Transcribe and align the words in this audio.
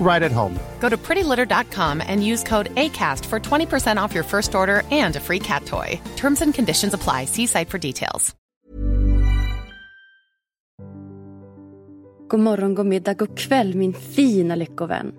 right 0.00 0.22
at 0.22 0.32
home. 0.32 0.58
Go 0.80 0.88
to 0.88 0.96
prettylitter.com 0.96 2.02
and 2.06 2.24
use 2.24 2.42
code 2.42 2.74
ACAST 2.74 3.24
for 3.26 3.38
20% 3.40 4.04
off 4.04 4.14
your 4.14 4.24
first 4.24 4.54
order 4.54 4.82
and 4.90 5.16
a 5.16 5.20
free 5.20 5.40
cat 5.40 5.64
toy. 5.66 6.00
Terms 6.16 6.42
and 6.42 6.54
conditions 6.54 6.94
apply. 6.94 7.26
See 7.26 7.46
site 7.46 7.68
for 7.70 7.78
details. 7.78 8.34
God 12.28 12.40
morgon, 12.40 12.74
god 12.74 12.86
middag, 12.86 13.14
god 13.14 13.38
kväll 13.38 13.74
min 13.74 13.94
fina 13.94 14.54
lyckovän. 14.54 15.12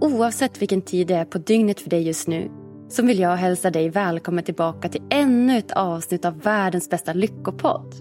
Oavsett 0.00 0.62
vilken 0.62 0.82
tid 0.82 1.06
det 1.06 1.14
är 1.14 1.24
på 1.24 1.38
dygnet 1.38 1.80
för 1.80 1.90
dig 1.90 2.02
just 2.02 2.28
nu 2.28 2.50
så 2.88 3.02
vill 3.02 3.18
jag 3.18 3.36
hälsa 3.36 3.70
dig 3.70 3.90
välkommen 3.90 4.44
tillbaka 4.44 4.88
till 4.88 5.02
ännu 5.10 5.58
ett 5.58 5.72
avsnitt 5.72 6.24
av 6.24 6.40
världens 6.40 6.90
bästa 6.90 7.12
lyckopodd. 7.12 7.94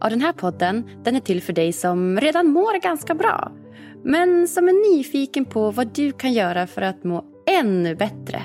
Ja, 0.00 0.08
den 0.08 0.20
här 0.20 0.32
podden 0.32 0.90
den 1.04 1.16
är 1.16 1.20
till 1.20 1.42
för 1.42 1.52
dig 1.52 1.72
som 1.72 2.20
redan 2.20 2.46
mår 2.46 2.82
ganska 2.82 3.14
bra 3.14 3.52
men 4.06 4.48
som 4.48 4.68
är 4.68 4.96
nyfiken 4.96 5.44
på 5.44 5.70
vad 5.70 5.94
du 5.94 6.12
kan 6.12 6.32
göra 6.32 6.66
för 6.66 6.82
att 6.82 7.04
må 7.04 7.24
ännu 7.46 7.94
bättre. 7.94 8.42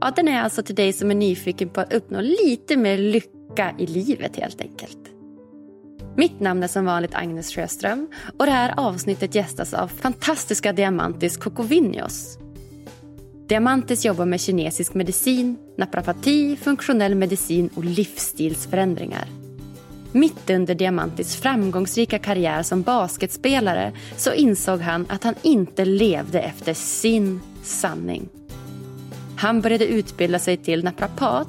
Ja, 0.00 0.12
den 0.16 0.28
är 0.28 0.42
alltså 0.42 0.62
till 0.62 0.74
dig 0.74 0.92
som 0.92 1.10
är 1.10 1.14
nyfiken 1.14 1.68
på 1.68 1.80
att 1.80 1.92
uppnå 1.92 2.20
lite 2.20 2.76
mer 2.76 2.98
lycka 2.98 3.74
i 3.78 3.86
livet 3.86 4.36
helt 4.36 4.60
enkelt. 4.60 4.98
Mitt 6.16 6.40
namn 6.40 6.62
är 6.62 6.68
som 6.68 6.84
vanligt 6.84 7.14
Agnes 7.14 7.54
Sjöström 7.54 8.08
och 8.38 8.46
det 8.46 8.52
här 8.52 8.74
avsnittet 8.76 9.34
gästas 9.34 9.74
av 9.74 9.88
fantastiska 9.88 10.72
Diamantis 10.72 11.36
Kokovinios. 11.36 12.38
Diamantis 13.48 14.04
jobbar 14.04 14.24
med 14.24 14.40
kinesisk 14.40 14.94
medicin, 14.94 15.58
naprapati, 15.78 16.56
funktionell 16.56 17.14
medicin 17.14 17.70
och 17.74 17.84
livsstilsförändringar. 17.84 19.39
Mitt 20.12 20.50
under 20.50 20.74
Diamantis 20.74 21.36
framgångsrika 21.36 22.18
karriär 22.18 22.62
som 22.62 22.82
basketspelare 22.82 23.92
så 24.16 24.32
insåg 24.32 24.80
han 24.80 25.06
att 25.08 25.24
han 25.24 25.34
inte 25.42 25.84
levde 25.84 26.40
efter 26.40 26.74
sin 26.74 27.40
sanning. 27.62 28.28
Han 29.36 29.60
började 29.60 29.86
utbilda 29.86 30.38
sig 30.38 30.56
till 30.56 30.84
naprapat 30.84 31.48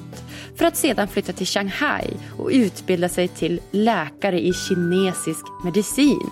för 0.56 0.66
att 0.66 0.78
sedan 0.78 1.08
flytta 1.08 1.34
till 1.34 1.48
Shanghai 1.48 2.08
och 2.38 2.50
utbilda 2.54 3.10
sig 3.10 3.28
till 3.28 3.60
läkare 3.72 4.42
i 4.42 4.54
kinesisk 4.54 5.46
medicin. 5.64 6.30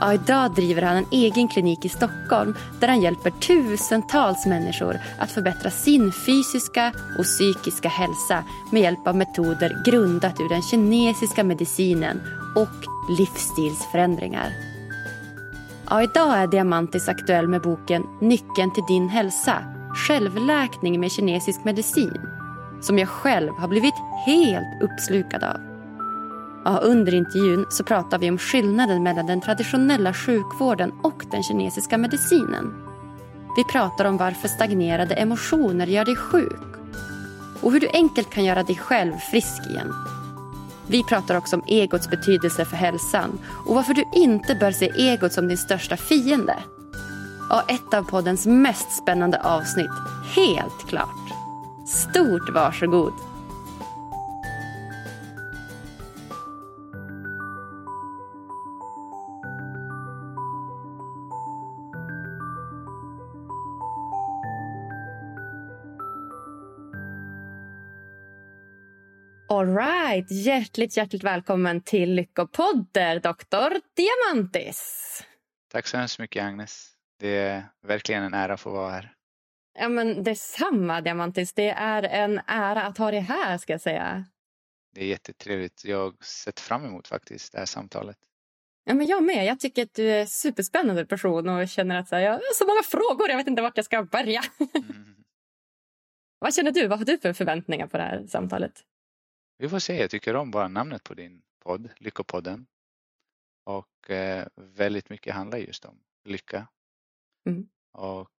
Ja, 0.00 0.14
idag 0.14 0.54
driver 0.54 0.82
han 0.82 0.96
en 0.96 1.06
egen 1.10 1.48
klinik 1.48 1.84
i 1.84 1.88
Stockholm 1.88 2.54
där 2.80 2.88
han 2.88 3.02
hjälper 3.02 3.30
tusentals 3.30 4.46
människor 4.46 4.98
att 5.18 5.30
förbättra 5.30 5.70
sin 5.70 6.12
fysiska 6.12 6.92
och 7.18 7.24
psykiska 7.24 7.88
hälsa 7.88 8.44
med 8.72 8.82
hjälp 8.82 9.06
av 9.06 9.16
metoder 9.16 9.82
grundat 9.84 10.40
ur 10.40 10.48
den 10.48 10.62
kinesiska 10.62 11.44
medicinen 11.44 12.22
och 12.56 13.08
livsstilsförändringar. 13.18 14.48
Ja, 15.90 16.02
idag 16.02 16.38
är 16.38 16.46
Diamantis 16.46 17.08
aktuell 17.08 17.48
med 17.48 17.62
boken 17.62 18.06
Nyckeln 18.20 18.74
till 18.74 18.84
din 18.88 19.08
hälsa 19.08 19.62
Självläkning 19.94 21.00
med 21.00 21.12
kinesisk 21.12 21.64
medicin 21.64 22.20
som 22.80 22.98
jag 22.98 23.08
själv 23.08 23.52
har 23.52 23.68
blivit 23.68 23.94
helt 24.26 24.82
uppslukad 24.82 25.44
av. 25.44 25.73
Ja, 26.64 26.78
under 26.78 27.14
intervjun 27.14 27.66
så 27.70 27.84
pratar 27.84 28.18
vi 28.18 28.30
om 28.30 28.38
skillnaden 28.38 29.02
mellan 29.02 29.26
den 29.26 29.40
traditionella 29.40 30.14
sjukvården 30.14 30.92
och 31.02 31.24
den 31.30 31.42
kinesiska 31.42 31.98
medicinen. 31.98 32.74
Vi 33.56 33.64
pratar 33.64 34.04
om 34.04 34.16
varför 34.16 34.48
stagnerade 34.48 35.14
emotioner 35.14 35.86
gör 35.86 36.04
dig 36.04 36.16
sjuk 36.16 36.74
och 37.60 37.72
hur 37.72 37.80
du 37.80 37.88
enkelt 37.92 38.30
kan 38.30 38.44
göra 38.44 38.62
dig 38.62 38.76
själv 38.76 39.16
frisk 39.16 39.66
igen. 39.70 39.92
Vi 40.86 41.04
pratar 41.04 41.36
också 41.36 41.56
om 41.56 41.62
egots 41.66 42.10
betydelse 42.10 42.64
för 42.64 42.76
hälsan 42.76 43.38
och 43.66 43.74
varför 43.74 43.94
du 43.94 44.04
inte 44.14 44.54
bör 44.54 44.72
se 44.72 44.90
egot 44.96 45.32
som 45.32 45.48
din 45.48 45.58
största 45.58 45.96
fiende. 45.96 46.56
Och 47.50 47.70
ett 47.70 47.94
av 47.94 48.02
poddens 48.02 48.46
mest 48.46 48.92
spännande 48.92 49.40
avsnitt, 49.40 49.90
helt 50.36 50.88
klart. 50.88 51.32
Stort 51.86 52.50
varsågod! 52.54 53.33
All 69.54 69.76
right. 69.76 70.30
Hjärtligt, 70.30 70.96
hjärtligt 70.96 71.24
välkommen 71.24 71.80
till 71.80 72.14
Lyckopodder, 72.14 73.20
doktor 73.20 73.80
Diamantis. 73.94 75.22
Tack 75.72 75.86
så 75.86 75.96
hemskt 75.96 76.18
mycket, 76.18 76.44
Agnes. 76.44 76.90
Det 77.20 77.36
är 77.36 77.64
verkligen 77.86 78.22
en 78.22 78.34
ära 78.34 78.54
att 78.54 78.60
få 78.60 78.70
vara 78.70 78.90
här. 78.90 79.12
Ja, 79.78 79.88
men 79.88 80.24
detsamma, 80.24 81.00
Diamantis. 81.00 81.52
Det 81.52 81.68
är 81.68 82.02
en 82.02 82.40
ära 82.46 82.82
att 82.82 82.98
ha 82.98 83.10
dig 83.10 83.20
här, 83.20 83.58
ska 83.58 83.72
jag 83.72 83.80
säga. 83.80 84.24
Det 84.94 85.00
är 85.00 85.06
jättetrevligt. 85.06 85.84
Jag 85.84 85.98
har 85.98 86.14
sett 86.24 86.60
fram 86.60 86.84
emot 86.84 87.08
faktiskt 87.08 87.52
det 87.52 87.58
här 87.58 87.66
samtalet. 87.66 88.18
Ja, 88.84 88.94
men 88.94 89.06
jag 89.06 89.24
med. 89.24 89.44
Jag 89.44 89.60
tycker 89.60 89.82
att 89.82 89.94
du 89.94 90.10
är 90.10 90.20
en 90.20 90.28
superspännande 90.28 91.06
person 91.06 91.48
och 91.48 91.68
känner 91.68 91.96
att 91.96 92.08
så 92.08 92.16
här, 92.16 92.22
jag 92.22 92.32
har 92.32 92.54
så 92.54 92.66
många 92.66 92.82
frågor. 92.82 93.30
Jag 93.30 93.36
vet 93.36 93.46
inte 93.46 93.62
vart 93.62 93.76
jag 93.76 93.84
ska 93.86 94.02
börja. 94.02 94.42
Mm. 94.74 95.14
Vad 96.38 96.54
känner 96.54 96.70
du? 96.70 96.86
Vad 96.86 96.98
har 96.98 97.06
du 97.06 97.18
för 97.18 97.32
förväntningar 97.32 97.86
på 97.86 97.96
det 97.96 98.02
här 98.02 98.26
samtalet? 98.26 98.84
Vi 99.58 99.68
får 99.68 99.78
se. 99.78 100.00
Jag 100.00 100.10
tycker 100.10 100.36
om 100.36 100.50
bara 100.50 100.68
namnet 100.68 101.04
på 101.04 101.14
din 101.14 101.42
podd, 101.64 101.90
Lyckopodden. 101.96 102.66
Och 103.64 104.10
eh, 104.10 104.46
väldigt 104.56 105.10
mycket 105.10 105.34
handlar 105.34 105.58
just 105.58 105.84
om 105.84 106.00
lycka. 106.24 106.66
Mm. 107.48 107.68
Och 107.92 108.30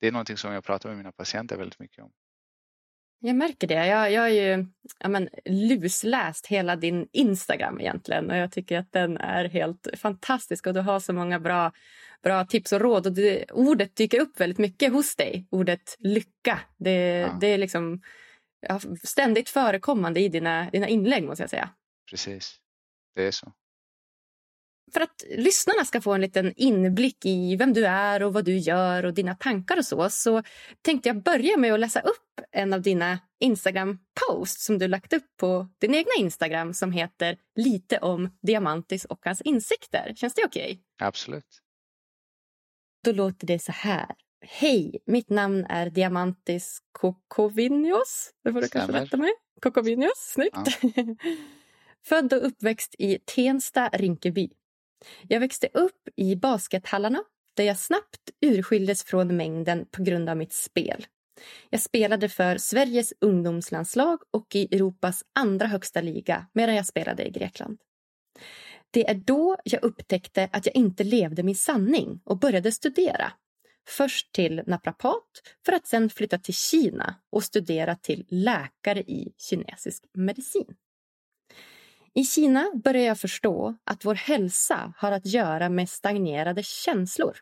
det 0.00 0.06
är 0.06 0.12
någonting 0.12 0.36
som 0.36 0.52
jag 0.52 0.64
pratar 0.64 0.88
med 0.88 0.98
mina 0.98 1.12
patienter 1.12 1.56
väldigt 1.56 1.78
mycket 1.78 2.04
om. 2.04 2.12
Jag 3.22 3.36
märker 3.36 3.66
det. 3.66 3.86
Jag, 3.86 4.12
jag 4.12 4.20
har 4.20 4.28
ju 4.28 4.66
ja, 4.98 5.08
men, 5.08 5.28
lusläst 5.44 6.46
hela 6.46 6.76
din 6.76 7.08
Instagram 7.12 7.80
egentligen 7.80 8.30
och 8.30 8.36
jag 8.36 8.52
tycker 8.52 8.78
att 8.78 8.92
den 8.92 9.16
är 9.16 9.44
helt 9.44 9.88
fantastisk 9.96 10.66
och 10.66 10.74
du 10.74 10.80
har 10.80 11.00
så 11.00 11.12
många 11.12 11.40
bra, 11.40 11.72
bra 12.22 12.44
tips 12.44 12.72
och 12.72 12.80
råd. 12.80 13.06
Och 13.06 13.12
det, 13.12 13.44
ordet 13.50 13.96
dyker 13.96 14.20
upp 14.20 14.40
väldigt 14.40 14.58
mycket 14.58 14.92
hos 14.92 15.16
dig, 15.16 15.46
ordet 15.50 15.96
lycka. 15.98 16.60
Det, 16.76 17.18
ja. 17.18 17.38
det 17.40 17.46
är 17.46 17.58
liksom 17.58 18.00
ständigt 19.04 19.48
förekommande 19.48 20.20
i 20.20 20.28
dina, 20.28 20.70
dina 20.70 20.88
inlägg 20.88 21.24
måste 21.24 21.42
jag 21.42 21.50
säga. 21.50 21.70
Precis, 22.10 22.60
det 23.14 23.26
är 23.26 23.30
så. 23.30 23.52
för 24.92 25.00
att 25.00 25.24
lyssnarna 25.28 25.84
ska 25.84 26.00
få 26.00 26.12
en 26.12 26.20
liten 26.20 26.52
inblick 26.56 27.24
i 27.24 27.56
vem 27.56 27.72
du 27.72 27.86
är 27.86 28.22
och 28.22 28.32
vad 28.32 28.44
du 28.44 28.56
gör 28.56 29.04
och 29.04 29.14
dina 29.14 29.34
tankar 29.34 29.76
och 29.76 29.84
så, 29.84 30.10
så 30.10 30.42
tänkte 30.82 31.08
jag 31.08 31.22
börja 31.22 31.56
med 31.56 31.74
att 31.74 31.80
läsa 31.80 32.00
upp 32.00 32.40
en 32.52 32.72
av 32.72 32.82
dina 32.82 33.18
Instagram-posts 33.40 34.64
som 34.64 34.78
du 34.78 34.88
lagt 34.88 35.12
upp 35.12 35.36
på 35.36 35.68
din 35.78 35.94
egna 35.94 36.12
Instagram 36.18 36.74
som 36.74 36.92
heter 36.92 37.36
Lite 37.56 37.98
om 37.98 38.38
Diamantis 38.42 39.04
och 39.04 39.20
hans 39.24 39.40
insikter. 39.40 40.12
Känns 40.16 40.34
det 40.34 40.44
okej? 40.44 40.70
Okay? 40.72 40.78
Absolut. 41.08 41.60
Då 43.04 43.12
låter 43.12 43.46
det 43.46 43.58
så 43.58 43.72
här. 43.72 44.14
Hej, 44.40 44.98
mitt 45.06 45.30
namn 45.30 45.66
är 45.68 45.90
Diamantis 45.90 46.82
Kokovinios. 46.92 48.30
Det 48.44 48.52
får 48.52 48.60
du 48.60 48.68
kanske 48.68 48.92
rätta 48.92 49.16
mig. 49.16 49.32
Kokovinios, 49.60 50.32
snyggt. 50.34 50.56
Ja. 50.82 51.02
Född 52.06 52.32
och 52.32 52.46
uppväxt 52.46 52.94
i 52.98 53.18
Tensta, 53.24 53.88
Rinkeby. 53.88 54.50
Jag 55.28 55.40
växte 55.40 55.68
upp 55.74 56.08
i 56.16 56.36
baskethallarna 56.36 57.24
där 57.54 57.64
jag 57.64 57.78
snabbt 57.78 58.30
urskildes 58.40 59.04
från 59.04 59.36
mängden 59.36 59.86
på 59.90 60.02
grund 60.02 60.28
av 60.28 60.36
mitt 60.36 60.52
spel. 60.52 61.06
Jag 61.70 61.80
spelade 61.80 62.28
för 62.28 62.56
Sveriges 62.58 63.12
ungdomslandslag 63.20 64.18
och 64.30 64.54
i 64.54 64.74
Europas 64.76 65.24
andra 65.32 65.66
högsta 65.66 66.00
liga 66.00 66.46
medan 66.52 66.74
jag 66.74 66.86
spelade 66.86 67.26
i 67.26 67.30
Grekland. 67.30 67.78
Det 68.90 69.10
är 69.10 69.14
då 69.14 69.56
jag 69.64 69.84
upptäckte 69.84 70.48
att 70.52 70.66
jag 70.66 70.76
inte 70.76 71.04
levde 71.04 71.42
min 71.42 71.54
sanning 71.54 72.20
och 72.24 72.38
började 72.38 72.72
studera. 72.72 73.32
Först 73.88 74.32
till 74.32 74.62
naprapat 74.66 75.42
för 75.64 75.72
att 75.72 75.86
sen 75.86 76.10
flytta 76.10 76.38
till 76.38 76.54
Kina 76.54 77.14
och 77.30 77.44
studera 77.44 77.96
till 77.96 78.26
läkare 78.28 79.00
i 79.00 79.32
kinesisk 79.36 80.04
medicin. 80.14 80.74
I 82.14 82.24
Kina 82.24 82.70
började 82.84 83.06
jag 83.06 83.20
förstå 83.20 83.76
att 83.84 84.04
vår 84.04 84.14
hälsa 84.14 84.92
har 84.96 85.12
att 85.12 85.26
göra 85.26 85.68
med 85.68 85.88
stagnerade 85.88 86.62
känslor. 86.62 87.36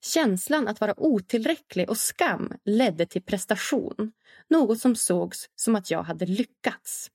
Känslan 0.00 0.68
att 0.68 0.80
vara 0.80 1.00
otillräcklig 1.00 1.90
och 1.90 1.98
skam 1.98 2.52
ledde 2.64 3.06
till 3.06 3.22
prestation. 3.22 4.12
Något 4.48 4.80
som 4.80 4.96
sågs 4.96 5.50
som 5.56 5.76
att 5.76 5.90
jag 5.90 6.02
hade 6.02 6.26
lyckats. 6.26 7.10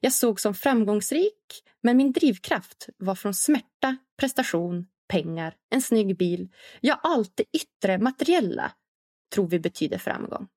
Jag 0.00 0.12
såg 0.12 0.40
som 0.40 0.54
framgångsrik, 0.54 1.64
men 1.82 1.96
min 1.96 2.12
drivkraft 2.12 2.88
var 2.96 3.14
från 3.14 3.34
smärta, 3.34 3.96
prestation, 4.16 4.86
pengar, 5.08 5.56
en 5.70 5.82
snygg 5.82 6.16
bil. 6.16 6.48
Ja, 6.80 7.00
allt 7.02 7.36
det 7.36 7.44
yttre, 7.52 7.98
materiella 7.98 8.72
tror 9.34 9.48
vi 9.48 9.58
betyder 9.58 9.98
framgång. 9.98 10.48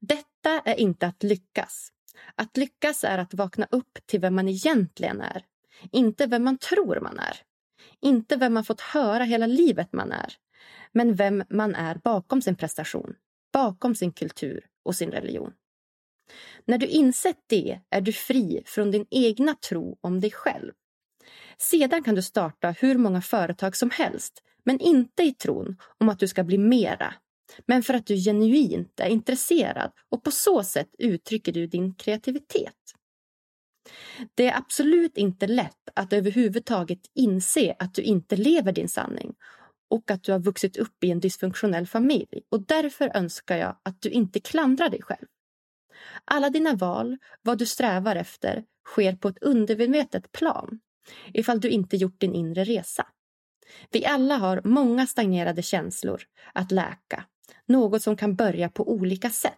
Detta 0.00 0.60
är 0.64 0.74
inte 0.74 1.06
att 1.06 1.22
lyckas. 1.22 1.92
Att 2.34 2.56
lyckas 2.56 3.04
är 3.04 3.18
att 3.18 3.34
vakna 3.34 3.66
upp 3.70 3.98
till 4.06 4.20
vem 4.20 4.34
man 4.34 4.48
egentligen 4.48 5.20
är. 5.20 5.44
Inte 5.92 6.26
vem 6.26 6.44
man 6.44 6.58
tror 6.58 7.00
man 7.00 7.18
är. 7.18 7.36
Inte 8.00 8.36
vem 8.36 8.54
man 8.54 8.64
fått 8.64 8.80
höra 8.80 9.24
hela 9.24 9.46
livet 9.46 9.92
man 9.92 10.12
är. 10.12 10.34
Men 10.92 11.14
vem 11.14 11.44
man 11.50 11.74
är 11.74 11.94
bakom 12.04 12.42
sin 12.42 12.56
prestation, 12.56 13.14
bakom 13.52 13.94
sin 13.94 14.12
kultur 14.12 14.66
och 14.82 14.94
sin 14.94 15.10
religion. 15.10 15.52
När 16.64 16.78
du 16.78 16.86
insett 16.86 17.44
det 17.46 17.80
är 17.90 18.00
du 18.00 18.12
fri 18.12 18.62
från 18.66 18.90
din 18.90 19.06
egna 19.10 19.54
tro 19.54 19.98
om 20.00 20.20
dig 20.20 20.30
själv. 20.30 20.72
Sedan 21.58 22.02
kan 22.02 22.14
du 22.14 22.22
starta 22.22 22.70
hur 22.70 22.98
många 22.98 23.22
företag 23.22 23.76
som 23.76 23.90
helst 23.90 24.42
men 24.64 24.80
inte 24.80 25.22
i 25.22 25.34
tron 25.34 25.76
om 25.98 26.08
att 26.08 26.18
du 26.18 26.28
ska 26.28 26.44
bli 26.44 26.58
mera 26.58 27.14
men 27.66 27.82
för 27.82 27.94
att 27.94 28.06
du 28.06 28.16
genuint 28.16 29.00
är 29.00 29.08
intresserad 29.08 29.92
och 30.08 30.24
på 30.24 30.30
så 30.30 30.62
sätt 30.62 30.88
uttrycker 30.98 31.52
du 31.52 31.66
din 31.66 31.94
kreativitet. 31.94 32.74
Det 34.34 34.46
är 34.46 34.58
absolut 34.58 35.16
inte 35.16 35.46
lätt 35.46 35.88
att 35.94 36.12
överhuvudtaget 36.12 37.00
inse 37.14 37.76
att 37.78 37.94
du 37.94 38.02
inte 38.02 38.36
lever 38.36 38.72
din 38.72 38.88
sanning 38.88 39.34
och 39.90 40.10
att 40.10 40.22
du 40.22 40.32
har 40.32 40.38
vuxit 40.38 40.76
upp 40.76 41.04
i 41.04 41.10
en 41.10 41.20
dysfunktionell 41.20 41.86
familj 41.86 42.42
och 42.48 42.66
därför 42.66 43.16
önskar 43.16 43.56
jag 43.56 43.76
att 43.82 44.02
du 44.02 44.10
inte 44.10 44.40
klandrar 44.40 44.88
dig 44.88 45.02
själv. 45.02 45.26
Alla 46.24 46.50
dina 46.50 46.74
val, 46.74 47.18
vad 47.42 47.58
du 47.58 47.66
strävar 47.66 48.16
efter, 48.16 48.64
sker 48.86 49.16
på 49.16 49.28
ett 49.28 49.42
undermedvetet 49.42 50.32
plan 50.32 50.80
ifall 51.34 51.60
du 51.60 51.68
inte 51.68 51.96
gjort 51.96 52.20
din 52.20 52.34
inre 52.34 52.64
resa. 52.64 53.06
Vi 53.90 54.06
alla 54.06 54.36
har 54.36 54.60
många 54.64 55.06
stagnerade 55.06 55.62
känslor 55.62 56.22
att 56.54 56.70
läka 56.70 57.24
något 57.66 58.02
som 58.02 58.16
kan 58.16 58.34
börja 58.34 58.68
på 58.68 58.90
olika 58.90 59.30
sätt. 59.30 59.54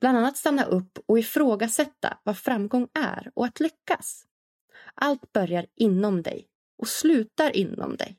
Bland 0.00 0.18
annat 0.18 0.36
stanna 0.36 0.64
upp 0.64 0.98
och 1.06 1.18
ifrågasätta 1.18 2.18
vad 2.22 2.38
framgång 2.38 2.88
är 2.94 3.30
och 3.34 3.44
att 3.46 3.60
lyckas. 3.60 4.24
Allt 4.94 5.32
börjar 5.32 5.66
inom 5.76 6.22
dig 6.22 6.46
och 6.78 6.88
slutar 6.88 7.56
inom 7.56 7.96
dig. 7.96 8.18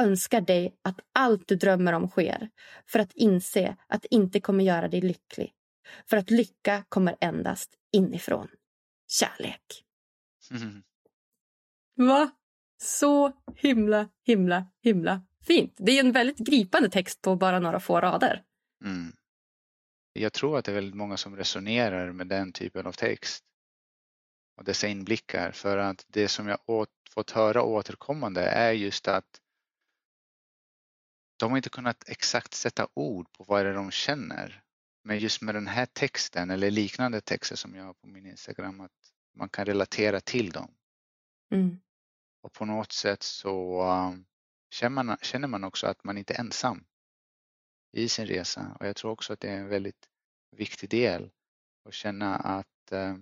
Önskar 0.00 0.40
dig 0.40 0.76
att 0.82 1.00
allt 1.12 1.48
du 1.48 1.56
drömmer 1.56 1.92
om 1.92 2.08
sker 2.08 2.50
för 2.86 2.98
att 2.98 3.12
inse 3.12 3.76
att 3.86 4.02
det 4.02 4.14
inte 4.14 4.40
kommer 4.40 4.64
göra 4.64 4.88
dig 4.88 5.00
lycklig. 5.00 5.52
För 6.06 6.16
att 6.16 6.30
lycka 6.30 6.84
kommer 6.88 7.16
endast 7.20 7.74
inifrån. 7.92 8.48
Kärlek. 9.08 9.84
Mm. 10.50 10.82
Va? 11.96 12.30
Så 12.78 13.32
himla, 13.56 14.08
himla, 14.22 14.66
himla 14.82 15.22
fint. 15.46 15.74
Det 15.76 15.92
är 15.92 16.04
en 16.04 16.12
väldigt 16.12 16.38
gripande 16.38 16.90
text 16.90 17.22
på 17.22 17.36
bara 17.36 17.58
några 17.58 17.80
få 17.80 18.00
rader. 18.00 18.42
Mm. 18.84 19.12
Jag 20.12 20.32
tror 20.32 20.58
att 20.58 20.64
det 20.64 20.72
är 20.72 20.74
väldigt 20.74 20.94
många 20.94 21.16
som 21.16 21.36
resonerar 21.36 22.12
med 22.12 22.26
den 22.26 22.52
typen 22.52 22.86
av 22.86 22.92
text 22.92 23.44
och 24.56 24.64
dessa 24.64 24.88
inblickar 24.88 25.52
för 25.52 25.78
att 25.78 26.04
det 26.08 26.28
som 26.28 26.48
jag 26.48 26.58
åt, 26.66 26.90
fått 27.10 27.30
höra 27.30 27.62
återkommande 27.62 28.42
är 28.42 28.72
just 28.72 29.08
att 29.08 29.40
de 31.36 31.50
har 31.50 31.56
inte 31.56 31.70
kunnat 31.70 32.08
exakt 32.08 32.54
sätta 32.54 32.88
ord 32.94 33.32
på 33.32 33.44
vad 33.44 33.64
det 33.64 33.70
är 33.70 33.74
de 33.74 33.90
känner. 33.90 34.62
Men 35.04 35.18
just 35.18 35.42
med 35.42 35.54
den 35.54 35.66
här 35.66 35.86
texten 35.86 36.50
eller 36.50 36.70
liknande 36.70 37.20
texter 37.20 37.56
som 37.56 37.74
jag 37.74 37.84
har 37.84 37.94
på 37.94 38.06
min 38.06 38.26
Instagram 38.26 38.80
att 38.80 39.12
man 39.34 39.48
kan 39.48 39.64
relatera 39.64 40.20
till 40.20 40.50
dem. 40.50 40.74
Mm. 41.50 41.78
Och 42.46 42.52
på 42.52 42.64
något 42.64 42.92
sätt 42.92 43.22
så 43.22 43.82
um, 43.82 44.26
känner 44.70 45.02
man, 45.02 45.16
känner 45.22 45.48
man 45.48 45.64
också 45.64 45.86
att 45.86 46.04
man 46.04 46.18
inte 46.18 46.34
är 46.34 46.40
ensam 46.40 46.84
i 47.92 48.08
sin 48.08 48.26
resa. 48.26 48.76
Och 48.80 48.86
jag 48.86 48.96
tror 48.96 49.10
också 49.10 49.32
att 49.32 49.40
det 49.40 49.48
är 49.48 49.56
en 49.56 49.68
väldigt 49.68 50.08
viktig 50.50 50.90
del 50.90 51.30
att 51.84 51.94
känna 51.94 52.36
att 52.36 52.92
eh, 52.92 53.16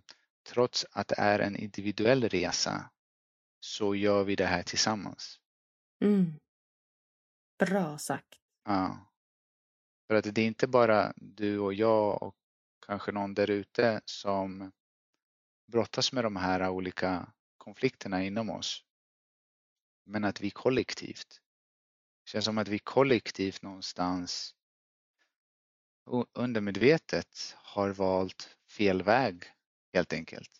trots 0.48 0.86
att 0.90 1.08
det 1.08 1.14
är 1.18 1.38
en 1.38 1.56
individuell 1.56 2.28
resa 2.28 2.90
så 3.60 3.94
gör 3.94 4.24
vi 4.24 4.36
det 4.36 4.46
här 4.46 4.62
tillsammans. 4.62 5.40
Mm. 6.00 6.40
Bra 7.58 7.98
sagt. 7.98 8.38
Ja. 8.64 9.12
För 10.06 10.14
att 10.14 10.34
det 10.34 10.40
är 10.40 10.46
inte 10.46 10.66
bara 10.66 11.12
du 11.16 11.58
och 11.58 11.74
jag 11.74 12.22
och 12.22 12.36
kanske 12.86 13.12
någon 13.12 13.34
där 13.34 13.50
ute 13.50 14.00
som 14.04 14.72
brottas 15.66 16.12
med 16.12 16.24
de 16.24 16.36
här 16.36 16.68
olika 16.68 17.32
konflikterna 17.58 18.24
inom 18.24 18.50
oss. 18.50 18.84
Men 20.04 20.24
att 20.24 20.40
vi 20.40 20.50
kollektivt 20.50 21.40
det 22.24 22.30
känns 22.30 22.44
som 22.44 22.58
att 22.58 22.68
vi 22.68 22.78
kollektivt 22.78 23.62
någonstans 23.62 24.54
undermedvetet 26.32 27.56
har 27.56 27.90
valt 27.90 28.56
fel 28.70 29.02
väg 29.02 29.44
helt 29.94 30.12
enkelt. 30.12 30.50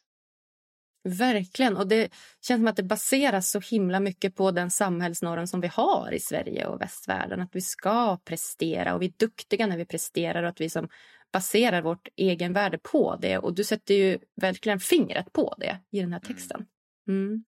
Verkligen, 1.09 1.77
och 1.77 1.89
det 1.89 2.13
känns 2.41 2.59
som 2.59 2.69
att 2.69 2.77
det 2.77 2.83
baseras 2.83 3.51
så 3.51 3.61
himla 3.61 4.01
mycket 4.01 4.37
på 4.37 4.51
den 4.51 4.71
samhällsnorm 4.71 5.47
som 5.47 5.61
vi 5.61 5.69
har 5.69 6.13
i 6.13 6.21
Sverige 6.21 6.67
och 6.67 6.81
västvärlden. 6.81 7.41
Att 7.41 7.55
vi 7.55 7.61
ska 7.61 8.17
prestera 8.25 8.95
och 8.95 9.03
vi 9.03 9.07
är 9.07 9.15
duktiga 9.17 9.67
när 9.67 9.77
vi 9.77 9.87
presterar 9.87 10.43
och 10.43 10.49
att 10.49 10.61
vi 10.61 10.71
som 10.71 10.89
baserar 11.33 11.83
vårt 11.83 12.09
egenvärde 12.17 12.79
på 12.79 13.17
det. 13.17 13.39
Och 13.39 13.55
du 13.55 13.65
sätter 13.65 13.95
ju 13.95 14.19
verkligen 14.35 14.81
fingret 14.81 15.33
på 15.33 15.55
det 15.59 15.81
i 15.91 16.01
den 16.01 16.13
här 16.13 16.21
mm. 16.25 16.35
texten. 16.35 16.67
Mm. 17.09 17.45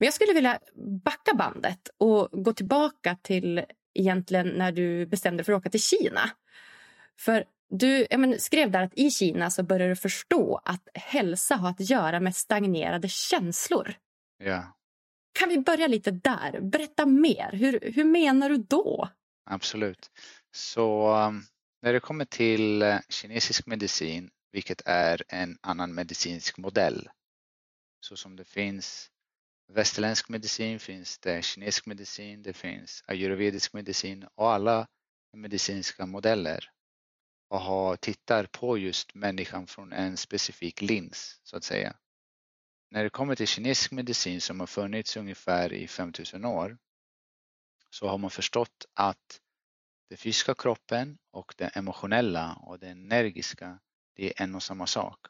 Men 0.00 0.06
jag 0.06 0.14
skulle 0.14 0.32
vilja 0.32 0.58
backa 1.04 1.34
bandet 1.34 1.88
och 1.98 2.44
gå 2.44 2.52
tillbaka 2.52 3.16
till 3.22 3.64
egentligen 3.94 4.48
när 4.48 4.72
du 4.72 5.06
bestämde 5.06 5.44
för 5.44 5.52
att 5.52 5.58
åka 5.60 5.70
till 5.70 5.82
Kina. 5.82 6.30
För 7.18 7.44
du 7.68 8.06
men, 8.10 8.40
skrev 8.40 8.70
där 8.70 8.82
att 8.82 8.98
i 8.98 9.10
Kina 9.10 9.50
så 9.50 9.62
började 9.62 9.92
du 9.92 9.96
förstå 9.96 10.60
att 10.64 10.88
hälsa 10.94 11.56
har 11.56 11.70
att 11.70 11.90
göra 11.90 12.20
med 12.20 12.36
stagnerade 12.36 13.08
känslor. 13.08 13.94
Ja. 14.38 14.76
Kan 15.32 15.48
vi 15.48 15.58
börja 15.58 15.86
lite 15.86 16.10
där? 16.10 16.60
Berätta 16.60 17.06
mer. 17.06 17.50
Hur, 17.52 17.92
hur 17.94 18.04
menar 18.04 18.48
du 18.48 18.56
då? 18.56 19.08
Absolut. 19.50 20.10
Så 20.52 21.16
um, 21.16 21.44
när 21.82 21.92
det 21.92 22.00
kommer 22.00 22.24
till 22.24 22.82
uh, 22.82 22.98
kinesisk 23.08 23.66
medicin, 23.66 24.30
vilket 24.52 24.82
är 24.84 25.22
en 25.28 25.58
annan 25.60 25.94
medicinsk 25.94 26.58
modell, 26.58 27.08
så 28.00 28.16
som 28.16 28.36
det 28.36 28.44
finns 28.44 29.09
västerländsk 29.72 30.28
medicin 30.28 30.78
finns 30.80 31.18
det 31.18 31.44
kinesisk 31.44 31.86
medicin, 31.86 32.42
det 32.42 32.52
finns 32.52 33.04
ayurvedisk 33.06 33.72
medicin 33.72 34.26
och 34.34 34.52
alla 34.52 34.86
medicinska 35.32 36.06
modeller 36.06 36.70
och 37.48 37.60
har, 37.60 37.96
tittar 37.96 38.44
på 38.44 38.78
just 38.78 39.14
människan 39.14 39.66
från 39.66 39.92
en 39.92 40.16
specifik 40.16 40.80
lins 40.82 41.40
så 41.42 41.56
att 41.56 41.64
säga. 41.64 41.96
när 42.90 43.04
det 43.04 43.10
kommer 43.10 43.34
till 43.34 43.46
kinesisk 43.46 43.90
medicin 43.90 44.40
som 44.40 44.60
har 44.60 44.66
funnits 44.66 45.16
ungefär 45.16 45.72
i 45.72 45.88
5000 45.88 46.44
år 46.44 46.78
så 47.90 48.08
har 48.08 48.18
man 48.18 48.30
förstått 48.30 48.86
att 48.94 49.40
den 50.08 50.18
fysiska 50.18 50.54
kroppen 50.54 51.18
och 51.30 51.54
den 51.56 51.70
emotionella 51.74 52.54
och 52.54 52.78
den 52.78 52.90
energiska, 53.04 53.80
det 54.14 54.26
är 54.26 54.42
en 54.42 54.54
och 54.54 54.62
samma 54.62 54.86
sak. 54.86 55.26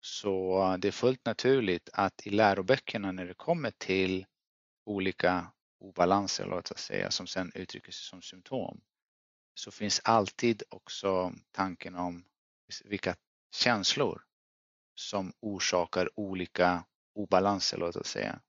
Så 0.00 0.62
eh, 0.62 0.76
det 0.78 0.88
är 0.88 0.92
fullt 0.92 1.24
naturligt 1.24 1.88
att 1.92 2.26
i 2.26 2.30
läroböckerna 2.30 3.12
när 3.12 3.26
det 3.26 3.34
kommer 3.34 3.70
till 3.70 4.26
olika 4.86 5.52
obalanser, 5.80 6.46
låt 6.46 6.70
oss 6.70 6.80
säga, 6.80 7.10
som 7.10 7.26
sen 7.26 7.52
uttrycker 7.54 7.92
sig 7.92 8.04
som 8.04 8.22
symptom, 8.22 8.80
så 9.54 9.70
finns 9.70 10.00
alltid 10.04 10.62
också 10.68 11.32
tanken 11.50 11.94
om 11.94 12.24
vilka 12.84 13.16
känslor 13.54 14.22
som 14.94 15.32
orsakar 15.40 16.10
olika 16.14 16.84
obalanser, 17.14 17.78
låt 17.78 17.96
oss 17.96 18.08
säga. 18.08 18.40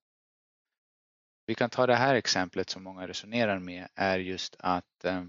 Vi 1.46 1.56
kan 1.56 1.70
ta 1.70 1.88
det 1.88 1.96
här 1.96 2.16
exemplet 2.16 2.70
som 2.70 2.84
många 2.84 3.08
resonerar 3.08 3.60
med 3.60 3.88
är 3.96 4.20
just 4.20 4.56
att 4.60 5.06
eh, 5.06 5.26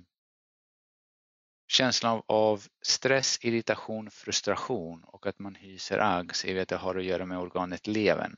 känslan 1.73 2.23
av 2.27 2.67
stress, 2.83 3.39
irritation, 3.41 4.11
frustration 4.11 5.05
och 5.05 5.27
att 5.27 5.39
man 5.39 5.55
hyser 5.55 5.99
agg 5.99 6.37
ser 6.37 6.55
vi 6.55 6.61
att 6.61 6.69
det 6.69 6.77
har 6.77 6.95
att 6.95 7.05
göra 7.05 7.27
med 7.27 7.39
organet 7.39 7.87
levern. 7.87 8.37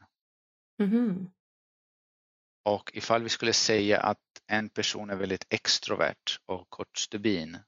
Mm. 0.81 1.31
Och 2.65 2.91
ifall 2.95 3.23
vi 3.23 3.29
skulle 3.29 3.53
säga 3.53 4.01
att 4.01 4.19
en 4.47 4.69
person 4.69 5.11
är 5.11 5.17
väldigt 5.17 5.47
extrovert 5.49 6.39
och 6.47 6.71
kort 6.71 6.99
stubin, 6.99 7.59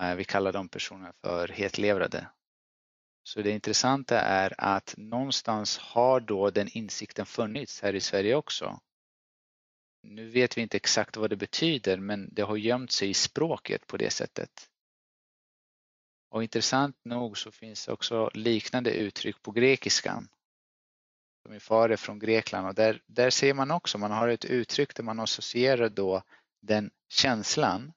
eh, 0.00 0.14
vi 0.14 0.24
kallar 0.24 0.52
de 0.52 0.68
personerna 0.68 1.12
för 1.24 1.48
hetlevrade. 1.48 2.28
Så 3.22 3.42
det 3.42 3.50
intressanta 3.50 4.20
är 4.20 4.54
att 4.58 4.94
någonstans 4.96 5.78
har 5.78 6.20
då 6.20 6.50
den 6.50 6.68
insikten 6.68 7.26
funnits 7.26 7.82
här 7.82 7.94
i 7.94 8.00
Sverige 8.00 8.34
också. 8.34 8.80
Nu 10.08 10.28
vet 10.28 10.58
vi 10.58 10.62
inte 10.62 10.76
exakt 10.76 11.16
vad 11.16 11.30
det 11.30 11.36
betyder 11.36 11.98
men 11.98 12.28
det 12.32 12.42
har 12.42 12.56
gömt 12.56 12.92
sig 12.92 13.10
i 13.10 13.14
språket 13.14 13.86
på 13.86 13.96
det 13.96 14.10
sättet. 14.10 14.70
Och 16.28 16.42
intressant 16.42 16.96
nog 17.04 17.38
så 17.38 17.50
finns 17.50 17.86
det 17.86 17.92
också 17.92 18.30
liknande 18.34 18.90
uttryck 18.90 19.42
på 19.42 19.50
grekiskan. 19.50 20.28
Som 21.42 21.52
är 21.52 21.58
far 21.58 21.96
från 21.96 22.18
Grekland 22.18 22.66
och 22.66 22.74
där, 22.74 23.02
där 23.06 23.30
ser 23.30 23.54
man 23.54 23.70
också, 23.70 23.98
man 23.98 24.10
har 24.10 24.28
ett 24.28 24.44
uttryck 24.44 24.94
där 24.94 25.02
man 25.02 25.20
associerar 25.20 25.88
då 25.88 26.22
den 26.60 26.90
känslan, 27.08 27.92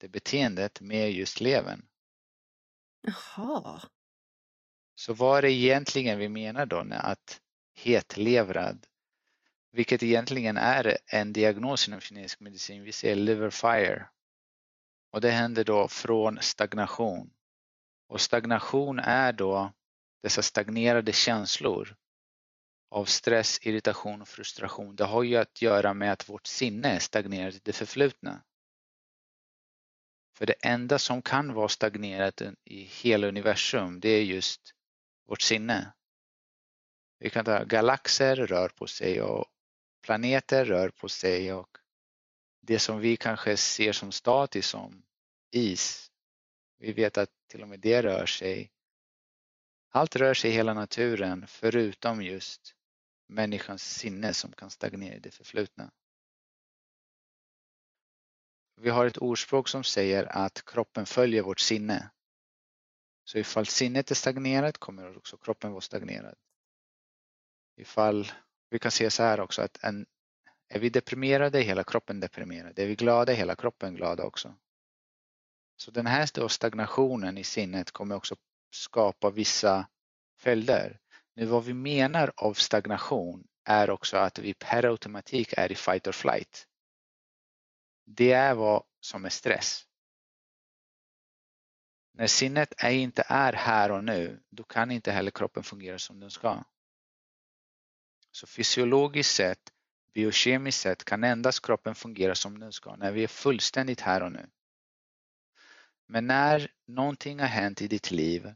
det 0.00 0.08
beteendet 0.08 0.80
med 0.80 1.12
just 1.12 1.40
levern. 1.40 1.86
Jaha. 3.00 3.82
Så 4.94 5.14
vad 5.14 5.38
är 5.38 5.42
det 5.42 5.52
egentligen 5.52 6.18
vi 6.18 6.28
menar 6.28 6.66
då 6.66 6.84
med 6.84 7.00
att 7.04 7.40
hetlevrad, 7.74 8.86
vilket 9.72 10.02
egentligen 10.02 10.56
är 10.56 10.98
en 11.06 11.32
diagnos 11.32 11.88
inom 11.88 12.00
kinesisk 12.00 12.40
medicin, 12.40 12.82
vi 12.82 12.92
ser 12.92 13.14
liver 13.14 13.50
fire. 13.50 14.08
Och 15.12 15.20
det 15.20 15.30
händer 15.30 15.64
då 15.64 15.88
från 15.88 16.38
stagnation. 16.42 17.30
Och 18.08 18.20
stagnation 18.20 18.98
är 18.98 19.32
då 19.32 19.72
dessa 20.22 20.42
stagnerade 20.42 21.12
känslor 21.12 21.96
av 22.90 23.04
stress, 23.04 23.58
irritation 23.62 24.22
och 24.22 24.28
frustration. 24.28 24.96
Det 24.96 25.04
har 25.04 25.22
ju 25.22 25.36
att 25.36 25.62
göra 25.62 25.94
med 25.94 26.12
att 26.12 26.28
vårt 26.28 26.46
sinne 26.46 26.88
är 26.88 26.98
stagnerat 26.98 27.54
i 27.54 27.60
det 27.62 27.72
förflutna. 27.72 28.42
För 30.36 30.46
det 30.46 30.54
enda 30.62 30.98
som 30.98 31.22
kan 31.22 31.54
vara 31.54 31.68
stagnerat 31.68 32.42
i 32.64 32.82
hela 32.82 33.26
universum 33.26 34.00
det 34.00 34.08
är 34.08 34.22
just 34.22 34.74
vårt 35.28 35.42
sinne. 35.42 35.92
Vi 37.18 37.30
kan 37.30 37.44
ta 37.44 37.64
galaxer 37.64 38.36
rör 38.36 38.68
på 38.68 38.86
sig 38.86 39.22
och 39.22 39.46
planeter 40.02 40.64
rör 40.64 40.88
på 40.88 41.08
sig 41.08 41.52
och 41.52 41.78
det 42.60 42.78
som 42.78 42.98
vi 42.98 43.16
kanske 43.16 43.56
ser 43.56 43.92
som 43.92 44.12
statiskt 44.12 44.70
som 44.70 45.02
is. 45.50 46.10
Vi 46.78 46.92
vet 46.92 47.18
att 47.18 47.30
till 47.46 47.62
och 47.62 47.68
med 47.68 47.80
det 47.80 48.02
rör 48.02 48.26
sig. 48.26 48.72
Allt 49.88 50.16
rör 50.16 50.34
sig 50.34 50.50
i 50.50 50.54
hela 50.54 50.74
naturen 50.74 51.46
förutom 51.46 52.22
just 52.22 52.74
människans 53.26 53.82
sinne 53.98 54.34
som 54.34 54.52
kan 54.52 54.70
stagnera 54.70 55.14
i 55.14 55.18
det 55.18 55.30
förflutna. 55.30 55.92
Vi 58.76 58.90
har 58.90 59.06
ett 59.06 59.18
ordspråk 59.18 59.68
som 59.68 59.84
säger 59.84 60.24
att 60.24 60.64
kroppen 60.64 61.06
följer 61.06 61.42
vårt 61.42 61.60
sinne. 61.60 62.10
Så 63.24 63.38
ifall 63.38 63.66
sinnet 63.66 64.10
är 64.10 64.14
stagnerat 64.14 64.78
kommer 64.78 65.16
också 65.16 65.36
kroppen 65.36 65.70
vara 65.70 65.80
stagnerad. 65.80 66.38
Ifall 67.76 68.32
vi 68.72 68.78
kan 68.78 68.90
se 68.90 69.10
så 69.10 69.22
här 69.22 69.40
också 69.40 69.62
att 69.62 69.84
en, 69.84 70.06
är 70.68 70.78
vi 70.78 70.90
deprimerade 70.90 71.58
är 71.58 71.62
hela 71.62 71.84
kroppen 71.84 72.20
deprimerad. 72.20 72.78
Är 72.78 72.86
vi 72.86 72.94
glada 72.94 73.32
är 73.32 73.36
hela 73.36 73.56
kroppen 73.56 73.94
glad 73.94 74.20
också. 74.20 74.54
Så 75.76 75.90
den 75.90 76.06
här 76.06 76.48
stagnationen 76.48 77.38
i 77.38 77.44
sinnet 77.44 77.90
kommer 77.90 78.14
också 78.14 78.36
skapa 78.70 79.30
vissa 79.30 79.86
följder. 80.38 80.98
Nu 81.34 81.44
vad 81.44 81.64
vi 81.64 81.74
menar 81.74 82.32
av 82.36 82.54
stagnation 82.54 83.46
är 83.64 83.90
också 83.90 84.16
att 84.16 84.38
vi 84.38 84.54
per 84.54 84.84
automatik 84.84 85.54
är 85.56 85.72
i 85.72 85.74
fight 85.74 86.06
or 86.06 86.12
flight. 86.12 86.66
Det 88.06 88.32
är 88.32 88.54
vad 88.54 88.84
som 89.00 89.24
är 89.24 89.28
stress. 89.28 89.86
När 92.14 92.26
sinnet 92.26 92.74
inte 92.82 93.24
är 93.26 93.52
här 93.52 93.90
och 93.90 94.04
nu, 94.04 94.42
då 94.50 94.64
kan 94.64 94.90
inte 94.90 95.12
heller 95.12 95.30
kroppen 95.30 95.62
fungera 95.62 95.98
som 95.98 96.20
den 96.20 96.30
ska. 96.30 96.64
Så 98.32 98.46
fysiologiskt 98.46 99.34
sett, 99.34 99.72
biokemiskt 100.14 100.80
sett 100.80 101.04
kan 101.04 101.24
endast 101.24 101.66
kroppen 101.66 101.94
fungera 101.94 102.34
som 102.34 102.60
den 102.60 102.72
ska 102.72 102.96
när 102.96 103.12
vi 103.12 103.24
är 103.24 103.28
fullständigt 103.28 104.00
här 104.00 104.22
och 104.22 104.32
nu. 104.32 104.50
Men 106.06 106.26
när 106.26 106.70
någonting 106.86 107.40
har 107.40 107.46
hänt 107.46 107.82
i 107.82 107.88
ditt 107.88 108.10
liv 108.10 108.54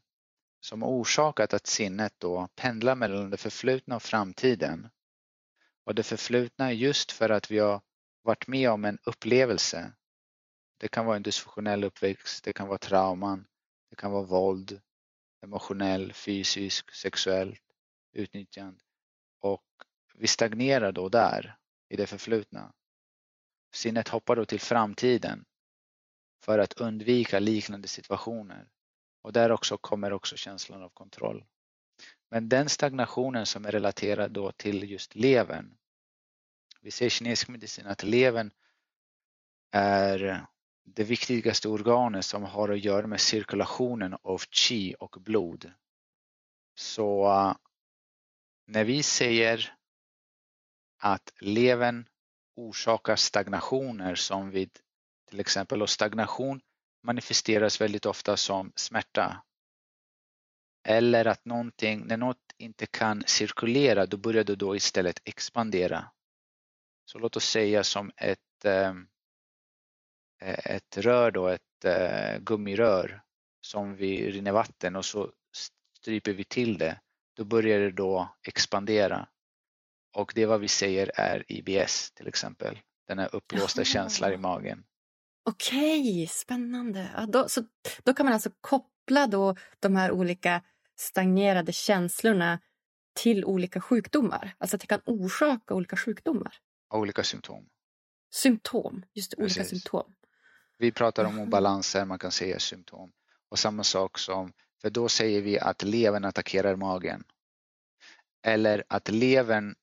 som 0.61 0.83
har 0.83 0.89
orsakat 0.89 1.55
att 1.55 1.67
sinnet 1.67 2.15
då 2.19 2.49
pendlar 2.55 2.95
mellan 2.95 3.31
det 3.31 3.37
förflutna 3.37 3.97
och 3.97 4.03
framtiden 4.03 4.89
och 5.85 5.95
det 5.95 6.03
förflutna 6.03 6.73
just 6.73 7.13
för 7.13 7.31
att 7.31 7.51
vi 7.51 7.59
har 7.59 7.81
varit 8.23 8.47
med 8.47 8.71
om 8.71 8.85
en 8.85 8.99
upplevelse 9.05 9.93
det 10.79 10.89
kan 10.89 11.07
vara 11.07 11.17
en 11.17 11.23
dysfunktionell 11.23 11.85
uppväxt, 11.85 12.45
det 12.45 12.53
kan 12.53 12.69
vara 12.69 12.79
trauman, 12.79 13.47
det 13.91 13.97
kan 13.97 14.13
vara 14.13 14.23
våld, 14.23 14.81
emotionell, 15.43 16.13
fysisk, 16.13 16.95
sexuellt 16.95 17.63
utnyttjande. 18.13 18.81
Och 19.41 19.65
vi 20.15 20.27
stagnerar 20.27 20.93
då 20.93 21.09
där, 21.09 21.57
i 21.89 21.97
det 21.97 22.07
förflutna. 22.07 22.73
Sinnet 23.75 24.09
hoppar 24.09 24.37
då 24.37 24.45
till 24.45 24.61
framtiden 24.61 25.45
för 26.41 26.59
att 26.59 26.73
undvika 26.73 27.39
liknande 27.39 27.89
situationer. 27.89 28.69
Och 29.23 29.33
där 29.33 29.53
också 29.53 29.79
kommer 29.79 30.13
också 30.13 30.37
känslan 30.37 30.83
av 30.83 30.89
kontroll. 30.89 31.45
Men 32.31 32.49
den 32.49 32.69
stagnationen 32.69 33.47
som 33.47 33.65
är 33.65 33.73
relaterad 33.73 34.31
då 34.31 34.53
till 34.53 34.91
just 34.91 35.15
levern. 35.15 35.77
Vi 36.81 36.91
ser 36.91 37.07
i 37.07 37.11
kinesisk 37.11 37.49
medicin 37.49 37.87
att 37.87 38.03
levern 38.03 38.51
är 39.71 40.47
det 40.85 41.05
viktigaste 41.05 41.69
organet 41.69 42.25
som 42.25 42.43
har 42.43 42.69
att 42.69 42.85
göra 42.85 43.07
med 43.07 43.21
cirkulationen 43.21 44.17
av 44.23 44.39
qi 44.51 44.95
och 44.95 45.17
blod. 45.21 45.73
Så 46.75 47.27
när 48.67 48.85
vi 48.85 49.03
säger 49.03 49.75
att 50.99 51.33
levern 51.41 52.09
orsakar 52.57 53.17
stagnationer 53.17 54.15
som 54.15 54.51
vid 54.51 54.79
till 55.29 55.41
exempel 55.41 55.83
och 55.83 55.91
stagnation 55.91 56.61
manifesteras 57.03 57.81
väldigt 57.81 58.07
ofta 58.07 58.37
som 58.37 58.73
smärta. 58.77 59.43
Eller 60.85 61.25
att 61.25 61.45
någonting, 61.45 62.07
när 62.07 62.17
något 62.17 62.53
inte 62.59 62.87
kan 62.87 63.23
cirkulera 63.27 64.07
då 64.07 64.17
börjar 64.17 64.45
det 64.45 64.57
då 64.57 64.77
istället 64.77 65.21
expandera. 65.25 66.11
Så 67.05 67.19
låt 67.19 67.37
oss 67.37 67.45
säga 67.45 67.85
som 67.85 68.13
ett 68.17 68.65
ehm, 68.65 69.09
ett 70.41 70.97
rör 70.97 71.31
då, 71.31 71.49
ett 71.49 71.85
eh, 71.85 72.39
gummirör 72.39 73.23
som 73.61 73.97
vi 73.97 74.31
rinner 74.31 74.53
vatten 74.53 74.97
och 74.97 75.05
så 75.05 75.33
stryper 75.99 76.33
vi 76.33 76.45
till 76.45 76.79
det. 76.79 77.01
Då 77.37 77.45
börjar 77.45 77.81
det 77.81 77.91
då 77.91 78.37
expandera. 78.43 79.29
Och 80.15 80.33
det 80.35 80.43
är 80.43 80.47
vad 80.47 80.61
vi 80.61 80.69
säger 80.69 81.11
är 81.15 81.45
IBS 81.49 82.13
till 82.13 82.29
exempel. 82.29 82.79
Den 83.09 83.19
här 83.19 83.35
uppblåsta 83.35 83.85
känslan 83.85 84.33
i 84.33 84.37
magen. 84.37 84.85
Okej, 85.45 86.27
spännande. 86.27 87.11
Ja, 87.15 87.27
då, 87.27 87.49
så, 87.49 87.65
då 88.05 88.15
kan 88.15 88.27
man 88.27 88.33
alltså 88.33 88.51
koppla 88.61 89.27
då 89.27 89.57
de 89.81 89.97
här 89.97 90.13
olika 90.13 90.63
stagnerade 90.97 91.73
känslorna 91.73 92.61
till 93.15 93.45
olika 93.45 93.81
sjukdomar. 93.81 94.55
Alltså 94.59 94.77
att 94.77 94.81
det 94.81 94.87
kan 94.87 95.01
orsaka 95.05 95.75
olika 95.75 95.97
sjukdomar. 95.97 96.55
Olika 96.95 97.25
symptom. 97.25 97.69
Symptom, 98.31 99.05
just 99.13 99.31
det, 99.31 99.43
olika 99.43 99.65
symptom. 99.65 100.15
Vi 100.79 100.93
pratar 100.93 101.25
om 101.25 101.39
obalanser, 101.39 102.05
man 102.05 102.19
kan 102.19 102.31
säga 102.31 102.59
symptom. 102.59 103.13
Och 103.49 103.59
samma 103.59 103.85
sak 103.85 104.19
som, 104.19 104.53
för 104.83 104.91
då 104.91 105.09
säger 105.09 105.43
vi 105.43 105.59
att 105.59 105.83
levern 105.83 106.25
attackerar 106.25 106.77
magen. 106.77 107.25
Eller 108.43 108.85
att 108.89 109.09
levern, 109.09 109.75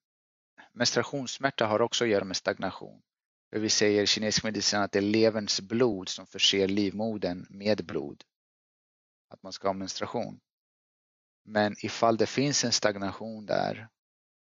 menstruationssmärta 0.71 1.65
har 1.65 1.81
också 1.81 2.03
att 2.03 2.09
göra 2.09 2.23
med 2.23 2.35
stagnation. 2.35 3.01
Vi 3.51 3.69
säger 3.69 4.03
i 4.03 4.07
kinesisk 4.07 4.43
medicin 4.43 4.79
att 4.79 4.91
det 4.91 4.99
är 4.99 5.01
leverns 5.01 5.61
blod 5.61 6.09
som 6.09 6.25
förser 6.25 6.67
livmodern 6.67 7.45
med 7.49 7.85
blod. 7.85 8.23
Att 9.29 9.43
man 9.43 9.53
ska 9.53 9.67
ha 9.67 9.73
menstruation. 9.73 10.39
Men 11.45 11.75
ifall 11.79 12.17
det 12.17 12.25
finns 12.25 12.63
en 12.63 12.71
stagnation 12.71 13.45
där 13.45 13.87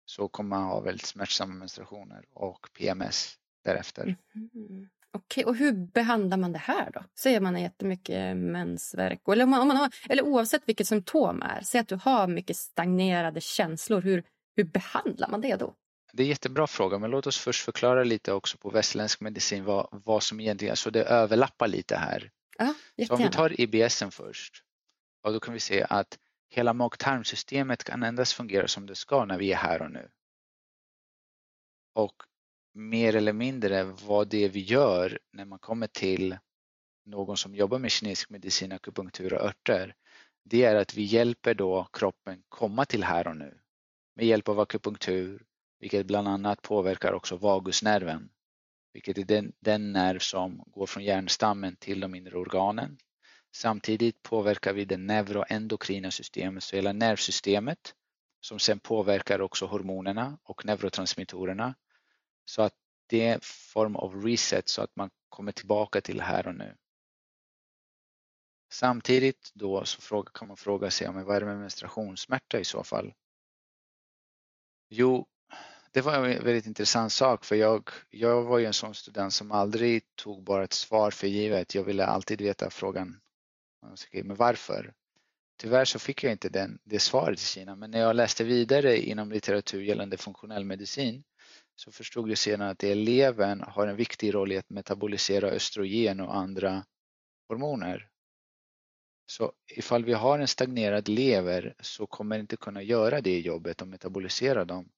så 0.05 0.29
kommer 0.29 0.49
man 0.49 0.63
ha 0.63 0.81
väldigt 0.81 1.07
smärtsamma 1.07 1.55
menstruationer 1.55 2.25
och 2.31 2.69
PMS 2.73 3.39
därefter. 3.65 4.17
Mm. 4.35 4.89
Okej, 5.13 5.45
och 5.45 5.57
hur 5.57 5.73
behandlar 5.73 6.37
man 6.37 6.53
det 6.53 6.59
här 6.59 6.91
då? 6.91 7.05
Säger 7.19 7.41
man 7.41 7.55
har 7.55 7.61
jättemycket 7.61 8.37
mensvärk 8.37 9.21
eller, 9.29 9.45
om 9.45 9.51
man, 9.51 9.61
om 9.61 9.69
man 9.69 9.77
har, 9.77 9.91
eller 10.09 10.23
oavsett 10.23 10.63
vilket 10.67 10.87
symptom 10.87 11.43
är, 11.43 11.61
säg 11.63 11.81
att 11.81 11.89
du 11.89 11.97
har 11.97 12.27
mycket 12.27 12.57
stagnerade 12.57 13.41
känslor, 13.41 14.01
hur, 14.01 14.25
hur 14.57 14.65
behandlar 14.65 15.29
man 15.29 15.41
det 15.41 15.57
då? 15.57 15.75
Det 16.13 16.23
är 16.23 16.25
en 16.25 16.29
jättebra 16.31 16.67
fråga, 16.67 16.99
men 16.99 17.11
låt 17.11 17.27
oss 17.27 17.39
först 17.39 17.65
förklara 17.65 18.05
lite 18.05 18.33
också 18.33 18.59
på 18.59 18.71
västerländsk 18.71 19.21
medicin 19.21 19.65
vad, 19.65 19.89
vad 20.05 20.23
som 20.23 20.41
egentligen, 20.41 20.77
så 20.77 20.91
det 20.91 21.05
överlappar 21.05 21.69
lite 21.69 21.97
här. 21.97 22.31
Ja, 22.59 22.75
så 23.07 23.15
om 23.15 23.23
vi 23.23 23.29
tar 23.29 23.61
IBS 23.61 24.03
först, 24.11 24.65
och 25.23 25.33
då 25.33 25.41
kan 25.41 25.55
vi 25.55 25.61
se 25.61 25.87
att 25.91 26.19
hela 26.49 26.73
mag-tarmsystemet 26.73 27.85
kan 27.85 28.03
endast 28.03 28.33
fungera 28.33 28.69
som 28.69 28.87
det 28.87 28.95
ska 28.95 29.25
när 29.25 29.39
vi 29.39 29.53
är 29.53 29.57
här 29.57 29.83
och 29.83 29.91
nu. 29.91 30.09
Och 31.95 32.15
mer 32.73 33.17
eller 33.17 33.33
mindre 33.33 33.85
vad 33.85 34.29
det 34.29 34.45
är 34.45 34.49
vi 34.49 34.61
gör 34.61 35.19
när 35.33 35.45
man 35.45 35.59
kommer 35.59 35.87
till 35.87 36.39
någon 37.05 37.37
som 37.37 37.55
jobbar 37.55 37.79
med 37.79 37.91
kinesisk 37.91 38.31
medicin, 38.31 38.73
akupunktur 38.73 39.35
och 39.35 39.41
örter, 39.41 39.95
det 40.45 40.65
är 40.65 40.75
att 40.75 40.95
vi 40.95 41.03
hjälper 41.03 41.55
då 41.55 41.89
kroppen 41.93 42.43
komma 42.49 42.85
till 42.85 43.05
här 43.05 43.27
och 43.29 43.37
nu 43.37 43.61
med 44.17 44.27
hjälp 44.27 44.49
av 44.49 44.61
akupunktur, 44.61 45.43
vilket 45.81 46.07
bland 46.07 46.29
annat 46.29 46.63
påverkar 46.63 47.13
också 47.13 47.37
vagusnerven, 47.37 48.31
vilket 48.93 49.19
är 49.19 49.25
den, 49.25 49.53
den 49.61 49.93
nerv 49.93 50.19
som 50.19 50.65
går 50.67 50.87
från 50.87 51.05
hjärnstammen 51.05 51.77
till 51.77 52.01
de 52.01 52.15
inre 52.15 52.39
organen. 52.39 52.99
Samtidigt 53.57 54.23
påverkar 54.23 54.73
vi 54.73 54.85
det 54.85 54.97
neuroendokrina 54.97 56.11
systemet, 56.11 56.63
så 56.63 56.77
hela 56.77 56.93
nervsystemet 56.93 57.95
som 58.41 58.59
sen 58.59 58.79
påverkar 58.79 59.41
också 59.41 59.67
hormonerna 59.67 60.39
och 60.43 60.65
neurotransmittorerna 60.65 61.75
så 62.51 62.63
att 62.63 62.75
det 63.07 63.27
är 63.27 63.35
en 63.35 63.41
form 63.43 63.97
av 63.97 64.25
reset 64.25 64.69
så 64.69 64.83
att 64.83 64.97
man 64.97 65.11
kommer 65.29 65.53
tillbaka 65.53 66.01
till 66.01 66.21
här 66.21 66.47
och 66.47 66.55
nu. 66.55 66.77
Samtidigt 68.73 69.51
då 69.55 69.85
så 69.85 70.23
kan 70.23 70.49
man 70.49 70.57
fråga 70.57 70.91
sig 70.91 71.09
om 71.09 71.25
vad 71.25 71.37
är 71.37 71.41
det 71.41 71.47
med 71.47 71.59
menstruationssmärta 71.59 72.61
i 72.61 72.65
så 72.65 72.85
fall? 72.85 73.15
Jo, 74.89 75.27
det 75.93 76.01
var 76.01 76.15
en 76.15 76.45
väldigt 76.45 76.67
intressant 76.67 77.13
sak 77.13 77.45
för 77.45 77.57
jag, 77.57 77.91
jag 78.11 78.43
var 78.43 78.59
ju 78.59 78.67
en 78.67 78.73
sån 78.73 78.95
student 78.95 79.33
som 79.33 79.53
aldrig 79.53 80.03
tog 80.15 80.43
bara 80.45 80.65
ett 80.65 80.73
svar 80.73 81.11
för 81.11 81.27
givet. 81.27 81.75
Jag 81.75 81.85
ville 81.85 82.07
alltid 82.07 82.41
veta 82.41 82.71
frågan, 82.71 83.21
men 84.13 84.37
varför? 84.37 84.95
Tyvärr 85.57 85.85
så 85.85 85.99
fick 85.99 86.25
jag 86.25 86.33
inte 86.33 86.49
den, 86.49 86.79
det 86.85 86.99
svaret 86.99 87.41
i 87.41 87.45
Kina 87.45 87.77
men 87.77 87.91
när 87.91 88.01
jag 88.01 88.17
läste 88.17 88.45
vidare 88.45 88.99
inom 88.99 89.33
litteratur 89.33 89.83
gällande 89.83 90.17
funktionell 90.17 90.65
medicin 90.65 91.25
så 91.81 91.93
förstod 91.93 92.29
vi 92.29 92.37
sedan 92.37 92.61
att 92.63 92.85
eleven 92.85 93.61
har 93.61 93.87
en 93.87 93.97
viktig 93.97 94.35
roll 94.35 94.53
i 94.53 94.59
att 94.59 94.71
metabolisera 94.71 95.49
östrogen 95.49 96.21
och 96.21 96.37
andra 96.37 96.85
hormoner. 97.49 98.09
Så 99.27 99.53
ifall 99.77 100.05
vi 100.05 100.13
har 100.13 100.39
en 100.39 100.49
stagnerad 100.49 101.09
lever 101.09 101.75
så 101.81 102.07
kommer 102.07 102.39
inte 102.39 102.57
kunna 102.57 102.83
göra 102.83 103.21
det 103.21 103.41
jobbet 103.41 103.83
och 103.83 103.89
metabolisera 103.89 104.65
dem, 104.65 104.91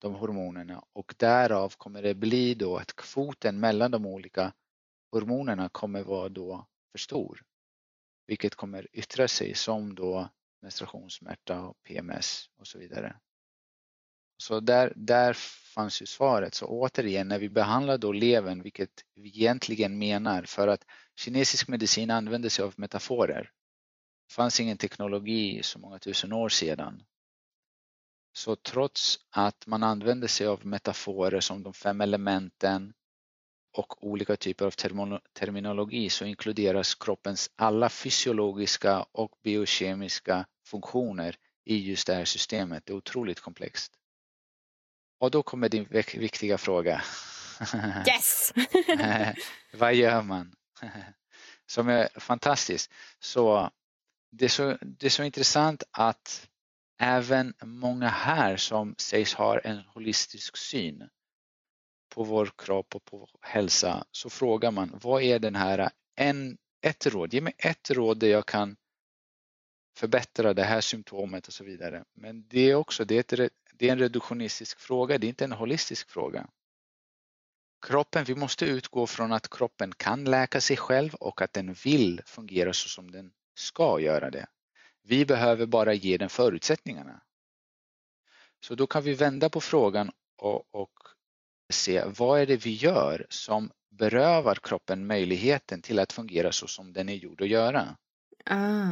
de 0.00 0.14
hormonerna 0.14 0.84
och 0.92 1.14
därav 1.16 1.74
kommer 1.76 2.02
det 2.02 2.14
bli 2.14 2.54
då 2.54 2.76
att 2.76 2.96
kvoten 2.96 3.60
mellan 3.60 3.90
de 3.90 4.06
olika 4.06 4.52
hormonerna 5.10 5.68
kommer 5.68 6.02
vara 6.02 6.28
då 6.28 6.66
för 6.92 6.98
stor. 6.98 7.42
Vilket 8.26 8.54
kommer 8.54 8.88
yttra 8.92 9.28
sig 9.28 9.54
som 9.54 9.94
då 9.94 10.28
menstruationssmärta 10.62 11.62
och 11.62 11.82
PMS 11.82 12.50
och 12.56 12.66
så 12.66 12.78
vidare. 12.78 13.16
Så 14.42 14.60
där, 14.60 14.92
där 14.96 15.32
fanns 15.74 16.02
ju 16.02 16.06
svaret. 16.06 16.54
Så 16.54 16.66
återigen, 16.66 17.28
när 17.28 17.38
vi 17.38 17.48
behandlar 17.48 17.98
då 17.98 18.12
levern, 18.12 18.62
vilket 18.62 19.04
vi 19.14 19.28
egentligen 19.28 19.98
menar, 19.98 20.42
för 20.42 20.68
att 20.68 20.84
kinesisk 21.16 21.68
medicin 21.68 22.10
använder 22.10 22.48
sig 22.48 22.64
av 22.64 22.74
metaforer. 22.76 23.50
Det 24.28 24.34
fanns 24.34 24.60
ingen 24.60 24.76
teknologi 24.76 25.62
så 25.62 25.78
många 25.78 25.98
tusen 25.98 26.32
år 26.32 26.48
sedan. 26.48 27.02
Så 28.32 28.56
trots 28.56 29.18
att 29.30 29.66
man 29.66 29.82
använder 29.82 30.28
sig 30.28 30.46
av 30.46 30.66
metaforer 30.66 31.40
som 31.40 31.62
de 31.62 31.72
fem 31.72 32.00
elementen 32.00 32.94
och 33.72 34.06
olika 34.06 34.36
typer 34.36 34.66
av 34.66 34.70
terminologi 35.32 36.10
så 36.10 36.24
inkluderas 36.24 36.94
kroppens 36.94 37.50
alla 37.56 37.88
fysiologiska 37.88 39.06
och 39.12 39.32
biokemiska 39.42 40.46
funktioner 40.66 41.36
i 41.64 41.76
just 41.76 42.06
det 42.06 42.14
här 42.14 42.24
systemet. 42.24 42.86
Det 42.86 42.92
är 42.92 42.96
otroligt 42.96 43.40
komplext. 43.40 43.98
Och 45.22 45.30
då 45.30 45.42
kommer 45.42 45.68
din 45.68 45.86
viktiga 46.14 46.58
fråga. 46.58 47.02
Yes! 48.06 48.52
Vad 49.72 49.94
gör 49.94 50.22
man? 50.22 50.54
Som 51.66 51.88
är 51.88 52.08
fantastiskt. 52.20 52.92
Så 53.18 53.70
det, 54.32 54.44
är 54.44 54.48
så 54.48 54.78
det 54.80 55.06
är 55.06 55.10
så 55.10 55.22
intressant 55.22 55.82
att 55.90 56.48
även 57.00 57.54
många 57.62 58.08
här 58.08 58.56
som 58.56 58.94
sägs 58.98 59.34
ha 59.34 59.58
en 59.58 59.78
holistisk 59.78 60.56
syn 60.56 61.08
på 62.14 62.24
vår 62.24 62.52
kropp 62.58 62.94
och 62.94 63.04
på 63.04 63.28
hälsa 63.40 64.04
så 64.10 64.30
frågar 64.30 64.70
man 64.70 64.98
vad 65.02 65.22
är 65.22 65.38
den 65.38 65.54
här 65.54 65.90
en, 66.16 66.58
ett 66.86 67.06
råd, 67.06 67.34
ge 67.34 67.40
mig 67.40 67.54
ett 67.58 67.90
råd 67.90 68.18
där 68.18 68.28
jag 68.28 68.46
kan 68.46 68.76
förbättra 69.94 70.54
det 70.54 70.62
här 70.62 70.80
symptomet 70.80 71.46
och 71.46 71.52
så 71.52 71.64
vidare. 71.64 72.04
Men 72.14 72.48
det 72.48 72.70
är 72.70 72.74
också 72.74 73.04
det 73.04 73.32
är, 73.32 73.40
ett, 73.40 73.52
det 73.72 73.88
är 73.88 73.92
en 73.92 73.98
reduktionistisk 73.98 74.80
fråga, 74.80 75.18
det 75.18 75.26
är 75.26 75.28
inte 75.28 75.44
en 75.44 75.52
holistisk 75.52 76.10
fråga. 76.10 76.48
Kroppen, 77.86 78.24
vi 78.24 78.34
måste 78.34 78.64
utgå 78.64 79.06
från 79.06 79.32
att 79.32 79.50
kroppen 79.50 79.92
kan 79.94 80.24
läka 80.24 80.60
sig 80.60 80.76
själv 80.76 81.14
och 81.14 81.42
att 81.42 81.52
den 81.52 81.72
vill 81.72 82.20
fungera 82.26 82.72
så 82.72 82.88
som 82.88 83.10
den 83.10 83.32
ska 83.54 84.00
göra 84.00 84.30
det. 84.30 84.46
Vi 85.02 85.26
behöver 85.26 85.66
bara 85.66 85.94
ge 85.94 86.16
den 86.16 86.28
förutsättningarna. 86.28 87.22
Så 88.60 88.74
då 88.74 88.86
kan 88.86 89.02
vi 89.02 89.14
vända 89.14 89.50
på 89.50 89.60
frågan 89.60 90.10
och, 90.36 90.74
och 90.74 90.92
se 91.72 92.04
vad 92.04 92.40
är 92.40 92.46
det 92.46 92.56
vi 92.56 92.72
gör 92.72 93.26
som 93.28 93.70
berövar 93.90 94.58
kroppen 94.62 95.06
möjligheten 95.06 95.82
till 95.82 95.98
att 95.98 96.12
fungera 96.12 96.52
så 96.52 96.66
som 96.66 96.92
den 96.92 97.08
är 97.08 97.14
gjord 97.14 97.42
att 97.42 97.48
göra. 97.48 97.96
Ah. 98.44 98.90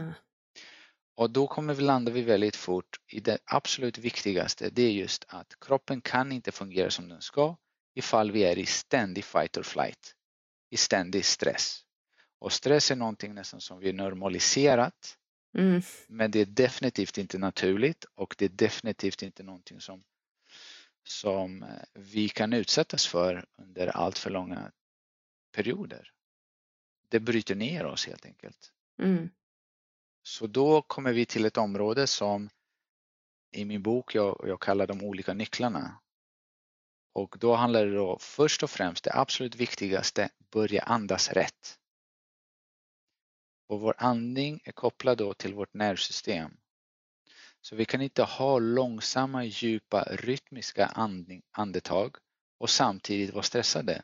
Och 1.20 1.30
då 1.30 1.46
kommer 1.46 1.74
vi 1.74 1.83
landa 1.83 2.12
vi 2.12 2.22
väldigt 2.22 2.56
fort 2.56 3.00
i 3.06 3.20
det 3.20 3.38
absolut 3.44 3.98
viktigaste. 3.98 4.70
Det 4.70 4.83
är 4.83 4.90
just 4.90 5.24
att 5.28 5.56
kroppen 5.61 6.00
kan 6.00 6.33
inte 6.33 6.52
fungera 6.52 6.90
som 6.90 7.09
den 7.09 7.20
ska 7.20 7.56
ifall 7.94 8.30
vi 8.30 8.44
är 8.44 8.59
i 8.59 8.66
ständig 8.66 9.24
fight 9.24 9.56
or 9.56 9.62
flight. 9.62 10.14
I 10.70 10.76
ständig 10.76 11.24
stress. 11.24 11.80
Och 12.38 12.52
stress 12.52 12.90
är 12.90 12.96
någonting 12.96 13.35
nästan 13.35 13.61
som 13.61 13.78
vi 13.78 13.88
är 13.88 13.92
normaliserat. 13.92 15.16
Mm. 15.59 15.83
Men 16.09 16.30
det 16.30 16.40
är 16.40 16.46
definitivt 16.46 17.18
inte 17.18 17.38
naturligt 17.38 18.04
och 18.14 18.35
det 18.38 18.44
är 18.44 18.48
definitivt 18.48 19.22
inte 19.22 19.42
någonting 19.42 19.80
som, 19.80 20.02
som 21.04 21.62
eh, 21.62 21.68
vi 21.94 22.28
kan 22.28 22.52
utsättas 22.52 23.06
för 23.06 23.44
under 23.59 23.87
allt 23.87 24.18
för 24.18 24.30
långa 24.30 24.72
perioder. 25.52 26.12
Det 27.09 27.20
bryter 27.20 27.54
ner 27.54 27.87
oss 27.87 28.06
helt 28.06 28.26
enkelt. 28.26 28.72
Mm. 29.02 29.30
Så 30.31 30.47
då 30.47 30.83
kommer 30.83 31.12
vi 31.12 31.27
till 31.27 31.45
ett 31.45 31.57
område 31.57 32.07
som 32.07 32.51
i 33.53 33.64
min 33.64 33.83
bok 33.83 34.14
jag, 34.14 34.45
jag 34.47 34.61
kallar 34.61 34.87
de 34.87 35.05
olika 35.05 35.35
nycklarna. 35.35 36.01
Och 37.12 37.37
då 37.38 37.55
handlar 37.55 37.87
det 37.87 37.95
då 37.95 38.19
först 38.19 38.62
och 38.62 38.71
främst 38.71 39.05
det 39.05 39.14
absolut 39.14 39.55
viktigaste, 39.55 40.31
börja 40.51 40.83
andas 40.83 41.31
rätt. 41.33 41.79
Och 43.69 43.81
vår 43.81 43.95
andning 43.99 44.61
är 44.64 44.73
kopplad 44.73 45.19
då 45.19 45.35
till 45.35 45.55
vårt 45.55 45.75
nervsystem. 45.75 46.57
Så 47.61 47.77
vi 47.77 47.85
kan 47.85 48.03
inte 48.03 48.23
ha 48.23 48.59
långsamma, 48.59 49.45
djupa, 49.45 50.03
rytmiska 50.11 50.87
andning, 50.87 51.43
andetag 51.51 52.16
och 52.59 52.71
samtidigt 52.71 53.35
vara 53.35 53.43
stressade. 53.43 54.03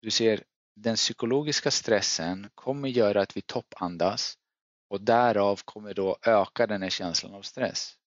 Du 0.00 0.10
ser, 0.10 0.44
den 0.74 0.96
psykologiska 0.96 1.70
stressen 1.70 2.50
kommer 2.54 2.88
göra 2.88 3.22
att 3.22 3.36
vi 3.36 3.42
toppandas 3.42 4.38
och 4.88 5.00
därav 5.00 5.60
kommer 5.64 5.94
då 5.94 6.18
öka 6.22 6.66
den 6.66 6.82
här 6.82 6.90
känslan 6.90 7.34
av 7.34 7.42
stress. 7.42 7.98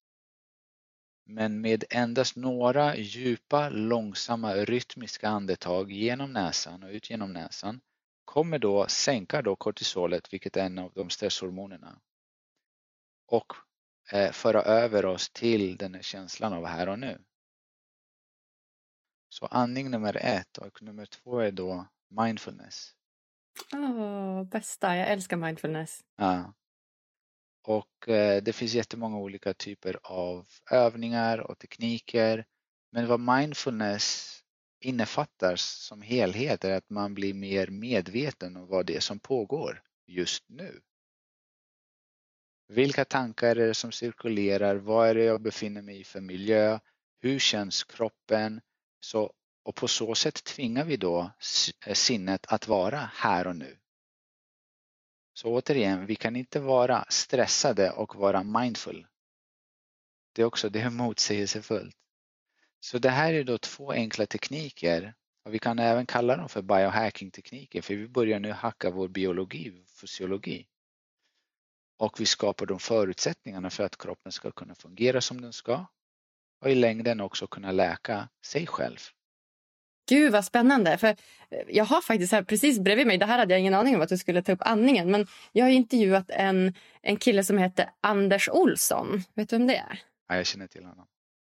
Men 1.25 1.62
med 1.62 1.84
endast 1.89 2.36
några 2.36 2.95
djupa, 2.95 3.69
långsamma, 3.69 4.53
rytmiska 4.53 5.30
andetag 5.30 5.91
genom 5.91 6.34
näsan 6.34 6.84
och 6.84 6.89
ut 6.89 7.10
genom 7.10 7.34
näsan 7.34 7.82
kommer 8.25 8.60
då 8.60 8.88
sänka 8.88 9.41
då 9.41 9.56
kortisolet, 9.56 10.34
vilket 10.34 10.58
är 10.58 10.65
en 10.65 10.80
av 10.80 10.91
de 10.95 11.10
stresshormonerna. 11.10 11.99
Och 13.25 13.53
eh, 14.12 14.32
föra 14.32 14.62
över 14.62 15.06
oss 15.06 15.30
till 15.30 15.77
den 15.77 15.93
här 15.93 16.01
känslan 16.01 16.53
av 16.53 16.65
här 16.65 16.89
och 16.89 16.99
nu. 16.99 17.21
Så 19.30 19.45
andning 19.45 19.91
nummer 19.91 20.17
ett 20.17 20.58
och 20.58 20.82
nummer 20.82 21.06
två 21.06 21.39
är 21.39 21.51
då 21.51 21.88
mindfulness. 22.10 22.93
Åh, 23.74 24.43
bästa, 24.43 24.96
jag 24.96 25.08
älskar 25.08 25.38
mindfulness. 25.38 26.02
Ja. 26.15 26.54
Och 27.63 28.10
eh, 28.10 28.43
det 28.43 28.54
finns 28.54 28.74
jättemånga 28.74 29.17
olika 29.17 29.54
typer 29.54 30.00
av 30.04 30.48
övningar 30.72 31.38
och 31.38 31.60
tekniker. 31.60 32.46
Men 32.91 33.08
vad 33.08 33.20
mindfulness 33.20 34.34
innefattar 34.80 35.56
som 35.56 36.02
helhet 36.02 36.63
är 36.63 36.78
att 36.78 36.89
man 36.89 37.13
blir 37.13 37.34
mer 37.34 37.67
medveten 37.67 38.56
om 38.56 38.67
vad 38.67 38.86
det 38.86 38.96
är 38.96 39.00
som 39.00 39.20
pågår 39.20 39.84
just 40.08 40.50
nu. 40.50 40.82
Vilka 42.67 43.06
tankar 43.06 43.56
är 43.56 43.67
det 43.67 43.74
som 43.74 43.91
cirkulerar? 43.91 44.76
Vad 44.76 45.10
är 45.10 45.15
det 45.15 45.24
jag 45.24 45.41
befinner 45.41 45.82
mig 45.82 46.00
i 46.00 46.04
för 46.04 46.22
miljö? 46.22 46.80
Hur 47.20 47.39
känns 47.39 47.84
kroppen? 47.84 48.62
Så, 49.00 49.34
och 49.67 49.75
på 49.75 49.88
så 49.88 50.15
sätt 50.15 50.43
tvingar 50.43 50.86
vi 50.86 50.97
då 50.97 51.32
eh, 51.86 51.93
sinnet 51.93 52.45
att 52.47 52.67
vara 52.67 53.10
här 53.13 53.47
och 53.47 53.56
nu. 53.56 53.77
Så 55.34 55.47
återigen, 55.53 56.06
vi 56.06 56.15
kan 56.15 56.36
inte 56.36 56.60
vara 56.60 57.06
stressade 57.10 57.91
och 57.91 58.15
vara 58.15 58.43
mindful. 58.43 59.08
Det 60.34 60.41
är 60.41 60.45
också 60.45 60.69
det 60.69 60.82
är 60.82 60.89
motsägelsefullt. 60.89 61.95
Så 62.80 62.99
det 62.99 63.10
här 63.10 63.34
är 63.34 63.43
då 63.43 63.58
två 63.58 63.91
enkla 63.91 64.25
tekniker 64.25 65.13
och 65.43 65.53
vi 65.53 65.60
kan 65.60 65.80
även 65.80 66.06
kalla 66.06 66.38
dem 66.38 66.49
för 66.49 66.62
biohacking-tekniker 66.62 67.82
för 67.82 67.95
vi 67.95 68.08
börjar 68.08 68.39
nu 68.39 68.51
hacka 68.51 68.89
vår 68.89 69.08
biologi, 69.08 69.86
fysiologi. 70.01 70.67
Och 71.97 72.19
vi 72.19 72.25
skapar 72.25 72.65
de 72.65 72.80
förutsättningarna 72.80 73.69
för 73.69 73.84
att 73.84 73.97
kroppen 73.97 74.32
ska 74.32 74.51
kunna 74.51 74.75
fungera 74.75 75.21
som 75.21 75.41
den 75.41 75.53
ska 75.53 75.86
och 76.62 76.69
i 76.69 76.75
längden 76.75 77.21
också 77.21 77.47
kunna 77.47 77.71
läka 77.71 78.30
sig 78.41 78.67
själv. 78.67 79.16
Gud 80.10 80.32
vad 80.32 80.46
spännande. 80.46 80.98
För 80.98 81.15
jag 81.67 81.86
har 81.86 82.02
faktiskt 82.02 82.32
här 82.32 82.43
precis 82.43 82.80
bredvid 82.80 83.08
mig, 83.08 83.17
det 83.17 83.26
här 83.26 83.38
hade 83.38 83.54
jag 83.54 83.60
ingen 83.60 83.74
aning 83.74 83.96
om 83.96 84.02
att 84.02 84.10
du 84.10 84.17
skulle 84.17 84.41
ta 84.41 84.52
upp 84.52 84.62
andningen, 84.62 85.12
men 85.12 85.28
jag 85.52 85.65
har 85.65 85.72
intervjuat 85.72 86.30
en, 86.30 86.74
en 87.02 87.17
kille 87.17 87.43
som 87.43 87.58
heter 87.58 87.89
Anders 88.02 88.50
Olsson. 88.50 89.24
Vet 89.34 89.50
du 89.50 89.58
vem 89.58 89.67
det 89.67 89.76
är? 89.76 90.00
Ja, 90.30 90.36
jag 90.36 90.46
känner 90.46 90.67
till 90.67 90.86
honom. 90.86 91.06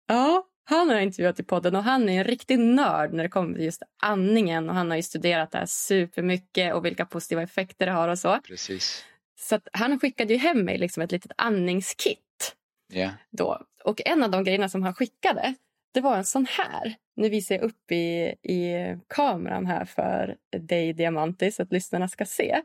Ja, 0.07 0.47
han 0.65 0.89
har 0.89 0.95
jag 0.95 1.05
intervjuat 1.05 1.41
i 1.41 1.43
podden 1.43 1.77
och 1.77 1.83
han 1.83 2.09
är 2.09 2.19
en 2.19 2.25
riktig 2.25 2.59
nörd 2.59 3.13
när 3.13 3.23
det 3.23 3.29
kommer 3.29 3.55
till 3.55 3.65
just 3.65 3.83
andningen 4.03 4.69
och 4.69 4.75
han 4.75 4.91
har 4.91 4.97
ju 4.97 5.03
studerat 5.03 5.51
det 5.51 5.59
här 5.59 5.67
supermycket 5.67 6.75
och 6.75 6.85
vilka 6.85 7.07
positiva 7.07 7.43
effekter 7.43 7.87
det 7.87 7.93
har 7.93 8.09
och 8.09 8.19
så. 8.19 8.39
Precis. 8.45 9.05
Så 9.39 9.61
han 9.73 10.01
skickade 10.01 10.33
ju 10.33 10.39
hem 10.39 10.65
mig 10.65 10.79
liksom 10.79 11.03
ett 11.03 11.13
litet 11.13 11.33
andningskit. 11.37 12.57
Yeah. 12.93 13.13
Då. 13.31 13.63
Och 13.85 14.01
en 14.05 14.23
av 14.23 14.31
de 14.31 14.45
grejerna 14.45 14.69
som 14.69 14.83
han 14.83 14.95
skickade 14.95 15.55
det 15.93 16.01
var 16.01 16.17
en 16.17 16.25
sån 16.25 16.47
här. 16.47 16.95
Nu 17.17 17.29
visar 17.29 17.55
jag 17.55 17.65
upp 17.65 17.93
i, 17.93 18.35
i 18.43 18.75
kameran 19.09 19.67
här 19.67 19.85
för 19.85 20.37
dig, 20.59 20.93
Diamantis, 20.93 21.57
så 21.57 21.63
att 21.63 21.73
lyssnarna 21.73 22.09
ska 22.09 22.25
se. 22.25 22.63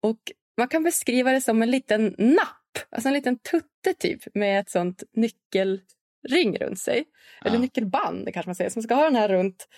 Och 0.00 0.32
Man 0.58 0.68
kan 0.68 0.82
beskriva 0.82 1.32
det 1.32 1.40
som 1.40 1.62
en 1.62 1.70
liten 1.70 2.14
napp, 2.18 2.78
alltså 2.90 3.08
en 3.08 3.14
liten 3.14 3.38
tutte 3.38 3.94
typ 3.98 4.34
med 4.34 4.60
ett 4.60 4.70
sånt 4.70 5.02
nyckelring 5.12 6.58
runt 6.60 6.78
sig. 6.78 7.04
Ja. 7.40 7.46
Eller 7.46 7.58
nyckelband 7.58 8.28
kanske 8.34 8.48
man 8.48 8.54
säger, 8.54 8.70
som 8.70 8.82
ska 8.82 8.94
ha 8.94 9.04
den 9.04 9.16
här 9.16 9.28
runt 9.28 9.68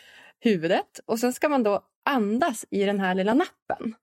huvudet. 0.40 1.00
Och 1.06 1.18
sen 1.18 1.32
ska 1.32 1.48
man 1.48 1.62
då 1.62 1.84
andas 2.04 2.64
i 2.70 2.84
den 2.84 3.00
här 3.00 3.14
lilla 3.14 3.34
nappen. 3.34 3.94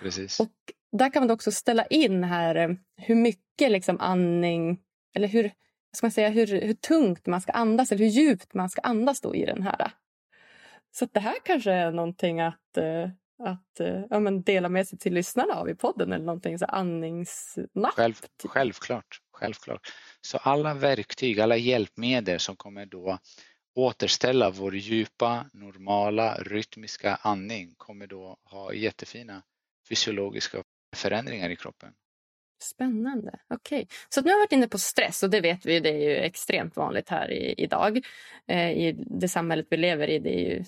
Precis. 0.00 0.40
Och 0.40 0.52
där 0.92 1.10
kan 1.10 1.22
man 1.22 1.30
också 1.30 1.52
ställa 1.52 1.86
in 1.86 2.24
här 2.24 2.54
eh, 2.54 2.68
hur 2.96 3.14
mycket 3.14 3.70
liksom 3.70 4.00
andning, 4.00 4.80
eller 5.14 5.28
hur, 5.28 5.50
ska 5.96 6.06
man 6.06 6.12
säga, 6.12 6.28
hur, 6.28 6.46
hur 6.46 6.74
tungt 6.74 7.26
man 7.26 7.40
ska 7.40 7.52
andas 7.52 7.92
eller 7.92 8.04
hur 8.04 8.10
djupt 8.10 8.54
man 8.54 8.70
ska 8.70 8.80
andas 8.80 9.20
då 9.20 9.34
i 9.34 9.44
den 9.44 9.62
här. 9.62 9.90
Så 10.90 11.08
det 11.12 11.20
här 11.20 11.36
kanske 11.44 11.72
är 11.72 11.92
någonting 11.92 12.40
att, 12.40 12.76
eh, 12.76 13.10
att 13.42 13.80
eh, 13.80 14.02
ja, 14.10 14.20
men 14.20 14.42
dela 14.42 14.68
med 14.68 14.88
sig 14.88 14.98
till 14.98 15.14
lyssnarna 15.14 15.54
av 15.54 15.68
i 15.68 15.74
podden 15.74 16.12
eller 16.12 16.24
någonting 16.24 16.58
så 16.58 16.64
andningsnapp. 16.64 17.94
Själv, 17.94 18.14
självklart, 18.44 19.20
självklart. 19.32 19.80
Så 20.20 20.38
alla 20.38 20.74
verktyg, 20.74 21.40
alla 21.40 21.56
hjälpmedel 21.56 22.40
som 22.40 22.56
kommer 22.56 22.86
då 22.86 23.18
återställa 23.74 24.50
vår 24.50 24.74
djupa, 24.74 25.50
normala, 25.52 26.34
rytmiska 26.34 27.18
andning 27.22 27.74
kommer 27.76 28.06
då 28.06 28.36
ha 28.44 28.72
jättefina 28.72 29.42
fysiologiska 29.88 30.62
förändringar 30.96 31.50
i 31.50 31.56
kroppen. 31.56 31.94
Spännande. 32.62 33.38
Okej. 33.48 33.76
Okay. 33.76 33.86
Så 34.08 34.20
nu 34.20 34.30
har 34.30 34.36
vi 34.36 34.42
varit 34.42 34.52
inne 34.52 34.68
på 34.68 34.78
stress 34.78 35.22
och 35.22 35.30
det 35.30 35.40
vet 35.40 35.66
vi, 35.66 35.80
det 35.80 35.88
är 35.88 36.10
ju 36.10 36.16
extremt 36.16 36.76
vanligt 36.76 37.08
här 37.08 37.30
i, 37.30 37.54
idag. 37.58 38.00
Eh, 38.48 38.70
I 38.70 38.92
det 39.06 39.28
samhället 39.28 39.66
vi 39.70 39.76
lever 39.76 40.08
i. 40.08 40.18
Det 40.18 40.34
är 40.34 40.48
ju 40.48 40.64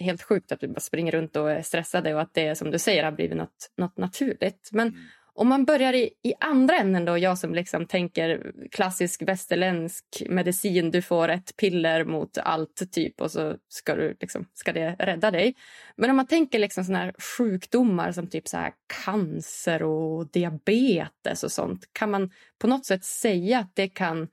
helt 0.00 0.22
sjukt 0.22 0.52
att 0.52 0.62
vi 0.62 0.68
bara 0.68 0.80
springer 0.80 1.12
runt 1.12 1.36
och 1.36 1.50
är 1.50 1.62
stressade 1.62 2.14
och 2.14 2.20
att 2.20 2.34
det 2.34 2.54
som 2.54 2.70
du 2.70 2.78
säger 2.78 3.04
har 3.04 3.12
blivit 3.12 3.36
något, 3.36 3.70
något 3.76 3.96
naturligt. 3.96 4.68
Men 4.72 4.88
mm. 4.88 5.00
Om 5.34 5.48
man 5.48 5.64
börjar 5.64 5.92
i, 5.92 6.10
i 6.22 6.34
andra 6.40 6.76
änden 6.76 7.04
då, 7.04 7.18
jag 7.18 7.38
som 7.38 7.54
liksom 7.54 7.86
tänker 7.86 8.52
klassisk 8.70 9.22
västerländsk 9.22 10.22
medicin, 10.28 10.90
du 10.90 11.02
får 11.02 11.28
ett 11.28 11.56
piller 11.56 12.04
mot 12.04 12.38
allt 12.38 12.92
typ 12.92 13.20
och 13.20 13.30
så 13.30 13.56
ska, 13.68 13.94
du 13.94 14.16
liksom, 14.20 14.46
ska 14.54 14.72
det 14.72 14.96
rädda 14.98 15.30
dig. 15.30 15.54
Men 15.96 16.10
om 16.10 16.16
man 16.16 16.26
tänker 16.26 16.58
liksom 16.58 16.84
såna 16.84 16.98
här 16.98 17.14
sjukdomar 17.38 18.12
som 18.12 18.26
typ 18.26 18.48
så 18.48 18.56
här 18.56 18.72
cancer 19.04 19.82
och 19.82 20.30
diabetes 20.30 21.44
och 21.44 21.52
sånt, 21.52 21.88
kan 21.92 22.10
man 22.10 22.30
på 22.58 22.66
något 22.66 22.86
sätt 22.86 23.04
säga 23.04 23.58
att 23.58 23.74
det 23.74 23.88
kan 23.88 24.28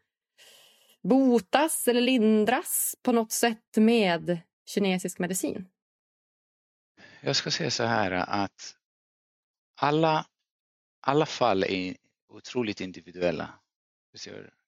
botas 1.04 1.88
eller 1.88 2.02
lindras 2.02 2.96
på 3.04 3.12
något 3.12 3.32
sätt 3.32 3.78
med 3.78 4.40
kinesisk 4.70 5.20
medicin? 5.20 5.66
Jag 7.22 7.36
ska 7.36 7.52
säga 7.52 7.72
så 7.72 7.84
här 7.84 8.12
att 8.12 8.76
alla 9.82 10.26
alla 11.08 11.26
fall 11.26 11.64
är 11.64 11.96
otroligt 12.30 12.82
individuella. 12.82 13.60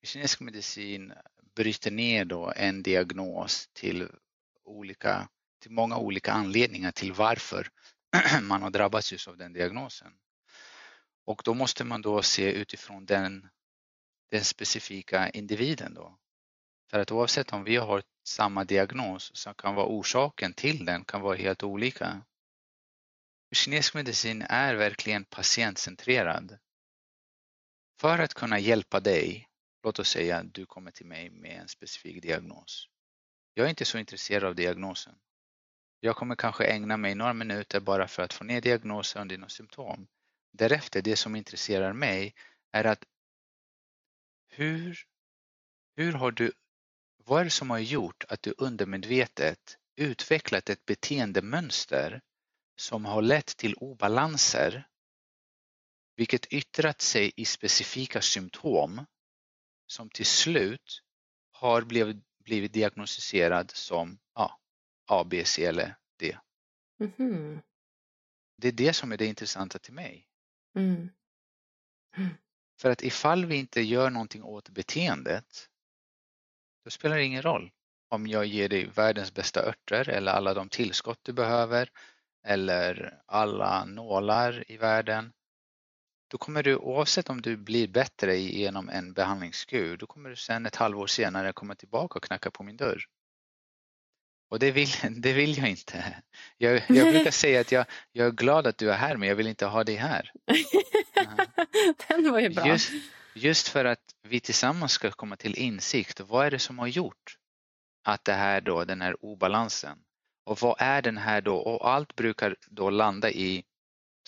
Kinesisk 0.03 0.39
medicin 0.39 1.13
bryter 1.55 1.91
ner 1.91 2.25
då 2.25 2.53
en 2.55 2.83
diagnos 2.83 3.69
till, 3.73 4.07
olika, 4.63 5.29
till 5.61 5.71
många 5.71 5.97
olika 5.97 6.31
anledningar 6.31 6.91
till 6.91 7.13
varför 7.13 7.67
man 8.41 8.61
har 8.61 8.69
drabbats 8.69 9.11
just 9.11 9.27
av 9.27 9.37
den 9.37 9.53
diagnosen. 9.53 10.13
Och 11.25 11.41
då 11.45 11.53
måste 11.53 11.83
man 11.83 12.01
då 12.01 12.21
se 12.21 12.51
utifrån 12.51 13.05
den, 13.05 13.49
den 14.31 14.43
specifika 14.43 15.29
individen 15.29 15.93
då. 15.93 16.17
För 16.91 16.99
att 16.99 17.11
oavsett 17.11 17.53
om 17.53 17.63
vi 17.63 17.75
har 17.75 18.03
samma 18.23 18.63
diagnos 18.63 19.31
så 19.33 19.53
kan 19.53 19.75
vara 19.75 19.87
orsaken 19.87 20.53
till 20.53 20.85
den 20.85 21.05
kan 21.05 21.21
vara 21.21 21.37
helt 21.37 21.63
olika. 21.63 22.21
Kinesisk 23.51 23.93
medicin 23.93 24.41
är 24.41 24.75
verkligen 24.75 25.25
patientcentrerad. 25.25 26.59
För 27.99 28.19
att 28.19 28.33
kunna 28.33 28.59
hjälpa 28.59 28.99
dig, 28.99 29.49
låt 29.83 29.99
oss 29.99 30.09
säga 30.09 30.37
att 30.37 30.53
du 30.53 30.65
kommer 30.65 30.91
till 30.91 31.05
mig 31.05 31.29
med 31.29 31.61
en 31.61 31.67
specifik 31.67 32.21
diagnos. 32.21 32.87
Jag 33.53 33.65
är 33.65 33.69
inte 33.69 33.85
så 33.85 33.97
intresserad 33.97 34.43
av 34.43 34.55
diagnosen. 34.55 35.15
Jag 35.99 36.15
kommer 36.15 36.35
kanske 36.35 36.65
ägna 36.65 36.97
mig 36.97 37.15
några 37.15 37.33
minuter 37.33 37.79
bara 37.79 38.07
för 38.07 38.23
att 38.23 38.33
få 38.33 38.43
ner 38.43 38.61
diagnosen 38.61 39.21
och 39.21 39.27
dina 39.27 39.49
symptom. 39.49 40.07
Därefter, 40.51 41.01
det 41.01 41.15
som 41.15 41.35
intresserar 41.35 41.93
mig 41.93 42.35
är 42.71 42.83
att 42.83 43.05
hur, 44.47 44.99
hur 45.95 46.13
har 46.13 46.31
du, 46.31 46.51
vad 47.17 47.41
är 47.41 47.43
det 47.43 47.49
som 47.49 47.69
har 47.69 47.79
gjort 47.79 48.23
att 48.29 48.41
du 48.41 48.53
undermedvetet 48.57 49.77
utvecklat 49.95 50.69
ett 50.69 50.85
beteendemönster 50.85 52.21
som 52.79 53.05
har 53.05 53.21
lett 53.21 53.57
till 53.57 53.75
obalanser 53.75 54.87
vilket 56.15 56.45
yttrat 56.45 57.01
sig 57.01 57.31
i 57.35 57.45
specifika 57.45 58.21
symptom 58.21 59.05
som 59.87 60.09
till 60.09 60.25
slut 60.25 61.01
har 61.51 61.81
blivit, 61.81 62.17
blivit 62.43 62.73
diagnostiserad 62.73 63.71
som 63.71 64.19
ja, 64.35 64.59
A, 65.07 65.23
B, 65.23 65.45
C 65.45 65.65
eller 65.65 65.95
D. 66.19 66.37
Mm. 66.99 67.61
Det 68.57 68.67
är 68.67 68.71
det 68.71 68.93
som 68.93 69.11
är 69.11 69.17
det 69.17 69.25
intressanta 69.25 69.79
till 69.79 69.93
mig. 69.93 70.27
Mm. 70.75 71.09
Mm. 72.17 72.29
För 72.81 72.91
att 72.91 73.03
ifall 73.03 73.45
vi 73.45 73.55
inte 73.55 73.81
gör 73.81 74.09
någonting 74.09 74.43
åt 74.43 74.69
beteendet 74.69 75.69
då 76.83 76.89
spelar 76.89 77.17
det 77.17 77.23
ingen 77.23 77.41
roll 77.41 77.71
om 78.09 78.27
jag 78.27 78.45
ger 78.45 78.69
dig 78.69 78.85
världens 78.85 79.33
bästa 79.33 79.65
örter 79.65 80.09
eller 80.09 80.31
alla 80.31 80.53
de 80.53 80.69
tillskott 80.69 81.19
du 81.21 81.33
behöver 81.33 81.91
eller 82.43 83.21
alla 83.25 83.85
nålar 83.85 84.71
i 84.71 84.77
världen, 84.77 85.33
då 86.31 86.37
kommer 86.37 86.63
du 86.63 86.75
oavsett 86.75 87.29
om 87.29 87.41
du 87.41 87.57
blir 87.57 87.87
bättre 87.87 88.37
genom 88.37 88.89
en 88.89 89.13
behandlingskur, 89.13 89.97
då 89.97 90.07
kommer 90.07 90.29
du 90.29 90.35
sen 90.35 90.65
ett 90.65 90.75
halvår 90.75 91.07
senare 91.07 91.53
komma 91.53 91.75
tillbaka 91.75 92.19
och 92.19 92.23
knacka 92.23 92.51
på 92.51 92.63
min 92.63 92.77
dörr. 92.77 93.05
Och 94.49 94.59
det 94.59 94.71
vill, 94.71 94.89
det 95.21 95.33
vill 95.33 95.57
jag 95.57 95.69
inte. 95.69 96.21
Jag, 96.57 96.83
jag 96.87 97.13
brukar 97.13 97.31
säga 97.45 97.61
att 97.61 97.71
jag, 97.71 97.85
jag 98.11 98.27
är 98.27 98.31
glad 98.31 98.67
att 98.67 98.77
du 98.77 98.91
är 98.91 98.97
här 98.97 99.17
men 99.17 99.29
jag 99.29 99.35
vill 99.35 99.47
inte 99.47 99.65
ha 99.65 99.83
dig 99.83 99.95
här. 99.95 100.31
Den 102.07 102.31
var 102.31 102.39
ju 102.39 102.49
bra. 102.49 102.67
Just, 102.67 102.91
just 103.33 103.67
för 103.67 103.85
att 103.85 104.15
vi 104.23 104.39
tillsammans 104.39 104.91
ska 104.91 105.11
komma 105.11 105.35
till 105.35 105.55
insikt. 105.55 106.19
Vad 106.19 106.45
är 106.45 106.51
det 106.51 106.59
som 106.59 106.79
har 106.79 106.87
gjort 106.87 107.37
att 108.03 108.25
det 108.25 108.33
här 108.33 108.61
då, 108.61 108.85
den 108.85 109.01
här 109.01 109.25
obalansen 109.25 109.97
och 110.49 110.61
vad 110.61 110.75
är 110.79 111.01
den 111.01 111.17
här 111.17 111.41
då? 111.41 111.57
Och 111.57 111.89
allt 111.89 112.15
brukar 112.15 112.55
då 112.67 112.89
landa 112.89 113.31
i 113.31 113.63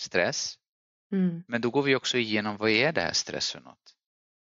stress. 0.00 0.58
Mm. 1.12 1.44
Men 1.48 1.60
då 1.60 1.70
går 1.70 1.82
vi 1.82 1.96
också 1.96 2.18
igenom 2.18 2.56
vad 2.56 2.70
är 2.70 2.92
det 2.92 3.00
här 3.00 3.12
stress 3.12 3.52
för 3.52 3.60
något? 3.60 3.96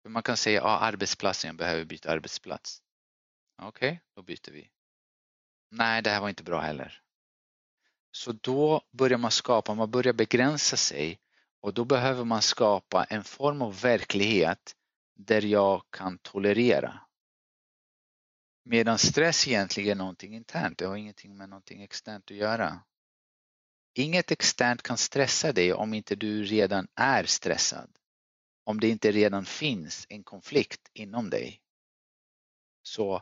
För 0.02 0.10
man 0.10 0.24
kan 0.24 0.38
säga 0.38 0.62
att 0.62 0.68
ja, 0.68 0.80
arbetsplatsen, 0.80 1.48
jag 1.48 1.56
behöver 1.56 1.86
byta 1.86 2.12
arbetsplats. 2.12 2.82
Okej, 3.62 3.90
okay, 3.90 4.00
då 4.16 4.22
byter 4.22 4.52
vi. 4.52 4.70
Nej, 5.72 6.02
det 6.02 6.10
här 6.10 6.22
var 6.22 6.30
inte 6.30 6.44
bra 6.44 6.60
heller. 6.60 7.02
Så 8.12 8.32
då 8.32 8.82
börjar 8.92 9.18
man 9.18 9.32
skapa, 9.32 9.74
man 9.74 9.92
börjar 9.92 10.14
begränsa 10.14 10.78
sig 10.78 11.20
och 11.62 11.74
då 11.74 11.86
behöver 11.86 12.24
man 12.24 12.42
skapa 12.42 13.04
en 13.04 13.24
form 13.24 13.62
av 13.62 13.82
verklighet 13.82 14.76
där 15.16 15.46
jag 15.46 15.84
kan 15.90 16.18
tolerera. 16.18 17.00
Medan 18.64 18.98
stress 18.98 19.48
egentligen 19.48 19.92
är 19.92 19.96
någonting 19.96 20.36
internt, 20.36 20.78
det 20.78 20.86
har 20.86 20.96
ingenting 20.96 21.38
med 21.38 21.50
någonting 21.50 21.82
externt 21.82 22.32
att 22.32 22.38
göra. 22.38 22.84
Inget 23.94 24.32
externt 24.32 24.82
kan 24.82 24.98
stressa 24.98 25.52
dig 25.52 25.74
om 25.74 25.94
inte 25.94 26.16
du 26.16 26.44
redan 26.44 26.88
är 26.96 27.24
stressad. 27.24 27.90
Om 28.64 28.80
det 28.80 28.90
inte 28.90 29.12
redan 29.12 29.46
finns 29.46 30.06
en 30.10 30.24
konflikt 30.24 30.90
inom 30.94 31.30
dig. 31.30 31.62
Så 32.84 33.22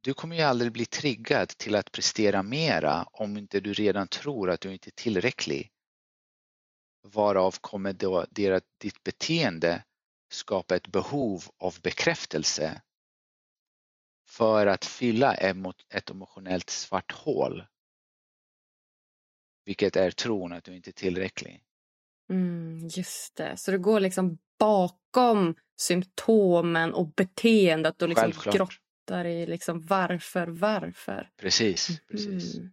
du 0.00 0.14
kommer 0.14 0.36
ju 0.36 0.42
aldrig 0.42 0.72
bli 0.72 0.86
triggad 0.86 1.48
till 1.48 1.74
att 1.74 1.92
prestera 1.92 2.42
mera 2.42 3.02
om 3.02 3.36
inte 3.36 3.60
du 3.60 3.72
redan 3.72 4.08
tror 4.08 4.50
att 4.50 4.60
du 4.60 4.72
inte 4.72 4.88
är 4.88 5.02
tillräcklig. 5.02 5.70
Varav 7.02 7.56
kommer 7.60 7.92
då 7.92 8.26
ditt 8.78 9.02
beteende 9.02 9.84
skapa 10.30 10.76
ett 10.76 10.88
behov 10.88 11.44
av 11.58 11.80
bekräftelse 11.82 12.82
för 14.30 14.66
att 14.66 14.84
fylla 14.84 15.34
ett 15.34 16.10
emotionellt 16.10 16.70
svart 16.70 17.12
hål. 17.12 17.64
Vilket 19.64 19.96
är 19.96 20.10
tron 20.10 20.52
att 20.52 20.64
du 20.64 20.76
inte 20.76 20.90
är 20.90 20.92
tillräcklig. 20.92 21.64
Mm, 22.30 22.88
just 22.88 23.36
det, 23.36 23.56
så 23.56 23.70
det 23.70 23.78
går 23.78 24.00
liksom 24.00 24.38
bakom 24.58 25.54
symptomen 25.80 26.94
och 26.94 27.08
beteendet 27.08 28.02
och 28.02 28.08
liksom 28.08 28.32
grottar 28.44 29.24
i 29.24 29.46
liksom 29.46 29.80
varför, 29.80 30.46
varför. 30.46 31.30
Precis, 31.36 32.00
precis. 32.08 32.56
Mm. 32.56 32.70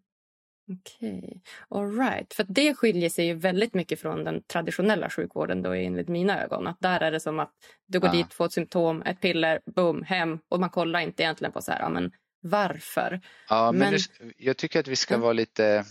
Okej, 0.71 1.17
okay. 1.17 1.39
alright. 1.69 2.33
För 2.33 2.45
det 2.49 2.73
skiljer 2.73 3.09
sig 3.09 3.25
ju 3.25 3.33
väldigt 3.33 3.73
mycket 3.73 4.01
från 4.01 4.23
den 4.23 4.43
traditionella 4.43 5.09
sjukvården 5.09 5.61
då 5.61 5.71
enligt 5.71 6.07
mina 6.07 6.43
ögon. 6.43 6.67
Att 6.67 6.79
där 6.79 6.99
är 6.99 7.11
det 7.11 7.19
som 7.19 7.39
att 7.39 7.51
du 7.87 7.99
går 7.99 8.07
ah. 8.07 8.11
dit, 8.11 8.33
får 8.33 8.45
ett 8.45 8.53
symptom, 8.53 9.01
ett 9.01 9.21
piller, 9.21 9.61
boom, 9.65 10.03
hem 10.03 10.39
och 10.49 10.59
man 10.59 10.69
kollar 10.69 10.99
inte 10.99 11.23
egentligen 11.23 11.51
på 11.51 11.61
så 11.61 11.71
här, 11.71 11.79
ja, 11.79 11.89
men 11.89 12.11
varför. 12.41 13.21
Ja, 13.49 13.71
men, 13.71 13.79
men... 13.79 13.91
Det, 13.91 14.33
jag 14.37 14.57
tycker 14.57 14.79
att 14.79 14.87
vi 14.87 14.95
ska 14.95 15.17
vara 15.17 15.33
lite 15.33 15.85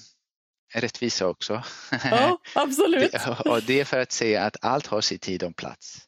rättvisa 0.74 1.26
också. 1.26 1.62
Ja, 2.10 2.38
absolut. 2.54 3.14
och 3.44 3.62
det 3.62 3.80
är 3.80 3.84
för 3.84 3.98
att 3.98 4.12
säga 4.12 4.44
att 4.44 4.56
allt 4.60 4.86
har 4.86 5.00
sin 5.00 5.18
tid 5.18 5.42
och 5.42 5.56
plats. 5.56 5.98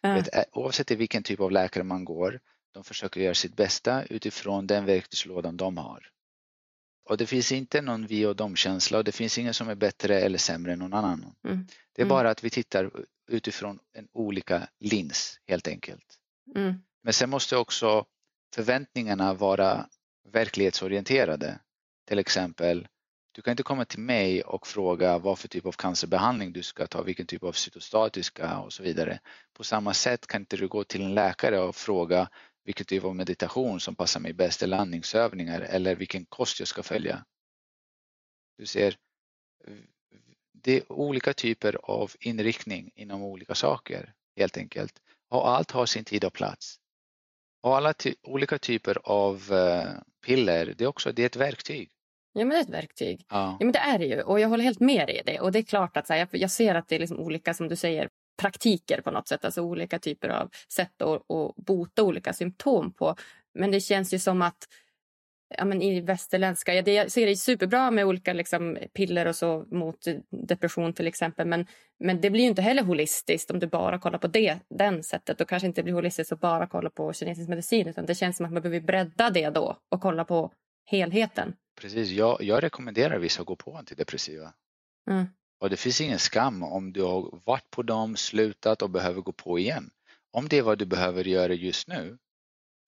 Ja. 0.00 0.14
Vet, 0.14 0.28
oavsett 0.52 0.90
vilken 0.90 1.22
typ 1.22 1.40
av 1.40 1.52
läkare 1.52 1.84
man 1.84 2.04
går, 2.04 2.40
de 2.74 2.84
försöker 2.84 3.20
göra 3.20 3.34
sitt 3.34 3.56
bästa 3.56 4.04
utifrån 4.04 4.66
den 4.66 4.84
verktygslådan 4.84 5.56
de 5.56 5.76
har. 5.76 6.06
Och 7.08 7.16
det 7.16 7.26
finns 7.26 7.52
inte 7.52 7.82
någon 7.82 8.06
vi 8.06 8.26
och 8.26 8.36
dom-känsla 8.36 8.98
och 8.98 9.04
det 9.04 9.12
finns 9.12 9.38
ingen 9.38 9.54
som 9.54 9.68
är 9.68 9.74
bättre 9.74 10.20
eller 10.20 10.38
sämre 10.38 10.72
än 10.72 10.78
någon 10.78 10.94
annan. 10.94 11.34
Mm. 11.44 11.66
Det 11.92 12.02
är 12.02 12.06
mm. 12.06 12.08
bara 12.08 12.30
att 12.30 12.44
vi 12.44 12.50
tittar 12.50 12.90
utifrån 13.30 13.78
en 13.92 14.08
olika 14.12 14.68
lins 14.80 15.40
helt 15.46 15.68
enkelt. 15.68 16.18
Mm. 16.56 16.74
Men 17.02 17.12
sen 17.12 17.30
måste 17.30 17.56
också 17.56 18.04
förväntningarna 18.54 19.34
vara 19.34 19.86
verklighetsorienterade. 20.32 21.58
Till 22.08 22.18
exempel, 22.18 22.88
du 23.32 23.42
kan 23.42 23.50
inte 23.50 23.62
komma 23.62 23.84
till 23.84 24.00
mig 24.00 24.42
och 24.42 24.66
fråga 24.66 25.18
vad 25.18 25.38
för 25.38 25.48
typ 25.48 25.66
av 25.66 25.72
cancerbehandling 25.72 26.52
du 26.52 26.62
ska 26.62 26.86
ta, 26.86 27.02
vilken 27.02 27.26
typ 27.26 27.42
av 27.42 27.52
cytostatiska 27.52 28.58
och 28.58 28.72
så 28.72 28.82
vidare. 28.82 29.20
På 29.52 29.64
samma 29.64 29.94
sätt 29.94 30.26
kan 30.26 30.42
inte 30.42 30.56
du 30.56 30.68
gå 30.68 30.84
till 30.84 31.02
en 31.02 31.14
läkare 31.14 31.60
och 31.60 31.76
fråga 31.76 32.28
vilken 32.68 32.86
typ 32.86 33.04
av 33.04 33.16
meditation 33.16 33.80
som 33.80 33.94
passar 33.94 34.20
mig 34.20 34.32
bäst 34.32 34.62
eller 34.62 34.76
andningsövningar 34.76 35.60
eller 35.60 35.94
vilken 35.94 36.24
kost 36.26 36.58
jag 36.58 36.68
ska 36.68 36.82
följa. 36.82 37.24
Du 38.58 38.66
ser, 38.66 38.96
det 40.52 40.76
är 40.76 40.92
olika 40.92 41.32
typer 41.32 41.78
av 41.82 42.12
inriktning 42.20 42.90
inom 42.94 43.22
olika 43.22 43.54
saker 43.54 44.14
helt 44.36 44.56
enkelt. 44.56 45.02
Och 45.28 45.48
allt 45.48 45.70
har 45.70 45.86
sin 45.86 46.04
tid 46.04 46.24
och 46.24 46.32
plats. 46.32 46.76
Och 47.62 47.76
alla 47.76 47.92
ty 47.92 48.14
olika 48.22 48.58
typer 48.58 48.98
av 49.04 49.52
uh, 49.52 50.00
piller, 50.26 50.74
det 50.78 50.84
är 50.84 50.88
också 50.88 51.12
det 51.12 51.22
är 51.22 51.26
ett 51.26 51.36
verktyg. 51.36 51.90
Ja, 52.32 52.44
men 52.44 52.48
det 52.48 52.56
är 52.56 52.62
ett 52.62 52.70
verktyg. 52.70 53.26
Ja. 53.28 53.56
ja. 53.60 53.64
men 53.64 53.72
det 53.72 53.78
är 53.78 53.98
det 53.98 54.06
ju. 54.06 54.22
Och 54.22 54.40
jag 54.40 54.48
håller 54.48 54.64
helt 54.64 54.80
med 54.80 55.06
dig 55.06 55.18
i 55.18 55.22
det. 55.26 55.40
Och 55.40 55.52
det 55.52 55.58
är 55.58 55.62
klart 55.62 55.96
att 55.96 56.06
så 56.06 56.12
här, 56.12 56.20
jag, 56.20 56.28
jag 56.32 56.50
ser 56.50 56.74
att 56.74 56.88
det 56.88 56.94
är 56.94 57.00
liksom 57.00 57.18
olika, 57.18 57.54
som 57.54 57.68
du 57.68 57.76
säger, 57.76 58.08
praktiker 58.38 59.00
på 59.00 59.10
något 59.10 59.28
sätt. 59.28 59.44
Alltså 59.44 59.62
olika 59.62 59.98
typer 59.98 60.28
av 60.28 60.50
sätt 60.72 61.02
att, 61.02 61.30
att 61.30 61.56
bota 61.56 62.02
olika 62.02 62.32
symptom 62.32 62.92
på. 62.92 63.14
Men 63.54 63.70
det 63.70 63.80
känns 63.80 64.14
ju 64.14 64.18
som 64.18 64.42
att 64.42 64.68
ja, 65.56 65.64
men 65.64 65.82
i 65.82 66.00
västerländska... 66.00 66.74
Ja, 66.74 66.82
det, 66.82 66.92
jag 66.92 67.10
ser 67.10 67.26
det 67.26 67.36
superbra 67.36 67.90
med 67.90 68.06
olika 68.06 68.32
liksom, 68.32 68.78
piller 68.94 69.26
och 69.26 69.36
så 69.36 69.64
mot 69.70 69.98
depression 70.30 70.92
till 70.92 71.06
exempel. 71.06 71.46
Men, 71.46 71.66
men 71.98 72.20
det 72.20 72.30
blir 72.30 72.44
inte 72.44 72.62
heller 72.62 72.82
holistiskt 72.82 73.50
om 73.50 73.58
du 73.58 73.66
bara 73.66 73.98
kollar 73.98 74.18
på 74.18 74.26
det 74.26 74.58
den 74.70 75.02
sättet. 75.02 75.38
Då 75.38 75.44
kanske 75.44 75.66
inte 75.66 75.82
blir 75.82 75.94
holistiskt 75.94 76.32
att 76.32 76.40
bara 76.40 76.66
kolla 76.66 76.90
på 76.90 77.12
kinesisk 77.12 77.48
medicin. 77.48 77.88
Utan 77.88 78.06
det 78.06 78.14
känns 78.14 78.36
som 78.36 78.46
att 78.46 78.52
man 78.52 78.62
behöver 78.62 78.80
bredda 78.80 79.30
det 79.30 79.50
då 79.50 79.78
och 79.88 80.00
kolla 80.00 80.24
på 80.24 80.52
helheten. 80.84 81.54
Precis, 81.80 82.10
jag, 82.10 82.42
jag 82.42 82.62
rekommenderar 82.62 83.18
vissa 83.18 83.40
att 83.40 83.46
gå 83.46 83.56
på 83.56 83.76
antidepressiva. 83.76 84.52
Mm. 85.10 85.26
Och 85.60 85.70
det 85.70 85.76
finns 85.76 86.00
ingen 86.00 86.18
skam 86.18 86.62
om 86.62 86.92
du 86.92 87.02
har 87.02 87.40
varit 87.44 87.70
på 87.70 87.82
dem, 87.82 88.16
slutat 88.16 88.82
och 88.82 88.90
behöver 88.90 89.20
gå 89.20 89.32
på 89.32 89.58
igen. 89.58 89.90
Om 90.30 90.48
det 90.48 90.58
är 90.58 90.62
vad 90.62 90.78
du 90.78 90.86
behöver 90.86 91.24
göra 91.24 91.52
just 91.52 91.88
nu 91.88 92.18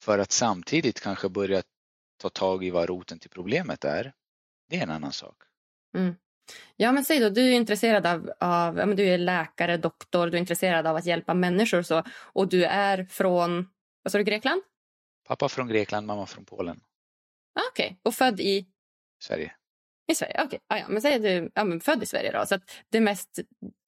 för 0.02 0.18
att 0.18 0.32
samtidigt 0.32 1.00
kanske 1.00 1.28
börja 1.28 1.62
ta 2.16 2.28
tag 2.28 2.64
i 2.64 2.70
vad 2.70 2.88
roten 2.88 3.18
till 3.18 3.30
problemet 3.30 3.84
är, 3.84 4.12
det 4.68 4.76
är 4.76 4.82
en 4.82 4.90
annan 4.90 5.12
sak. 5.12 5.36
Mm. 5.96 6.14
Ja, 6.76 6.92
men 6.92 7.04
säg 7.04 7.20
då, 7.20 7.28
du 7.28 7.48
är 7.48 7.52
intresserad 7.52 8.06
av, 8.06 8.32
av 8.40 8.78
ja, 8.78 8.86
du 8.86 9.08
är 9.08 9.18
läkare, 9.18 9.76
doktor, 9.76 10.26
du 10.26 10.36
är 10.36 10.40
intresserad 10.40 10.86
av 10.86 10.96
att 10.96 11.06
hjälpa 11.06 11.34
människor 11.34 11.78
och 11.78 11.86
så, 11.86 12.02
och 12.12 12.48
du 12.48 12.64
är 12.64 13.04
från, 13.04 13.68
vad 14.02 14.12
sa 14.12 14.18
du, 14.18 14.24
Grekland? 14.24 14.62
Pappa 15.24 15.48
från 15.48 15.68
Grekland, 15.68 16.06
mamma 16.06 16.26
från 16.26 16.44
Polen. 16.44 16.80
Ah, 17.54 17.60
Okej, 17.70 17.86
okay. 17.86 17.96
och 18.02 18.14
född 18.14 18.40
i? 18.40 18.66
Sverige. 19.22 19.54
I 20.10 20.14
Sverige? 20.14 20.34
Okej. 20.34 20.46
Okay. 20.46 20.58
Ah, 20.68 20.78
ja, 20.78 20.88
men 20.88 21.02
säg 21.02 21.14
att 21.14 21.22
du 21.22 21.50
ja, 21.54 21.64
men 21.64 21.80
född 21.80 22.02
i 22.02 22.06
Sverige. 22.06 22.32
Då. 22.32 22.46
Så 22.46 22.54
att 22.54 22.70
det 22.88 23.00
mest 23.00 23.38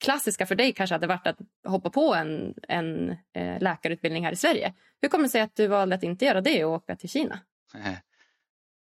klassiska 0.05 0.47
för 0.47 0.55
dig 0.55 0.73
kanske 0.73 0.95
hade 0.95 1.07
varit 1.07 1.27
att 1.27 1.39
hoppa 1.67 1.91
på 1.91 2.15
en, 2.15 2.55
en 2.69 3.11
eh, 3.11 3.61
läkarutbildning 3.61 4.25
här 4.25 4.33
i 4.33 4.37
Sverige. 4.37 4.75
Hur 5.01 5.09
kommer 5.09 5.25
det 5.25 5.29
sig 5.31 5.41
att 5.41 5.57
du 5.57 5.67
valde 5.67 5.95
att 5.95 6.03
inte 6.03 6.25
göra 6.25 6.41
det 6.41 6.65
och 6.65 6.73
åka 6.73 6.97
till 6.97 7.09
Kina? 7.09 7.41
Eh, 7.75 7.95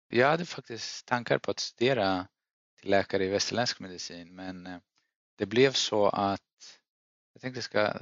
jag 0.09 0.29
hade 0.29 0.45
faktiskt 0.45 1.07
tankar 1.07 1.39
på 1.39 1.51
att 1.51 1.61
studera 1.61 2.27
till 2.81 2.91
läkare 2.91 3.25
i 3.25 3.29
västerländsk 3.29 3.81
medicin 3.81 4.35
men 4.35 4.67
eh, 4.67 4.79
det 5.39 5.47
blev 5.47 5.73
så 5.73 6.09
att 6.09 6.41
jag 7.33 7.41
tänkte 7.41 7.63
ska, 7.63 7.93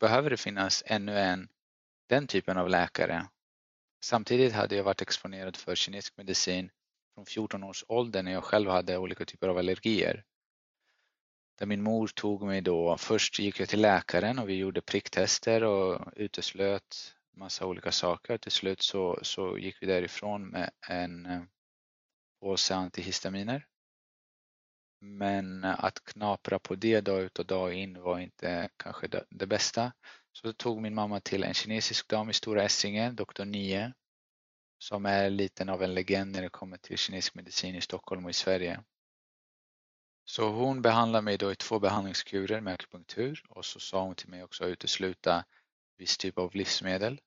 behöver 0.00 0.30
det 0.30 0.36
finnas 0.36 0.82
ännu 0.86 1.18
en 1.18 1.48
den 2.08 2.26
typen 2.26 2.58
av 2.58 2.68
läkare. 2.68 3.26
Samtidigt 4.00 4.52
hade 4.52 4.76
jag 4.76 4.84
varit 4.84 5.02
exponerad 5.02 5.56
för 5.56 5.74
kinesisk 5.74 6.16
medicin 6.16 6.70
från 7.16 7.26
14 7.26 7.64
års 7.64 7.84
ålder 7.88 8.22
när 8.22 8.32
jag 8.32 8.44
själv 8.44 8.70
hade 8.70 8.98
olika 8.98 9.24
typer 9.24 9.48
av 9.48 9.58
allergier. 9.58 10.24
Där 11.58 11.66
min 11.66 11.82
mor 11.82 12.06
tog 12.06 12.42
mig 12.42 12.60
då, 12.60 12.96
först 12.96 13.38
gick 13.38 13.60
jag 13.60 13.68
till 13.68 13.80
läkaren 13.80 14.38
och 14.38 14.48
vi 14.48 14.54
gjorde 14.54 14.80
pricktester 14.80 15.64
och 15.64 16.12
uteslöt 16.16 17.14
massa 17.36 17.66
olika 17.66 17.92
saker. 17.92 18.38
Till 18.38 18.52
slut 18.52 18.82
så, 18.82 19.18
så 19.22 19.58
gick 19.58 19.82
vi 19.82 19.86
därifrån 19.86 20.48
med 20.48 20.70
en 20.88 21.26
eh, 21.26 21.42
påse 22.40 22.74
antihistaminer. 22.74 23.66
Men 25.00 25.64
att 25.64 26.04
knapra 26.04 26.58
på 26.58 26.74
det 26.74 27.00
dag 27.00 27.22
ut 27.22 27.38
och 27.38 27.46
dag 27.46 27.74
in 27.74 28.02
var 28.02 28.18
inte 28.18 28.68
kanske 28.76 29.08
det, 29.08 29.24
det 29.30 29.46
bästa. 29.46 29.92
Så 30.32 30.46
då 30.46 30.52
tog 30.52 30.82
min 30.82 30.94
mamma 30.94 31.20
till 31.20 31.44
en 31.44 31.54
kinesisk 31.54 32.08
dam 32.08 32.30
i 32.30 32.32
Stora 32.32 32.62
Essingen, 32.62 33.16
doktor 33.16 33.44
9 33.44 33.92
som 34.78 35.06
är 35.06 35.30
lite 35.30 35.72
av 35.72 35.82
en 35.82 35.94
legend 35.94 36.32
när 36.32 36.42
det 36.42 36.48
kommer 36.48 36.76
till 36.76 36.98
kinesisk 36.98 37.34
medicin 37.34 37.74
i 37.74 37.80
Stockholm 37.80 38.24
och 38.24 38.30
i 38.30 38.34
Sverige. 38.34 38.80
Så 40.24 40.48
hon 40.48 40.82
behandlade 40.82 41.22
mig 41.22 41.38
då 41.38 41.52
i 41.52 41.56
två 41.56 41.78
behandlingskurer 41.78 42.60
med 42.60 42.74
akupunktur 42.74 43.42
och 43.48 43.64
så 43.64 43.80
sa 43.80 44.02
hon 44.02 44.14
till 44.14 44.28
mig 44.28 44.44
också 44.44 44.64
att 44.64 44.68
utesluta 44.68 45.44
viss 45.96 46.18
typ 46.18 46.38
av 46.38 46.54
livsmedel. 46.54 47.20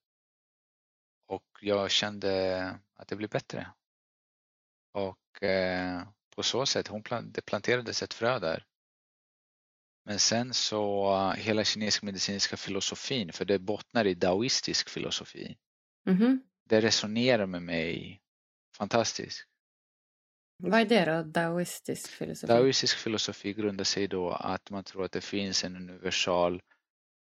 Och 1.28 1.46
jag 1.62 1.92
kände 1.92 2.80
att 2.96 3.08
det 3.08 3.16
blev 3.16 3.30
bättre. 3.30 3.72
Och 4.92 5.44
eh, 5.44 6.04
på 6.36 6.44
så 6.44 6.66
sätt, 6.66 6.88
hon 6.88 7.04
plant, 7.04 7.36
det 7.36 7.42
planterades 7.42 8.04
ett 8.04 8.14
frö 8.14 8.40
där. 8.40 8.66
Men 10.06 10.20
sen 10.20 10.54
så 10.54 11.32
hela 11.32 11.64
kinesisk 11.64 12.04
medicinska 12.04 12.58
filosofin, 12.58 13.34
för 13.34 13.46
det 13.46 13.60
bottnar 13.60 14.08
i 14.08 14.14
daoistisk 14.14 14.90
filosofi. 14.90 15.58
Mm 16.08 16.20
-hmm. 16.20 16.49
Det 16.70 16.82
resonerar 16.82 17.46
med 17.46 17.62
mig 17.62 18.22
fantastiskt. 18.78 19.46
Vad 20.58 20.80
är 20.80 20.86
det 20.86 21.06
då, 21.06 21.24
daoistisk 21.24 22.08
filosofi? 22.10 22.54
Daoistisk 22.54 22.98
filosofi 22.98 23.54
grundar 23.54 23.84
sig 23.84 24.08
då 24.08 24.32
att 24.32 24.70
man 24.70 24.84
tror 24.84 25.06
att 25.06 25.12
det 25.12 25.22
finns 25.22 25.64
en 25.64 25.76
universal 25.76 26.62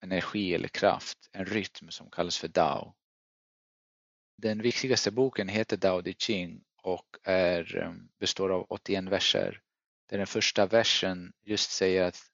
energi 0.03 0.55
eller 0.55 0.67
kraft, 0.67 1.29
en 1.31 1.45
rytm 1.45 1.89
som 1.89 2.09
kallas 2.09 2.37
för 2.37 2.47
Dao. 2.47 2.93
Den 4.37 4.61
viktigaste 4.61 5.11
boken 5.11 5.47
heter 5.47 5.77
Dao 5.77 6.01
De 6.01 6.13
Ching 6.13 6.63
och 6.81 7.17
är, 7.23 7.77
um, 7.77 8.09
består 8.19 8.49
av 8.49 8.65
81 8.69 9.03
verser. 9.03 9.61
Där 10.09 10.17
den 10.17 10.27
första 10.27 10.65
versen 10.65 11.33
just 11.41 11.71
säger 11.71 12.03
att 12.03 12.32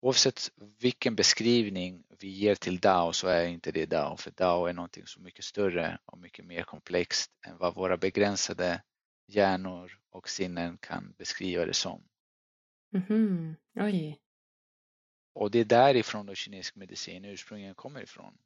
oavsett 0.00 0.50
vilken 0.78 1.14
beskrivning 1.14 2.04
vi 2.18 2.28
ger 2.28 2.54
till 2.54 2.78
Dao 2.78 3.12
så 3.12 3.28
är 3.28 3.46
inte 3.46 3.72
det 3.72 3.86
Dao, 3.86 4.16
för 4.16 4.30
Dao 4.30 4.66
är 4.66 4.72
någonting 4.72 5.06
så 5.06 5.20
mycket 5.20 5.44
större 5.44 5.98
och 6.04 6.18
mycket 6.18 6.44
mer 6.44 6.62
komplext 6.62 7.32
än 7.46 7.58
vad 7.58 7.74
våra 7.74 7.96
begränsade 7.96 8.82
hjärnor 9.26 10.00
och 10.10 10.28
sinnen 10.28 10.78
kan 10.78 11.14
beskriva 11.18 11.66
det 11.66 11.74
som. 11.74 12.04
Mm-hmm. 12.92 13.54
Oj. 13.74 14.20
Och 15.32 15.50
det 15.50 15.58
är 15.58 15.64
därifrån 15.64 16.26
då 16.26 16.34
kinesisk 16.34 16.76
medicin 16.76 17.24
ursprungligen 17.24 17.74
kommer 17.74 18.02
ifrån. 18.02 18.38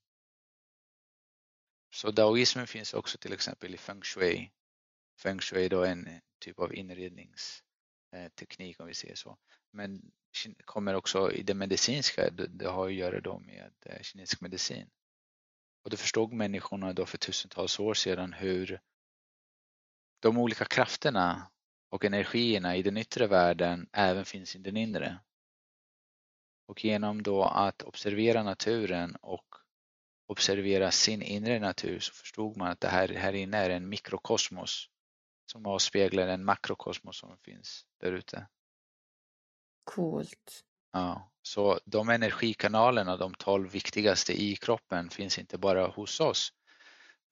Så 1.91 2.11
daoismen 2.11 2.67
finns 2.67 2.95
också 2.95 3.19
till 3.19 3.33
exempel 3.33 3.75
i 3.75 3.77
feng 3.77 4.03
shui. 4.03 4.53
Feng 5.19 5.41
shui 5.41 5.65
är 5.65 5.69
då 5.69 5.85
en 5.85 6.21
typ 6.39 6.59
av 6.59 6.75
inredningsteknik 6.75 8.81
om 8.81 8.87
vi 8.87 8.95
säger 8.95 9.15
så. 9.15 9.39
Men 9.73 10.13
kommer 10.65 10.95
också 10.95 11.33
i 11.33 11.43
det 11.43 11.55
medicinska, 11.55 12.31
det 12.31 12.67
har 12.67 12.87
att 12.87 12.95
göra 12.95 13.21
då 13.21 13.39
med 13.39 13.73
eh, 13.87 14.03
kinesisk 14.03 14.41
medicin. 14.41 14.91
Och 15.85 15.91
det 15.91 15.97
förstod 15.97 16.33
människorna 16.33 16.93
då 16.93 17.07
för 17.07 17.19
tusentals 17.19 17.81
år 17.81 17.95
sedan 17.95 18.33
hur 18.33 18.81
de 20.21 20.39
olika 20.39 20.65
krafterna 20.65 21.51
och 21.89 22.05
energierna 22.05 22.77
i 22.77 22.83
den 22.83 22.97
yttre 22.97 23.27
världen 23.27 23.89
även 23.93 24.25
finns 24.25 24.57
i 24.57 24.59
den 24.59 24.77
inre. 24.77 25.19
Och 26.67 26.85
genom 26.85 27.23
då 27.23 27.45
att 27.45 27.83
observera 27.83 28.43
naturen 28.43 29.17
och 29.17 29.55
observera 30.27 30.91
sin 30.91 31.23
inre 31.23 31.59
natur 31.59 32.01
så 32.01 32.15
förstod 32.15 32.57
man 32.57 32.71
att 32.71 32.81
det 32.81 32.89
här, 32.89 33.09
här 33.09 33.33
inne 33.33 33.57
är 33.57 33.71
en 33.71 33.89
mikrokosmos 33.89 34.89
som 35.47 35.67
avspeglar 35.67 36.29
en 36.29 36.45
makrokosmos 36.45 37.19
som 37.19 37.39
finns 37.39 37.87
där 38.01 38.13
ute. 38.13 38.47
Coolt. 39.85 40.65
Ja, 40.93 41.31
så 41.43 41.81
de 41.85 42.09
energikanalerna, 42.09 43.17
de 43.17 43.35
tolv 43.35 43.71
viktigaste 43.71 44.43
i 44.43 44.57
kroppen 44.57 45.11
finns 45.11 45.39
inte 45.39 45.59
bara 45.59 45.87
hos 45.87 46.21
oss 46.21 46.53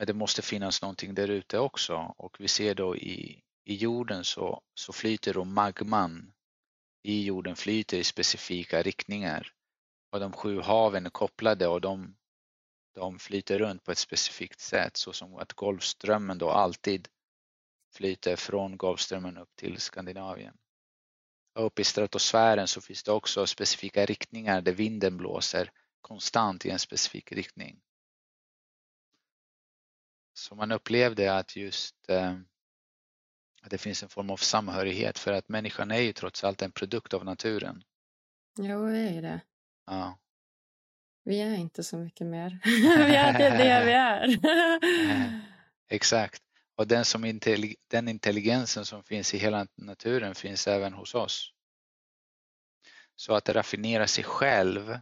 men 0.01 0.07
det 0.07 0.15
måste 0.15 0.43
finnas 0.43 0.83
någonting 0.83 1.15
där 1.15 1.29
ute 1.29 1.59
också 1.59 2.15
och 2.17 2.37
vi 2.41 2.49
ser 2.49 2.75
då 2.75 2.97
i, 2.97 3.43
i 3.65 3.75
jorden 3.75 4.25
så, 4.25 4.63
så 4.75 4.93
flyter 4.93 5.35
då 5.35 5.45
magman 5.45 6.33
i 7.03 7.25
jorden 7.25 7.57
flyter 7.57 7.99
i 7.99 8.05
specifika 8.05 8.83
riktningar 8.83 9.53
och 10.11 10.21
de 10.21 10.33
sju 10.33 10.61
haven 10.61 11.07
är 11.07 11.11
kopplade 11.11 11.67
och 11.67 11.81
de, 11.81 12.17
de 12.95 13.19
flyter 13.19 13.59
runt 13.59 13.85
på 13.85 13.93
ett 13.93 13.99
specifikt 13.99 14.61
sätt 14.61 14.97
så 14.97 15.13
som 15.13 15.37
att 15.37 15.53
Golfströmmen 15.53 16.39
då 16.39 16.51
alltid 16.51 17.09
flyter 17.95 18.37
från 18.37 18.77
Golfströmmen 18.77 19.39
upp 19.39 19.57
till 19.57 19.81
Skandinavien. 19.81 20.57
Uppe 21.61 21.83
i 21.83 21.85
stratosfären 21.85 22.69
så 22.69 22.81
finns 22.81 23.03
det 23.03 23.13
också 23.13 23.47
specifika 23.47 24.05
riktningar 24.05 24.61
där 24.61 24.73
vinden 24.73 25.17
blåser 25.17 25.71
konstant 26.01 26.67
i 26.67 26.71
en 26.71 26.79
specifik 26.79 27.33
riktning. 27.33 27.81
Så 30.35 30.55
man 30.55 30.73
upplevde 30.73 31.37
att 31.37 31.57
just 31.57 32.11
eh, 32.11 32.37
att 33.63 33.71
det 33.71 33.79
finns 33.79 34.03
en 34.03 34.09
form 34.09 34.31
av 34.31 34.37
samhörighet 34.37 35.19
för 35.19 35.33
att 35.33 35.49
människan 35.49 35.91
är 35.91 36.01
ju 36.01 36.13
trots 36.13 36.45
allt 36.45 36.63
en 36.63 36.73
produkt 36.73 37.15
av 37.15 37.25
naturen. 37.25 37.85
Jo, 38.59 38.87
det 38.87 38.99
är 38.99 39.23
det. 39.23 39.41
Ja. 39.87 40.19
Vi 41.25 41.41
är 41.41 41.55
inte 41.55 41.85
så 41.85 41.97
mycket 41.97 42.27
mer. 42.27 42.61
vi 42.65 43.17
är 43.17 43.39
det, 43.39 43.51
det 43.51 43.85
vi 43.85 43.93
är. 45.13 45.41
Exakt. 45.89 46.43
Och 46.81 46.87
den, 46.87 47.05
som 47.05 47.25
intellig 47.25 47.77
den 47.89 48.09
intelligensen 48.09 48.85
som 48.85 49.03
finns 49.03 49.35
i 49.35 49.39
hela 49.39 49.67
naturen 49.75 50.35
finns 50.35 50.67
även 50.69 50.93
hos 50.93 51.15
oss. 51.15 51.53
Så 53.17 53.35
att 53.35 53.49
raffinera 53.49 54.07
sig 54.07 54.25
själv 54.25 54.99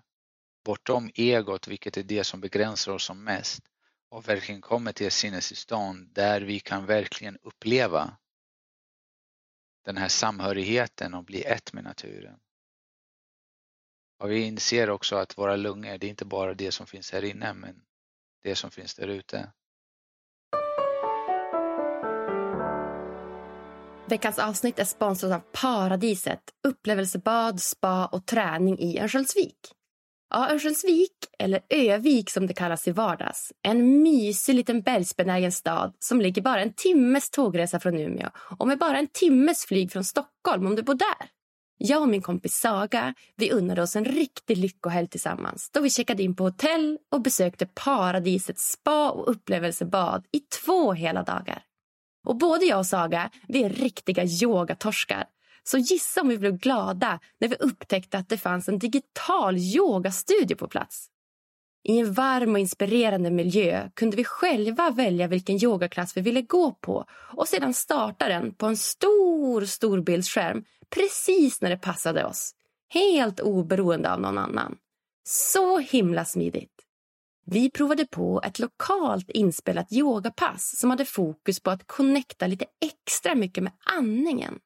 bortom 0.64 1.11
egot, 1.14 1.69
vilket 1.69 1.97
är 1.97 2.03
det 2.03 2.25
som 2.25 2.41
begränsar 2.41 2.93
oss 2.93 3.05
som 3.05 3.25
mest, 3.25 3.62
och 4.09 4.29
verkligen 4.29 4.61
kommer 4.61 4.93
till 4.93 5.07
ett 5.07 5.12
sinnestillstånd 5.12 6.09
där 6.14 6.41
vi 6.41 6.61
kan 6.61 6.87
verkligen 6.87 7.38
uppleva 7.43 8.17
den 9.85 9.97
här 9.97 10.09
samhörigheten 10.09 11.14
och 11.14 11.25
bli 11.25 11.43
ett 11.43 11.73
med 11.73 11.85
naturen. 11.85 12.41
Och 14.19 14.31
vi 14.31 14.41
inser 14.41 14.91
också 14.91 15.17
att 15.17 15.38
våra 15.38 15.57
lungor, 15.57 15.99
det 15.99 16.07
är 16.07 16.11
inte 16.11 16.25
bara 16.25 16.55
det 16.55 16.73
som 16.73 16.87
finns 16.87 17.12
här 17.12 17.25
inne, 17.25 17.55
men 17.55 17.85
det 18.43 18.57
som 18.57 18.71
finns 18.71 18.95
där 18.95 19.09
ute. 19.09 19.53
Veckans 24.09 24.38
avsnitt 24.38 24.79
är 24.79 24.85
sponsrat 24.85 25.33
av 25.33 25.38
Paradiset, 25.53 26.40
upplevelsebad, 26.68 27.61
spa 27.61 28.07
och 28.07 28.27
träning 28.27 28.79
i 28.79 29.01
Örnsköldsvik. 29.01 29.57
Ja, 30.31 30.51
Örnsköldsvik, 30.51 31.12
eller 31.38 31.61
Övik 31.71 32.31
som 32.31 32.47
det 32.47 32.55
kallas 32.55 32.88
i 32.88 32.92
vardags, 32.92 33.53
en 33.62 34.03
mysig 34.03 34.55
liten 34.55 34.83
bergsbenägen 34.83 35.53
stad 35.53 35.94
som 35.99 36.21
ligger 36.21 36.42
bara 36.42 36.62
en 36.62 36.73
timmes 36.73 37.31
tågresa 37.31 37.81
från 37.81 37.99
Umeå 37.99 38.31
och 38.59 38.68
med 38.68 38.79
bara 38.79 38.99
en 38.99 39.07
timmes 39.07 39.66
flyg 39.66 39.92
från 39.92 40.05
Stockholm 40.05 40.66
om 40.66 40.77
du 40.77 40.83
bor 40.83 40.94
där. 40.94 41.31
Jag 41.79 42.03
och 42.03 42.09
min 42.09 42.23
kompis 42.23 42.55
Saga 42.55 43.14
vi 43.37 43.53
unnade 43.53 43.83
oss 43.83 43.97
en 43.97 44.05
riktig 44.05 44.57
lyckohelg 44.57 45.09
tillsammans 45.09 45.71
då 45.71 45.81
vi 45.81 45.90
checkade 45.90 46.23
in 46.23 46.37
på 46.37 46.44
hotell 46.44 46.99
och 47.12 47.23
besökte 47.23 47.66
paradisets 47.66 48.71
spa 48.71 49.11
och 49.11 49.31
upplevelsebad 49.31 50.25
i 50.33 50.40
två 50.40 50.92
hela 50.92 51.23
dagar. 51.23 51.62
Och 52.29 52.37
både 52.37 52.64
jag 52.64 52.79
och 52.79 52.87
Saga 52.87 53.31
vi 53.49 53.62
är 53.62 53.69
riktiga 53.69 54.25
yogatorskar 54.25 55.25
så 55.64 55.79
gissa 55.79 56.21
om 56.21 56.29
vi 56.29 56.38
blev 56.38 56.57
glada 56.57 57.21
när 57.41 57.49
vi 57.49 57.57
upptäckte 57.57 58.19
att 58.19 58.29
det 58.29 58.38
fanns 58.38 58.69
en 58.69 58.79
digital 58.79 59.57
yogastudio 59.59 60.57
på 60.57 60.69
plats. 60.69 61.07
I 61.85 61.99
en 61.99 62.12
varm 62.12 62.53
och 62.53 62.59
inspirerande 62.59 63.31
miljö 63.31 63.91
kunde 63.95 64.17
vi 64.17 64.25
själva 64.25 64.91
välja 64.91 65.27
vilken 65.27 65.64
yogaklass 65.64 66.17
vi 66.17 66.21
ville 66.21 66.43
gå 66.43 66.73
på 66.73 67.05
och 67.11 67.49
sedan 67.49 67.75
starta 67.75 68.29
den 68.29 68.55
på 68.55 68.67
en 68.67 68.77
stor 68.77 69.64
storbildsskärm 69.64 70.64
precis 70.91 71.61
när 71.61 71.71
det 71.71 71.79
passade 71.79 72.25
oss. 72.25 72.55
Helt 72.88 73.41
oberoende 73.41 74.12
av 74.12 74.21
någon 74.21 74.38
annan. 74.38 74.77
Så 75.25 75.79
himla 75.79 76.25
smidigt. 76.25 76.78
Vi 77.50 77.70
provade 77.70 78.06
på 78.06 78.42
ett 78.44 78.58
lokalt 78.58 79.30
inspelat 79.30 79.92
yogapass 79.92 80.78
som 80.78 80.90
hade 80.90 81.04
fokus 81.04 81.61
på 81.61 81.70
att 81.70 81.87
connecta 81.87 82.46
lite 82.46 82.64
extra 82.80 83.34
mycket 83.34 83.64
med 83.64 83.72
andningen. 83.96 84.58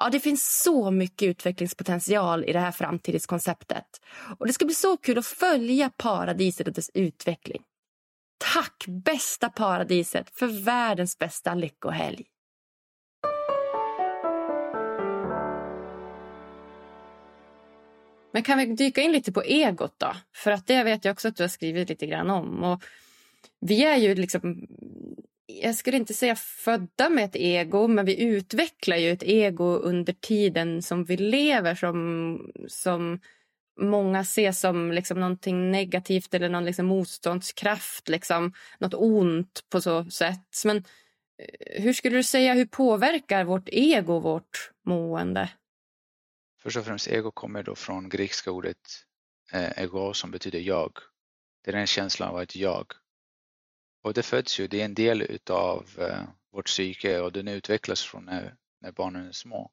Ja, 0.00 0.10
det 0.10 0.20
finns 0.20 0.62
så 0.62 0.90
mycket 0.90 1.28
utvecklingspotential 1.28 2.44
i 2.44 2.52
det 2.52 2.58
här 2.60 2.72
framtidskonceptet. 2.72 3.84
Och 4.38 4.46
det 4.46 4.52
ska 4.52 4.64
bli 4.64 4.74
så 4.74 4.96
kul 4.96 5.18
att 5.18 5.26
följa 5.26 5.90
paradiset 5.96 6.68
och 6.68 6.72
dess 6.72 6.90
utveckling. 6.94 7.62
Tack 8.54 8.84
bästa 8.86 9.48
paradiset 9.48 10.30
för 10.30 10.64
världens 10.64 11.18
bästa 11.18 11.54
lyckohelg. 11.54 12.24
Men 18.32 18.42
kan 18.42 18.58
vi 18.58 18.66
dyka 18.66 19.00
in 19.00 19.12
lite 19.12 19.32
på 19.32 19.42
egot 19.42 19.98
då? 19.98 20.16
För 20.34 20.50
att 20.50 20.66
det 20.66 20.84
vet 20.84 21.04
jag 21.04 21.12
också 21.12 21.28
att 21.28 21.36
du 21.36 21.42
har 21.42 21.48
skrivit 21.48 21.88
lite 21.88 22.06
grann 22.06 22.30
om. 22.30 22.64
Och 22.64 22.82
vi 23.60 23.84
är 23.84 23.96
ju 23.96 24.14
liksom 24.14 24.66
jag 25.62 25.74
skulle 25.74 25.96
inte 25.96 26.14
säga 26.14 26.36
födda 26.36 27.08
med 27.08 27.24
ett 27.24 27.36
ego, 27.36 27.88
men 27.88 28.04
vi 28.04 28.22
utvecklar 28.22 28.96
ju 28.96 29.10
ett 29.10 29.22
ego 29.22 29.64
under 29.64 30.12
tiden 30.12 30.82
som 30.82 31.04
vi 31.04 31.16
lever 31.16 31.74
som, 31.74 32.52
som 32.68 33.20
många 33.80 34.24
ser 34.24 34.52
som 34.52 34.92
liksom 34.92 35.20
någonting 35.20 35.70
negativt 35.70 36.34
eller 36.34 36.48
någon 36.48 36.64
liksom 36.64 36.86
motståndskraft, 36.86 38.08
liksom, 38.08 38.52
något 38.78 38.94
ont 38.94 39.64
på 39.70 39.80
så 39.80 40.04
sätt. 40.04 40.62
Men 40.64 40.76
eh, 40.76 41.82
hur 41.82 41.92
skulle 41.92 42.16
du 42.16 42.22
säga, 42.22 42.54
hur 42.54 42.66
påverkar 42.66 43.44
vårt 43.44 43.68
ego 43.72 44.18
vårt 44.18 44.70
mående? 44.86 45.48
Först 46.62 46.76
och 46.76 46.84
främst, 46.84 47.08
ego 47.08 47.30
kommer 47.30 47.62
då 47.62 47.74
från 47.74 48.08
grekiska 48.08 48.50
ordet 48.50 49.04
eh, 49.52 49.82
ego 49.82 50.14
som 50.14 50.30
betyder 50.30 50.58
jag. 50.58 50.92
Det 51.64 51.70
är 51.70 51.74
en 51.74 51.86
känsla 51.86 52.28
av 52.30 52.42
ett 52.42 52.56
jag 52.56 52.92
och 54.02 54.14
det 54.14 54.22
föds 54.22 54.60
ju, 54.60 54.66
det 54.66 54.80
är 54.80 54.84
en 54.84 54.94
del 54.94 55.22
utav 55.22 55.86
eh, 55.98 56.22
vårt 56.52 56.66
psyke 56.66 57.20
och 57.20 57.32
den 57.32 57.48
utvecklas 57.48 58.02
från 58.02 58.24
när, 58.24 58.56
när 58.80 58.92
barnen 58.92 59.28
är 59.28 59.32
små. 59.32 59.70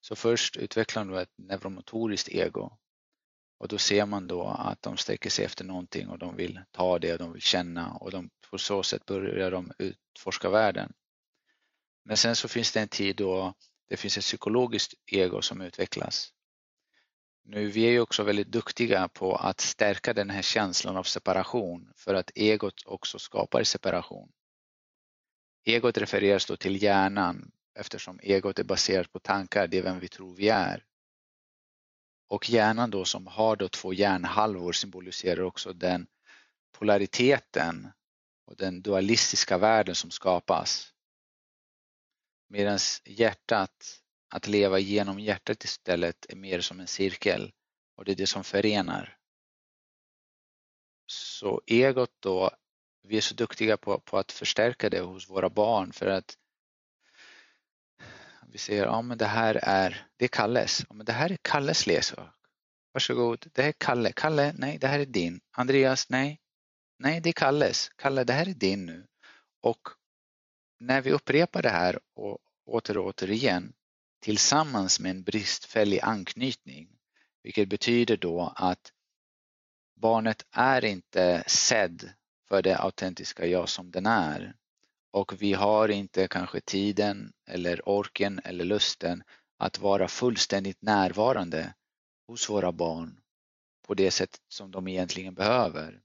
Så 0.00 0.16
först 0.16 0.56
utvecklar 0.56 1.04
du 1.04 1.20
ett 1.20 1.32
neuromotoriskt 1.36 2.28
ego 2.28 2.78
Och 3.58 3.68
då 3.68 3.78
ser 3.78 4.06
man 4.06 4.26
då 4.26 4.46
att 4.46 4.82
de 4.82 4.96
sträcker 4.96 5.30
sig 5.30 5.44
efter 5.44 5.64
någonting 5.64 6.08
och 6.08 6.18
de 6.18 6.36
vill 6.36 6.60
ta 6.70 6.98
det, 6.98 7.12
och 7.12 7.18
de 7.18 7.32
vill 7.32 7.42
känna 7.42 7.92
och 7.92 8.10
de, 8.10 8.30
på 8.50 8.58
så 8.58 8.82
sätt 8.82 9.06
börjar 9.06 9.50
de 9.50 9.72
utforska 9.78 10.50
världen. 10.50 10.92
Men 12.04 12.16
sen 12.16 12.36
så 12.36 12.48
finns 12.48 12.72
det 12.72 12.80
en 12.80 12.88
tid 12.88 13.16
då 13.16 13.54
det 13.90 13.96
finns 13.96 14.18
ett 14.18 14.24
psykologiskt 14.24 14.94
ego 15.06 15.42
som 15.42 15.60
utvecklas. 15.60 16.32
Nu, 17.44 17.68
vi 17.68 17.82
är 17.82 17.90
ju 17.90 18.00
också 18.00 18.22
väldigt 18.22 18.48
duktiga 18.48 19.08
på 19.08 19.36
att 19.36 19.60
stärka 19.60 20.14
den 20.14 20.30
här 20.30 20.42
känslan 20.42 20.96
av 20.96 21.02
separation 21.02 21.92
för 21.96 22.14
att 22.14 22.30
egot 22.34 22.82
också 22.86 23.18
skapar 23.18 23.64
separation. 23.64 24.32
Egot 25.64 25.98
refereras 25.98 26.46
då 26.46 26.56
till 26.56 26.82
hjärnan 26.82 27.52
eftersom 27.74 28.20
egot 28.22 28.58
är 28.58 28.64
baserat 28.64 29.12
på 29.12 29.18
tankar, 29.18 29.66
det 29.66 29.78
är 29.78 29.82
vem 29.82 30.00
vi 30.00 30.08
tror 30.08 30.34
vi 30.34 30.48
är. 30.48 30.84
Och 32.28 32.50
hjärnan 32.50 32.90
då 32.90 33.04
som 33.04 33.26
har 33.26 33.56
då 33.56 33.68
två 33.68 33.92
hjärnhalvor 33.92 34.72
symboliserar 34.72 35.42
också 35.42 35.72
den 35.72 36.06
polariteten 36.72 37.88
och 38.46 38.56
den 38.56 38.82
dualistiska 38.82 39.58
världen 39.58 39.94
som 39.94 40.10
skapas. 40.10 40.92
Medan 42.50 42.78
hjärtat, 43.04 44.00
att 44.28 44.46
leva 44.46 44.78
genom 44.78 45.20
hjärtat 45.20 45.64
istället, 45.64 46.26
är 46.28 46.36
mer 46.36 46.60
som 46.60 46.80
en 46.80 46.86
cirkel 46.86 47.52
och 47.96 48.04
det 48.04 48.12
är 48.12 48.16
det 48.16 48.26
som 48.26 48.44
förenar. 48.44 49.16
Så 51.06 51.62
egot 51.66 52.10
då, 52.20 52.50
vi 53.02 53.16
är 53.16 53.20
så 53.20 53.34
duktiga 53.34 53.76
på, 53.76 54.00
på 54.00 54.18
att 54.18 54.32
förstärka 54.32 54.90
det 54.90 55.00
hos 55.00 55.30
våra 55.30 55.50
barn 55.50 55.92
för 55.92 56.06
att 56.06 56.36
vi 58.46 58.58
säger, 58.58 58.84
ja 58.84 59.02
men 59.02 59.18
det 59.18 59.26
här 59.26 59.60
är, 59.62 60.06
det 60.16 60.24
är 60.24 60.28
Kalles, 60.28 60.86
ja, 60.88 60.94
men 60.94 61.06
det 61.06 61.12
här 61.12 61.32
är 61.32 61.38
Kalles 61.42 61.86
leksak. 61.86 62.34
Varsågod, 62.92 63.46
det 63.52 63.62
här 63.62 63.68
är 63.68 63.74
Kalle. 63.78 64.12
Kalle, 64.12 64.52
nej 64.58 64.78
det 64.78 64.86
här 64.86 64.98
är 65.00 65.06
din. 65.06 65.40
Andreas, 65.50 66.08
nej. 66.08 66.40
Nej, 66.98 67.20
det 67.20 67.28
är 67.28 67.32
Kalles. 67.32 67.90
Kalle, 67.96 68.24
det 68.24 68.32
här 68.32 68.48
är 68.48 68.54
din 68.54 68.86
nu. 68.86 69.06
Och 69.62 69.88
när 70.80 71.02
vi 71.02 71.10
upprepar 71.12 71.62
det 71.62 71.68
här 71.70 71.98
och 72.14 72.38
åter 72.66 72.98
och 72.98 73.06
åter 73.06 73.30
igen 73.30 73.72
tillsammans 74.20 75.00
med 75.00 75.10
en 75.10 75.22
bristfällig 75.22 76.00
anknytning, 76.02 76.88
vilket 77.42 77.68
betyder 77.68 78.16
då 78.16 78.52
att 78.56 78.92
barnet 79.96 80.46
är 80.50 80.84
inte 80.84 81.44
sedd 81.46 82.12
för 82.48 82.62
det 82.62 82.78
autentiska 82.78 83.46
jag 83.46 83.68
som 83.68 83.90
den 83.90 84.06
är. 84.06 84.54
Och 85.10 85.42
vi 85.42 85.52
har 85.52 85.88
inte 85.88 86.28
kanske 86.28 86.60
tiden 86.60 87.32
eller 87.46 87.88
orken 87.88 88.40
eller 88.44 88.64
lusten 88.64 89.22
att 89.58 89.78
vara 89.78 90.08
fullständigt 90.08 90.82
närvarande 90.82 91.74
hos 92.26 92.50
våra 92.50 92.72
barn 92.72 93.20
på 93.86 93.94
det 93.94 94.10
sätt 94.10 94.40
som 94.48 94.70
de 94.70 94.88
egentligen 94.88 95.34
behöver. 95.34 96.00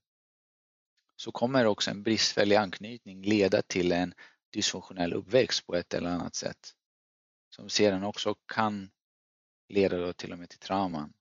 Så 1.16 1.32
kommer 1.32 1.66
också 1.66 1.92
en 1.92 2.04
bristfällig 2.04 2.56
anknytning 2.56 3.22
leda 3.22 3.62
till 3.62 3.92
en 3.92 4.14
dysfunktionell 4.56 5.14
uppväxt 5.14 5.66
på 5.68 5.76
ett 5.76 5.94
eller 5.94 6.10
annat 6.10 6.36
sätt. 6.36 6.74
Som 7.50 7.70
sedan 7.70 8.04
också 8.04 8.36
kan 8.36 8.90
leda 9.70 9.98
då 9.98 10.14
till 10.14 10.32
och 10.32 10.40
med 10.40 10.50
till 10.50 10.60
trauman. 10.60 11.14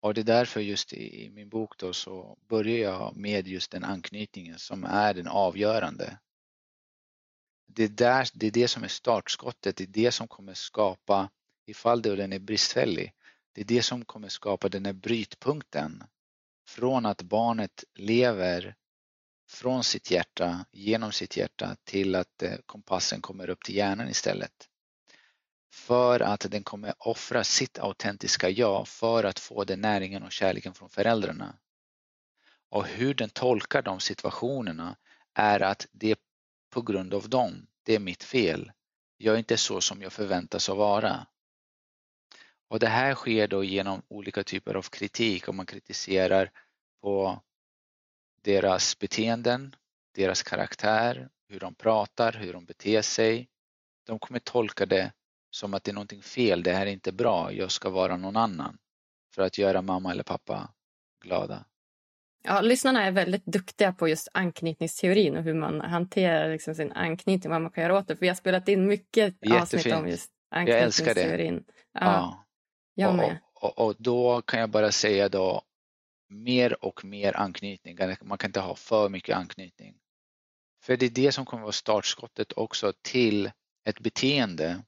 Och 0.00 0.14
det 0.14 0.20
är 0.20 0.24
därför 0.24 0.60
just 0.60 0.92
i 0.92 1.30
min 1.30 1.48
bok 1.48 1.78
då 1.78 1.92
så 1.92 2.38
börjar 2.48 2.78
jag 2.78 3.16
med 3.16 3.48
just 3.48 3.70
den 3.70 3.84
anknytningen 3.84 4.58
som 4.58 4.84
är 4.84 5.14
den 5.14 5.28
avgörande. 5.28 6.18
Det 7.66 7.84
är, 7.84 7.88
där, 7.88 8.28
det 8.34 8.46
är 8.46 8.50
det 8.50 8.68
som 8.68 8.84
är 8.84 8.88
startskottet, 8.88 9.76
det 9.76 9.84
är 9.84 9.88
det 9.88 10.12
som 10.12 10.28
kommer 10.28 10.54
skapa, 10.54 11.30
ifall 11.66 12.02
det 12.02 12.16
den 12.16 12.32
är 12.32 12.38
bristfällig, 12.38 13.12
det 13.52 13.60
är 13.60 13.64
det 13.64 13.82
som 13.82 14.04
kommer 14.04 14.28
skapa 14.28 14.68
den 14.68 14.86
här 14.86 14.92
brytpunkten 14.92 16.04
från 16.68 17.06
att 17.06 17.22
barnet 17.22 17.84
lever 17.94 18.76
från 19.48 19.84
sitt 19.84 20.10
hjärta, 20.10 20.64
genom 20.72 21.12
sitt 21.12 21.36
hjärta 21.36 21.76
till 21.84 22.14
att 22.14 22.42
eh, 22.42 22.56
kompassen 22.66 23.20
kommer 23.20 23.50
upp 23.50 23.64
till 23.64 23.76
hjärnan 23.76 24.08
istället. 24.08 24.68
För 25.72 26.20
att 26.20 26.46
den 26.50 26.62
kommer 26.62 26.94
offra 26.98 27.44
sitt 27.44 27.78
autentiska 27.78 28.50
jag 28.50 28.88
för 28.88 29.24
att 29.24 29.38
få 29.38 29.64
den 29.64 29.80
näringen 29.80 30.22
och 30.22 30.32
kärleken 30.32 30.74
från 30.74 30.90
föräldrarna. 30.90 31.58
Och 32.70 32.86
hur 32.86 33.14
den 33.14 33.30
tolkar 33.30 33.82
de 33.82 34.00
situationerna 34.00 34.96
är 35.34 35.60
att 35.60 35.86
det 35.92 36.10
är 36.10 36.16
på 36.70 36.82
grund 36.82 37.14
av 37.14 37.28
dem, 37.28 37.66
det 37.82 37.94
är 37.94 37.98
mitt 37.98 38.24
fel. 38.24 38.72
Jag 39.16 39.34
är 39.34 39.38
inte 39.38 39.56
så 39.56 39.80
som 39.80 40.02
jag 40.02 40.12
förväntas 40.12 40.68
att 40.68 40.76
vara. 40.76 41.26
Och 42.68 42.78
det 42.78 42.88
här 42.88 43.14
sker 43.14 43.48
då 43.48 43.64
genom 43.64 44.02
olika 44.08 44.44
typer 44.44 44.74
av 44.74 44.82
kritik 44.82 45.48
om 45.48 45.56
man 45.56 45.66
kritiserar 45.66 46.50
på 47.02 47.42
deras 48.42 48.98
beteenden, 48.98 49.76
deras 50.14 50.42
karaktär, 50.42 51.28
hur 51.48 51.60
de 51.60 51.74
pratar, 51.74 52.32
hur 52.32 52.52
de 52.52 52.64
beter 52.64 53.02
sig. 53.02 53.48
De 54.06 54.18
kommer 54.18 54.38
tolka 54.38 54.86
det 54.86 55.12
som 55.50 55.74
att 55.74 55.84
det 55.84 55.90
är 55.90 55.94
någonting 55.94 56.22
fel, 56.22 56.62
det 56.62 56.72
här 56.72 56.86
är 56.86 56.90
inte 56.90 57.12
bra, 57.12 57.52
jag 57.52 57.70
ska 57.70 57.90
vara 57.90 58.16
någon 58.16 58.36
annan 58.36 58.78
för 59.34 59.42
att 59.42 59.58
göra 59.58 59.82
mamma 59.82 60.10
eller 60.10 60.22
pappa 60.22 60.68
glada. 61.24 61.64
Ja, 62.42 62.60
lyssnarna 62.60 63.04
är 63.04 63.12
väldigt 63.12 63.46
duktiga 63.46 63.92
på 63.92 64.08
just 64.08 64.28
anknytningsteorin 64.32 65.36
och 65.36 65.42
hur 65.42 65.54
man 65.54 65.80
hanterar 65.80 66.52
liksom 66.52 66.74
sin 66.74 66.92
anknytning, 66.92 67.50
vad 67.50 67.62
man 67.62 67.70
kan 67.70 67.82
göra 67.82 67.98
åt 67.98 68.08
det. 68.08 68.16
För 68.16 68.20
vi 68.20 68.28
har 68.28 68.34
spelat 68.34 68.68
in 68.68 68.86
mycket 68.86 69.34
Jättefint. 69.40 69.62
avsnitt 69.62 69.94
om 69.94 70.08
just 70.08 70.30
anknytningsteorin. 70.50 71.16
Jag 71.16 71.24
älskar 71.24 71.38
det. 71.38 71.62
Ja, 71.92 72.00
ja. 72.00 72.44
Jag 72.94 73.16
med. 73.16 73.38
Och, 73.54 73.78
och, 73.78 73.86
och, 73.86 73.94
då 73.98 74.42
kan 74.42 74.60
jag 74.60 74.70
bara 74.70 74.92
säga 74.92 75.28
då 75.28 75.62
mer 76.28 76.84
och 76.84 77.04
mer 77.04 77.36
anknytning. 77.36 77.98
Man 78.22 78.38
kan 78.38 78.48
inte 78.48 78.60
ha 78.60 78.74
för 78.74 79.08
mycket 79.08 79.36
anknytning. 79.36 79.94
För 80.82 80.96
det 80.96 81.06
är 81.06 81.10
det 81.10 81.32
som 81.32 81.46
kommer 81.46 81.62
vara 81.62 81.72
startskottet 81.72 82.52
också 82.52 82.92
till 83.02 83.50
ett 83.84 84.00
beteende 84.00 84.82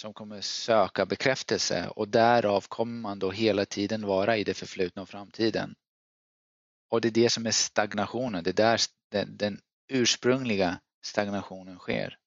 som 0.00 0.14
kommer 0.14 0.40
söka 0.40 1.06
bekräftelse 1.06 1.88
och 1.88 2.08
därav 2.08 2.64
kommer 2.68 3.00
man 3.00 3.18
då 3.18 3.30
hela 3.30 3.64
tiden 3.64 4.06
vara 4.06 4.36
i 4.36 4.44
det 4.44 4.54
förflutna 4.54 5.02
och 5.02 5.08
framtiden. 5.08 5.74
Och 6.90 7.00
det 7.00 7.08
är 7.08 7.12
det 7.12 7.30
som 7.30 7.46
är 7.46 7.50
stagnationen, 7.50 8.44
det 8.44 8.50
är 8.50 8.54
där 8.54 8.80
den, 9.10 9.36
den 9.36 9.60
ursprungliga 9.88 10.80
stagnationen 11.04 11.78
sker. 11.78 12.18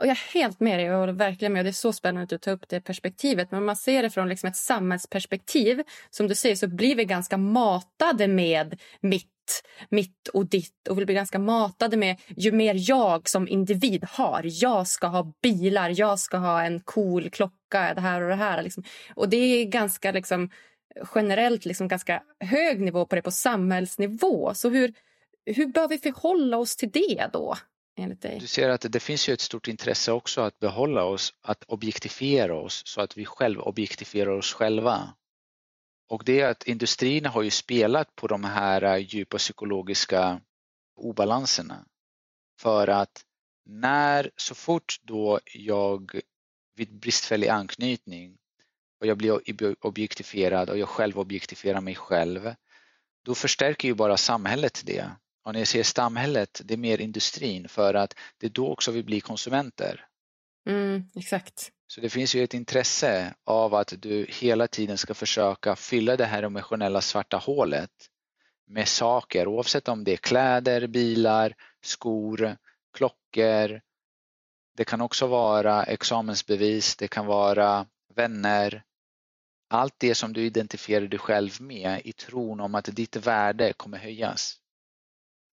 Och 0.00 0.06
jag 0.06 0.10
är 0.10 0.34
helt 0.34 0.60
med 0.60 0.78
dig. 0.78 0.86
Jag 0.86 0.98
håller 0.98 1.12
verkligen 1.12 1.52
med. 1.52 1.64
Det 1.64 1.70
är 1.70 1.72
så 1.72 1.92
spännande 1.92 2.22
att 2.22 2.28
du 2.28 2.38
tar 2.38 2.52
upp 2.52 2.68
det 2.68 2.80
perspektivet. 2.80 3.50
Men 3.50 3.58
om 3.58 3.66
man 3.66 3.76
ser 3.76 4.02
det 4.02 4.10
från 4.10 4.28
liksom 4.28 4.48
ett 4.48 4.56
samhällsperspektiv, 4.56 5.82
som 6.10 6.28
du 6.28 6.34
säger, 6.34 6.56
så 6.56 6.68
blir 6.68 6.96
vi 6.96 7.04
ganska 7.04 7.36
matade 7.36 8.28
med 8.28 8.80
mitt, 9.00 9.62
mitt 9.88 10.28
och 10.28 10.46
ditt. 10.46 10.88
Och 10.88 10.98
vi 10.98 11.04
blir 11.04 11.16
ganska 11.16 11.38
matade 11.38 11.96
med 11.96 12.16
ju 12.36 12.52
mer 12.52 12.90
jag 12.90 13.28
som 13.28 13.48
individ 13.48 14.04
har. 14.10 14.42
Jag 14.44 14.86
ska 14.86 15.06
ha 15.06 15.32
bilar, 15.42 15.92
jag 15.96 16.18
ska 16.18 16.36
ha 16.36 16.62
en 16.62 16.80
cool 16.80 17.30
klocka, 17.30 17.94
det 17.94 18.00
här 18.00 18.22
och 18.22 18.28
det 18.28 18.34
här. 18.34 18.62
Liksom. 18.62 18.84
Och 19.14 19.28
det 19.28 19.36
är 19.36 19.64
ganska 19.64 20.12
liksom, 20.12 20.50
generellt 21.14 21.64
liksom 21.64 21.88
ganska 21.88 22.22
hög 22.40 22.80
nivå 22.80 23.06
på 23.06 23.16
det 23.16 23.22
på 23.22 23.30
samhällsnivå. 23.30 24.54
Så 24.54 24.68
hur, 24.70 24.92
hur 25.46 25.66
bör 25.66 25.88
vi 25.88 25.98
förhålla 25.98 26.58
oss 26.58 26.76
till 26.76 26.90
det 26.90 27.30
då? 27.32 27.56
Enligt 28.00 28.22
dig? 28.22 28.38
Du 28.40 28.46
ser 28.46 28.68
att 28.68 28.86
det 28.88 29.00
finns 29.00 29.28
ju 29.28 29.32
ett 29.32 29.40
stort 29.40 29.68
intresse 29.68 30.12
också 30.12 30.40
att 30.40 30.58
behålla 30.58 31.04
oss, 31.04 31.34
att 31.42 31.64
objektifiera 31.64 32.56
oss 32.56 32.82
så 32.86 33.00
att 33.00 33.16
vi 33.16 33.24
själv 33.24 33.60
objektifierar 33.60 34.30
oss 34.30 34.52
själva. 34.52 35.14
Och 36.08 36.22
det 36.24 36.40
är 36.40 36.48
att 36.48 36.66
industrin 36.66 37.26
har 37.26 37.42
ju 37.42 37.50
spelat 37.50 38.16
på 38.16 38.26
de 38.26 38.44
här 38.44 38.82
eh, 38.82 38.96
djupa 38.96 39.38
psykologiska 39.38 40.40
obalanserna. 40.96 41.84
För 42.60 42.88
att 42.88 43.24
när, 43.64 44.30
så 44.36 44.54
fort 44.54 45.00
då 45.02 45.40
jag 45.54 46.20
vid 46.74 46.98
bristfällig 46.98 47.48
anknytning 47.48 48.38
och 49.00 49.06
jag 49.06 49.18
blir 49.18 49.40
objektifierad 49.86 50.70
och 50.70 50.78
jag 50.78 50.88
själv 50.88 51.18
objektifierar 51.18 51.80
mig 51.80 51.94
själv, 51.94 52.54
då 53.24 53.34
förstärker 53.34 53.88
ju 53.88 53.94
bara 53.94 54.16
samhället 54.16 54.82
det. 54.84 55.10
Och 55.44 55.52
när 55.52 55.60
jag 55.60 55.68
säger 55.68 55.84
samhället, 55.84 56.60
det 56.64 56.74
är 56.74 56.78
mer 56.78 57.00
industrin 57.00 57.68
för 57.68 57.94
att 57.94 58.14
det 58.38 58.46
är 58.46 58.50
då 58.50 58.72
också 58.72 58.90
vi 58.90 59.02
blir 59.02 59.20
konsumenter. 59.20 60.06
Mm, 60.66 61.04
exakt. 61.16 61.70
Så 61.86 62.00
det 62.00 62.10
finns 62.10 62.34
ju 62.34 62.44
ett 62.44 62.54
intresse 62.54 63.34
av 63.44 63.74
att 63.74 63.94
du 63.98 64.26
hela 64.28 64.68
tiden 64.68 64.98
ska 64.98 65.14
försöka 65.14 65.76
fylla 65.76 66.16
det 66.16 66.24
här 66.24 66.42
emotionella 66.42 67.00
svarta 67.00 67.36
hålet 67.36 67.90
med 68.66 68.88
saker 68.88 69.48
oavsett 69.48 69.88
om 69.88 70.04
det 70.04 70.12
är 70.12 70.16
kläder, 70.16 70.86
bilar, 70.86 71.54
skor, 71.82 72.56
klockor. 72.92 73.80
Det 74.76 74.84
kan 74.84 75.00
också 75.00 75.26
vara 75.26 75.84
examensbevis, 75.84 76.96
det 76.96 77.08
kan 77.08 77.26
vara 77.26 77.86
vänner. 78.14 78.84
Allt 79.70 79.94
det 79.98 80.14
som 80.14 80.32
du 80.32 80.42
identifierar 80.44 81.06
dig 81.06 81.18
själv 81.18 81.60
med 81.60 82.00
i 82.04 82.12
tron 82.12 82.60
om 82.60 82.74
att 82.74 82.84
ditt 82.84 83.16
värde 83.16 83.72
kommer 83.72 83.98
höjas. 83.98 84.56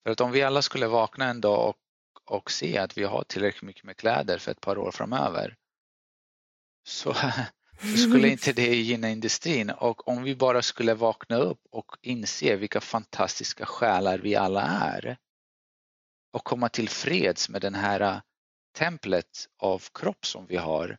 För 0.04 0.10
att 0.10 0.20
om 0.20 0.32
vi 0.32 0.42
alla 0.42 0.62
skulle 0.62 0.86
vakna 0.86 1.24
en 1.24 1.40
dag 1.40 1.68
och, 1.68 2.36
och 2.36 2.50
se 2.50 2.78
att 2.78 2.98
vi 2.98 3.04
har 3.04 3.24
tillräckligt 3.24 3.62
mycket 3.62 3.84
med 3.84 3.96
kläder 3.96 4.38
för 4.38 4.52
ett 4.52 4.60
par 4.60 4.78
år 4.78 4.90
framöver 4.90 5.56
så, 6.84 7.14
så 7.80 7.96
skulle 7.96 8.28
inte 8.28 8.52
det 8.52 8.74
gynna 8.74 9.10
industrin 9.10 9.70
och 9.70 10.08
om 10.08 10.22
vi 10.22 10.36
bara 10.36 10.62
skulle 10.62 10.94
vakna 10.94 11.36
upp 11.36 11.60
och 11.70 11.96
inse 12.02 12.56
vilka 12.56 12.80
fantastiska 12.80 13.66
själar 13.66 14.18
vi 14.18 14.36
alla 14.36 14.62
är 14.62 15.16
och 16.32 16.44
komma 16.44 16.68
till 16.68 16.88
freds 16.88 17.48
med 17.48 17.62
den 17.62 17.74
här 17.74 18.22
templet 18.76 19.48
av 19.58 19.82
kropp 19.94 20.26
som 20.26 20.46
vi 20.46 20.56
har. 20.56 20.98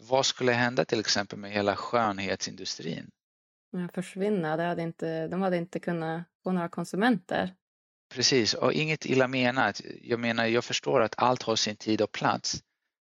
Vad 0.00 0.26
skulle 0.26 0.52
hända 0.52 0.84
till 0.84 1.00
exempel 1.00 1.38
med 1.38 1.50
hela 1.50 1.76
skönhetsindustrin? 1.76 3.10
Försvinna, 3.94 4.56
det 4.56 4.62
hade 4.62 4.82
inte, 4.82 5.28
de 5.28 5.42
hade 5.42 5.56
inte 5.56 5.80
kunnat 5.80 6.22
få 6.42 6.52
några 6.52 6.68
konsumenter. 6.68 7.54
Precis, 8.14 8.54
och 8.54 8.72
inget 8.72 9.06
illa 9.06 9.28
menat. 9.28 9.80
Jag 10.02 10.20
menar, 10.20 10.46
jag 10.46 10.64
förstår 10.64 11.00
att 11.00 11.14
allt 11.18 11.42
har 11.42 11.56
sin 11.56 11.76
tid 11.76 12.02
och 12.02 12.12
plats. 12.12 12.62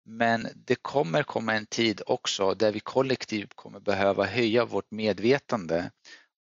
Men 0.05 0.49
det 0.55 0.75
kommer 0.75 1.23
komma 1.23 1.55
en 1.55 1.67
tid 1.67 2.03
också 2.07 2.55
där 2.55 2.73
vi 2.73 2.81
kollektivt 2.81 3.55
kommer 3.55 3.81
behöva 3.81 4.25
höja 4.25 4.65
vårt 4.65 4.91
medvetande 4.91 5.91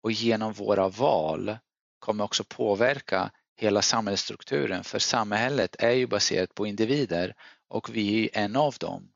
och 0.02 0.12
genom 0.12 0.52
våra 0.52 0.88
val 0.88 1.59
kommer 1.98 2.24
också 2.24 2.44
påverka 2.44 3.30
hela 3.57 3.82
samhällsstrukturen 3.82 4.84
för 4.84 4.98
samhället 4.98 5.76
är 5.78 5.90
ju 5.90 6.07
baserat 6.07 6.54
på 6.54 6.66
individer 6.66 7.34
och 7.68 7.96
vi 7.96 8.24
är 8.32 8.44
en 8.44 8.57
av 8.57 8.74
dem. 8.80 9.12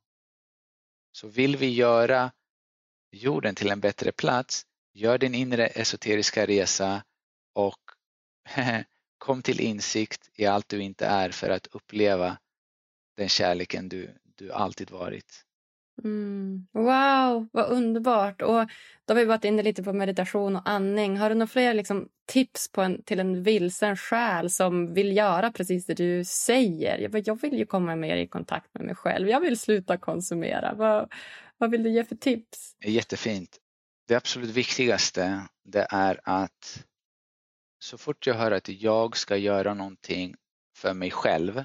Så 1.12 1.28
vill 1.28 1.57
vi 1.57 1.70
göra 1.70 2.32
jorden 3.12 3.55
till 3.55 3.70
en 3.70 3.80
bättre 3.80 4.12
plats, 4.12 4.66
gör 4.95 5.18
din 5.18 5.34
inre 5.34 5.66
esoteriska 5.66 6.47
resa 6.47 7.05
och 7.55 7.80
kom 9.21 9.43
till 9.43 9.61
insikt 9.61 10.31
i 10.35 10.47
allt 10.47 10.68
du 10.68 10.83
inte 10.83 11.07
är 11.07 11.31
för 11.31 11.51
att 11.51 11.66
uppleva 11.66 12.39
den 13.16 13.29
kärleken 13.29 13.89
du, 13.89 14.11
du 14.35 14.53
alltid 14.53 14.91
varit. 14.91 15.45
Mm. 16.05 16.66
Wow, 16.73 17.49
vad 17.53 17.71
underbart! 17.71 18.43
Och 18.43 18.68
då 19.05 19.14
har 19.14 19.14
vi 19.14 19.25
varit 19.25 19.45
inne 19.45 19.62
lite 19.62 19.83
på 19.83 19.93
meditation 19.93 20.57
och 20.57 20.68
andning. 20.68 21.16
Har 21.16 21.29
du 21.29 21.35
några 21.35 21.47
fler 21.47 21.75
liksom, 21.75 22.09
tips 22.27 22.73
på 22.73 22.83
en, 22.83 23.03
till 23.03 23.21
en 23.21 23.43
vilsen 23.43 23.97
själ 23.97 24.51
som 24.51 24.95
vill 24.95 25.16
göra 25.16 25.53
precis 25.53 25.87
det 25.87 25.95
du 25.95 26.25
säger? 26.25 26.99
Jag, 26.99 27.29
jag 27.29 27.41
vill 27.41 27.59
ju 27.59 27.66
komma 27.66 27.97
mer 27.97 28.16
i 28.16 28.27
kontakt 28.27 28.75
med 28.75 28.85
mig 28.85 28.95
själv. 28.95 29.29
Jag 29.29 29.41
vill 29.41 29.59
sluta 29.59 29.97
konsumera. 29.97 30.75
Vad, 30.75 31.12
vad 31.59 31.71
vill 31.71 31.83
du 31.83 31.91
ge 31.91 32.05
för 32.05 32.16
tips? 32.16 32.77
Jättefint. 32.85 33.59
Det 34.09 34.14
absolut 34.14 34.51
viktigaste 34.51 35.43
det 35.64 35.87
är 35.91 36.21
att 36.25 36.85
så 37.83 37.99
fort 37.99 38.26
jag 38.26 38.35
hör 38.35 38.51
att 38.51 38.68
jag 38.68 39.16
ska 39.16 39.37
göra 39.37 39.74
någonting 39.74 40.35
för 40.76 40.95
mig 40.95 41.11
själv, 41.11 41.64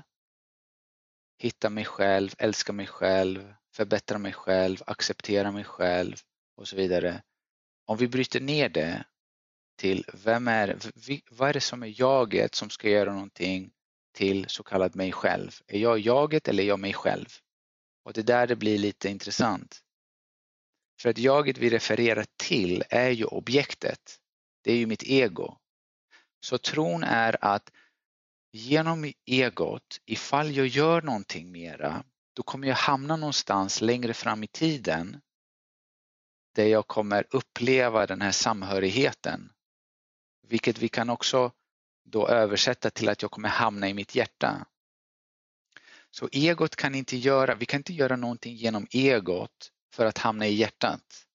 hitta 1.37 1.69
mig 1.69 1.85
själv, 1.85 2.31
älska 2.37 2.73
mig 2.73 2.87
själv, 2.87 3.53
förbättra 3.73 4.17
mig 4.17 4.33
själv, 4.33 4.77
acceptera 4.85 5.51
mig 5.51 5.63
själv 5.63 6.15
och 6.55 6.67
så 6.67 6.75
vidare. 6.75 7.23
Om 7.85 7.97
vi 7.97 8.07
bryter 8.07 8.39
ner 8.39 8.69
det 8.69 9.05
till 9.77 10.05
vem 10.13 10.47
är, 10.47 10.77
vad 11.31 11.49
är 11.49 11.53
det 11.53 11.61
som 11.61 11.83
är 11.83 12.01
jaget 12.01 12.55
som 12.55 12.69
ska 12.69 12.89
göra 12.89 13.13
någonting 13.13 13.71
till 14.13 14.45
så 14.49 14.63
kallad 14.63 14.95
mig 14.95 15.11
själv? 15.11 15.51
Är 15.67 15.79
jag 15.79 15.99
jaget 15.99 16.47
eller 16.47 16.63
är 16.63 16.67
jag 16.67 16.79
mig 16.79 16.93
själv? 16.93 17.27
Och 18.03 18.13
det 18.13 18.21
är 18.21 18.25
där 18.25 18.47
det 18.47 18.55
blir 18.55 18.77
lite 18.77 19.09
intressant. 19.09 19.81
För 21.01 21.09
att 21.09 21.17
jaget 21.17 21.57
vi 21.57 21.69
refererar 21.69 22.25
till 22.37 22.83
är 22.89 23.09
ju 23.09 23.25
objektet. 23.25 24.19
Det 24.63 24.71
är 24.71 24.77
ju 24.77 24.85
mitt 24.85 25.03
ego. 25.03 25.57
Så 26.45 26.57
tron 26.57 27.03
är 27.03 27.45
att 27.45 27.71
genom 28.51 29.13
egot, 29.25 30.01
ifall 30.05 30.55
jag 30.55 30.67
gör 30.67 31.01
någonting 31.01 31.51
mera, 31.51 32.03
då 32.33 32.43
kommer 32.43 32.67
jag 32.67 32.75
hamna 32.75 33.15
någonstans 33.15 33.81
längre 33.81 34.13
fram 34.13 34.43
i 34.43 34.47
tiden 34.47 35.21
där 36.55 36.65
jag 36.65 36.87
kommer 36.87 37.27
uppleva 37.29 38.05
den 38.05 38.21
här 38.21 38.31
samhörigheten. 38.31 39.51
Vilket 40.47 40.77
vi 40.77 40.87
kan 40.87 41.09
också 41.09 41.51
då 42.03 42.27
översätta 42.27 42.89
till 42.89 43.09
att 43.09 43.21
jag 43.21 43.31
kommer 43.31 43.49
hamna 43.49 43.89
i 43.89 43.93
mitt 43.93 44.15
hjärta. 44.15 44.67
Så 46.09 46.29
egot 46.31 46.75
kan 46.75 46.95
inte 46.95 47.17
göra, 47.17 47.55
vi 47.55 47.65
kan 47.65 47.79
inte 47.79 47.93
göra 47.93 48.15
någonting 48.15 48.55
genom 48.55 48.87
egot 48.91 49.71
för 49.93 50.05
att 50.05 50.17
hamna 50.17 50.47
i 50.47 50.53
hjärtat. 50.53 51.25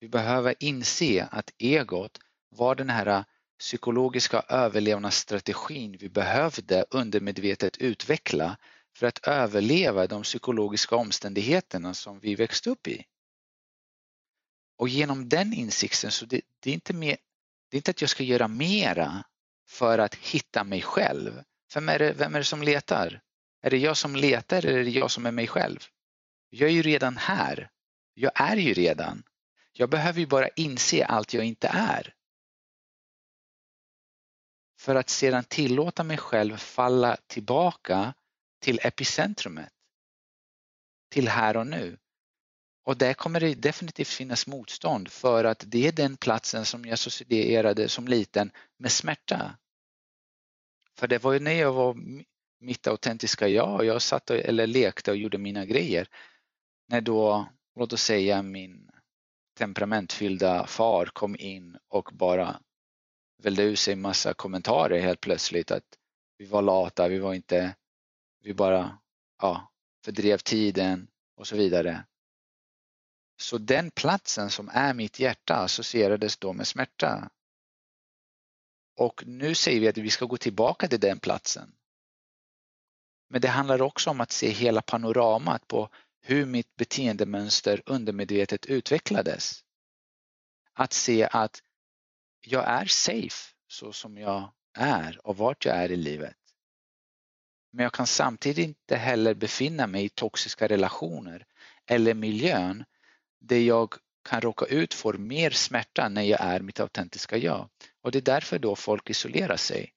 Vi 0.00 0.08
behöver 0.08 0.54
inse 0.58 1.28
att 1.30 1.50
egot 1.58 2.18
var 2.48 2.74
den 2.74 2.90
här 2.90 3.24
psykologiska 3.62 4.44
överlevnadsstrategin 4.48 5.96
vi 5.96 6.08
behövde 6.08 6.84
undermedvetet 6.90 7.76
utveckla 7.78 8.56
för 8.96 9.06
att 9.06 9.26
överleva 9.26 10.06
de 10.06 10.22
psykologiska 10.22 10.96
omständigheterna 10.96 11.94
som 11.94 12.18
vi 12.18 12.34
växte 12.34 12.70
upp 12.70 12.88
i. 12.88 13.04
Och 14.78 14.88
genom 14.88 15.28
den 15.28 15.52
insikten 15.52 16.10
så 16.10 16.26
det, 16.26 16.40
det, 16.60 16.70
är 16.70 16.74
inte 16.74 16.92
mer, 16.92 17.16
det 17.70 17.76
är 17.76 17.78
inte 17.78 17.90
att 17.90 18.00
jag 18.00 18.10
ska 18.10 18.22
göra 18.22 18.48
mera 18.48 19.24
för 19.68 19.98
att 19.98 20.14
hitta 20.14 20.64
mig 20.64 20.82
själv. 20.82 21.42
Vem 21.74 21.88
är, 21.88 21.98
det, 21.98 22.12
vem 22.12 22.34
är 22.34 22.38
det 22.38 22.44
som 22.44 22.62
letar? 22.62 23.20
Är 23.62 23.70
det 23.70 23.78
jag 23.78 23.96
som 23.96 24.16
letar 24.16 24.66
eller 24.66 24.78
är 24.78 24.84
det 24.84 24.90
jag 24.90 25.10
som 25.10 25.26
är 25.26 25.32
mig 25.32 25.46
själv? 25.46 25.78
Jag 26.50 26.68
är 26.68 26.74
ju 26.74 26.82
redan 26.82 27.16
här. 27.16 27.70
Jag 28.14 28.32
är 28.34 28.56
ju 28.56 28.74
redan. 28.74 29.22
Jag 29.72 29.90
behöver 29.90 30.20
ju 30.20 30.26
bara 30.26 30.48
inse 30.48 31.04
allt 31.04 31.34
jag 31.34 31.44
inte 31.44 31.68
är. 31.68 32.14
För 34.82 34.94
att 34.94 35.10
sedan 35.10 35.44
tillåta 35.44 36.04
mig 36.04 36.18
själv 36.18 36.56
falla 36.56 37.16
tillbaka 37.26 38.14
till 38.60 38.80
epicentrumet. 38.82 39.72
Till 41.10 41.28
här 41.28 41.56
och 41.56 41.66
nu. 41.66 41.98
Och 42.84 42.96
där 42.96 43.14
kommer 43.14 43.40
det 43.40 43.54
definitivt 43.54 44.08
finnas 44.08 44.46
motstånd 44.46 45.08
för 45.08 45.44
att 45.44 45.64
det 45.66 45.88
är 45.88 45.92
den 45.92 46.16
platsen 46.16 46.64
som 46.64 46.84
jag 46.84 46.92
associerade 46.92 47.88
som 47.88 48.08
liten 48.08 48.50
med 48.78 48.92
smärta. 48.92 49.58
För 50.98 51.08
det 51.08 51.18
var 51.18 51.32
ju 51.32 51.38
när 51.38 51.52
jag 51.52 51.72
var 51.72 51.96
mitt 52.60 52.86
autentiska 52.86 53.48
jag, 53.48 53.84
jag 53.84 54.02
satt 54.02 54.30
och, 54.30 54.36
eller 54.36 54.66
lekte 54.66 55.10
och 55.10 55.16
gjorde 55.16 55.38
mina 55.38 55.64
grejer. 55.64 56.08
När 56.88 57.00
då, 57.00 57.48
låt 57.76 57.92
oss 57.92 58.02
säga 58.02 58.42
min 58.42 58.90
temperamentfyllda 59.58 60.66
far 60.66 61.06
kom 61.06 61.36
in 61.38 61.78
och 61.88 62.10
bara 62.12 62.60
välde 63.42 63.62
ur 63.62 63.76
sig 63.76 63.96
massa 63.96 64.34
kommentarer 64.34 65.00
helt 65.00 65.20
plötsligt 65.20 65.70
att 65.70 65.98
vi 66.38 66.46
var 66.46 66.62
lata, 66.62 67.08
vi 67.08 67.18
var 67.18 67.34
inte 67.34 67.74
vi 68.42 68.54
bara 68.54 68.98
ja, 69.42 69.72
fördrev 70.04 70.38
tiden 70.38 71.08
och 71.36 71.46
så 71.46 71.56
vidare. 71.56 72.04
Så 73.36 73.58
den 73.58 73.90
platsen 73.90 74.50
som 74.50 74.70
är 74.72 74.94
mitt 74.94 75.20
hjärta 75.20 75.54
associerades 75.54 76.36
då 76.36 76.52
med 76.52 76.66
smärta. 76.66 77.30
Och 78.96 79.26
nu 79.26 79.54
säger 79.54 79.80
vi 79.80 79.88
att 79.88 79.98
vi 79.98 80.10
ska 80.10 80.24
gå 80.26 80.36
tillbaka 80.36 80.88
till 80.88 81.00
den 81.00 81.18
platsen. 81.18 81.74
Men 83.28 83.40
det 83.40 83.48
handlar 83.48 83.82
också 83.82 84.10
om 84.10 84.20
att 84.20 84.32
se 84.32 84.48
hela 84.48 84.82
panoramat 84.82 85.68
på 85.68 85.88
hur 86.20 86.46
mitt 86.46 86.76
beteendemönster 86.76 87.82
undermedvetet 87.86 88.66
utvecklades. 88.66 89.64
Att 90.72 90.92
se 90.92 91.28
att 91.32 91.62
jag 92.46 92.68
är 92.68 92.86
safe 92.86 93.54
så 93.68 93.92
som 93.92 94.18
jag 94.18 94.52
är 94.78 95.26
och 95.26 95.36
vart 95.36 95.64
jag 95.64 95.76
är 95.76 95.92
i 95.92 95.96
livet. 95.96 96.36
Men 97.72 97.82
jag 97.82 97.92
kan 97.92 98.06
samtidigt 98.06 98.64
inte 98.64 98.96
heller 98.96 99.34
befinna 99.34 99.86
mig 99.86 100.04
i 100.04 100.08
toxiska 100.08 100.68
relationer 100.68 101.46
eller 101.86 102.14
miljön 102.14 102.84
där 103.40 103.58
jag 103.58 103.94
kan 104.24 104.40
råka 104.40 104.64
ut 104.64 104.94
för 104.94 105.12
mer 105.12 105.50
smärta 105.50 106.08
när 106.08 106.22
jag 106.22 106.40
är 106.40 106.60
mitt 106.60 106.80
autentiska 106.80 107.36
jag. 107.36 107.68
Och 108.02 108.12
det 108.12 108.18
är 108.18 108.22
därför 108.22 108.58
då 108.58 108.76
folk 108.76 109.10
isolerar 109.10 109.56
sig. 109.56 109.92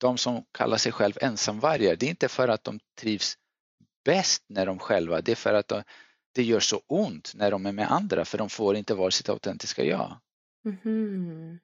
De 0.00 0.18
som 0.18 0.44
kallar 0.52 0.76
sig 0.76 0.92
själv 0.92 1.18
ensamvargar, 1.20 1.96
det 1.96 2.06
är 2.06 2.10
inte 2.10 2.28
för 2.28 2.48
att 2.48 2.64
de 2.64 2.80
trivs 3.00 3.38
bäst 4.04 4.44
när 4.48 4.66
de 4.66 4.78
själva, 4.78 5.20
det 5.20 5.32
är 5.32 5.36
för 5.36 5.54
att 5.54 5.72
det 6.32 6.42
gör 6.42 6.60
så 6.60 6.82
ont 6.86 7.32
när 7.34 7.50
de 7.50 7.66
är 7.66 7.72
med 7.72 7.92
andra 7.92 8.24
för 8.24 8.38
de 8.38 8.48
får 8.48 8.76
inte 8.76 8.94
vara 8.94 9.10
sitt 9.10 9.28
autentiska 9.28 9.84
jag. 9.84 10.20
Mm. 10.84 11.58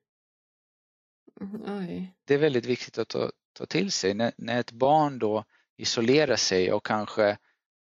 Det 2.24 2.34
är 2.34 2.38
väldigt 2.38 2.66
viktigt 2.66 2.98
att 2.98 3.08
ta, 3.08 3.30
ta 3.52 3.66
till 3.66 3.92
sig. 3.92 4.14
När, 4.14 4.32
när 4.36 4.60
ett 4.60 4.72
barn 4.72 5.18
då 5.18 5.44
isolerar 5.76 6.36
sig 6.36 6.72
och 6.72 6.86
kanske 6.86 7.38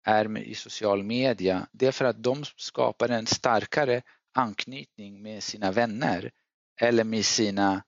är 0.04 0.38
i 0.38 0.54
social 0.54 1.02
media, 1.02 1.68
det 1.72 1.86
är 1.86 1.92
för 1.92 2.04
att 2.04 2.22
de 2.22 2.44
skapar 2.44 3.08
en 3.08 3.26
starkare 3.26 4.02
anknytning 4.34 5.22
med 5.22 5.42
sina 5.42 5.72
vänner 5.72 6.30
eller 6.80 7.04
med 7.04 7.24
sina 7.24 7.82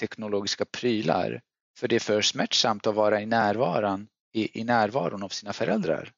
teknologiska 0.00 0.64
prylar. 0.64 1.42
För 1.78 1.88
det 1.88 1.96
är 1.96 2.00
för 2.00 2.20
smärtsamt 2.20 2.86
att 2.86 2.94
vara 2.94 3.20
i 3.20 3.26
närvaron, 3.26 4.08
i, 4.32 4.60
i 4.60 4.64
närvaron 4.64 5.22
av 5.22 5.28
sina 5.28 5.52
föräldrar. 5.52 6.12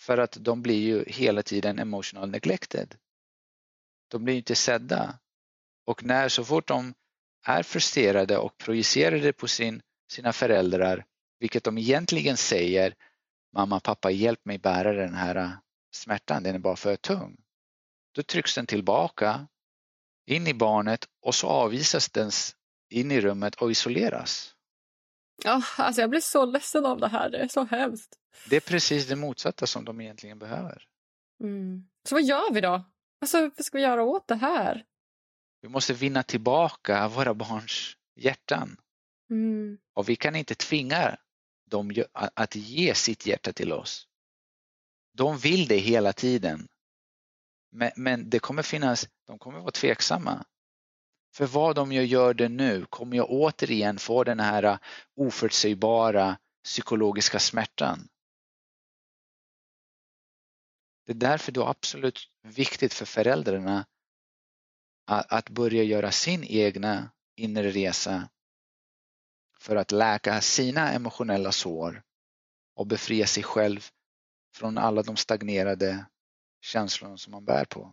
För 0.00 0.18
att 0.18 0.36
de 0.40 0.62
blir 0.62 0.80
ju 0.80 1.04
hela 1.06 1.42
tiden 1.42 1.78
emotional 1.78 2.30
neglected. 2.30 2.94
De 4.08 4.24
blir 4.24 4.34
inte 4.34 4.54
sedda. 4.54 5.18
Och 5.86 6.04
när 6.04 6.28
så 6.28 6.44
fort 6.44 6.68
de 6.68 6.94
är 7.46 7.62
frustrerade 7.62 8.38
och 8.38 8.58
projicerar 8.58 9.18
det 9.18 9.32
på 9.32 9.48
sin, 9.48 9.82
sina 10.10 10.32
föräldrar, 10.32 11.04
vilket 11.40 11.64
de 11.64 11.78
egentligen 11.78 12.36
säger 12.36 12.94
Mamma, 13.56 13.80
pappa, 13.80 14.10
hjälp 14.10 14.44
mig 14.44 14.58
bära 14.58 14.92
den 14.92 15.14
här 15.14 15.36
äh, 15.36 15.50
smärtan, 15.94 16.42
den 16.42 16.54
är 16.54 16.58
bara 16.58 16.76
för 16.76 16.96
tung. 16.96 17.36
Då 18.14 18.22
trycks 18.22 18.54
den 18.54 18.66
tillbaka 18.66 19.46
in 20.26 20.46
i 20.46 20.54
barnet 20.54 21.04
och 21.22 21.34
så 21.34 21.46
avvisas 21.46 22.08
den 22.10 22.30
in 22.90 23.10
i 23.10 23.20
rummet 23.20 23.54
och 23.54 23.70
isoleras. 23.70 24.54
Ja, 25.44 25.62
alltså 25.76 26.00
jag 26.00 26.10
blir 26.10 26.20
så 26.20 26.44
ledsen 26.44 26.86
av 26.86 27.00
det 27.00 27.08
här. 27.08 27.30
Det 27.30 27.38
är 27.38 27.48
så 27.48 27.64
hemskt. 27.64 28.18
Det 28.50 28.56
är 28.56 28.60
precis 28.60 29.08
det 29.08 29.16
motsatta 29.16 29.66
som 29.66 29.84
de 29.84 30.00
egentligen 30.00 30.38
behöver. 30.38 30.82
Mm. 31.40 31.88
Så 32.08 32.14
vad 32.14 32.24
gör 32.24 32.52
vi 32.52 32.60
då? 32.60 32.84
Alltså, 33.20 33.40
vad 33.40 33.64
ska 33.64 33.78
vi 33.78 33.84
göra 33.84 34.02
åt 34.02 34.28
det 34.28 34.34
här? 34.34 34.84
Vi 35.60 35.68
måste 35.68 35.92
vinna 35.92 36.22
tillbaka 36.22 37.08
våra 37.08 37.34
barns 37.34 37.96
hjärtan. 38.14 38.76
Mm. 39.30 39.78
Och 39.94 40.08
vi 40.08 40.16
kan 40.16 40.36
inte 40.36 40.54
tvinga 40.54 41.16
dem 41.66 42.04
att 42.12 42.56
ge 42.56 42.94
sitt 42.94 43.26
hjärta 43.26 43.52
till 43.52 43.72
oss. 43.72 44.06
De 45.12 45.38
vill 45.38 45.68
det 45.68 45.76
hela 45.76 46.12
tiden. 46.12 46.68
Men, 47.70 47.90
men 47.96 48.30
det 48.30 48.38
kommer 48.38 48.62
finnas, 48.62 49.08
de 49.26 49.38
kommer 49.38 49.60
vara 49.60 49.70
tveksamma. 49.70 50.44
För 51.34 51.46
vad 51.46 51.78
om 51.78 51.92
jag 51.92 52.04
gör 52.04 52.34
det 52.34 52.48
nu 52.48 52.86
kommer 52.86 53.16
jag 53.16 53.30
återigen 53.30 53.98
få 53.98 54.24
den 54.24 54.40
här 54.40 54.78
oförutsägbara 55.16 56.38
psykologiska 56.64 57.38
smärtan. 57.38 58.08
Det 61.06 61.12
är 61.12 61.16
därför 61.16 61.52
det 61.52 61.60
är 61.60 61.70
absolut 61.70 62.20
viktigt 62.42 62.94
för 62.94 63.04
föräldrarna 63.04 63.86
att 65.06 65.50
börja 65.50 65.82
göra 65.82 66.10
sin 66.10 66.44
egna 66.44 67.10
inre 67.36 67.70
resa 67.70 68.28
för 69.58 69.76
att 69.76 69.92
läka 69.92 70.40
sina 70.40 70.92
emotionella 70.92 71.52
sår 71.52 72.02
och 72.76 72.86
befria 72.86 73.26
sig 73.26 73.42
själv 73.42 73.80
från 74.56 74.78
alla 74.78 75.02
de 75.02 75.16
stagnerade 75.16 76.06
känslorna 76.60 77.16
som 77.16 77.30
man 77.30 77.44
bär 77.44 77.64
på. 77.64 77.92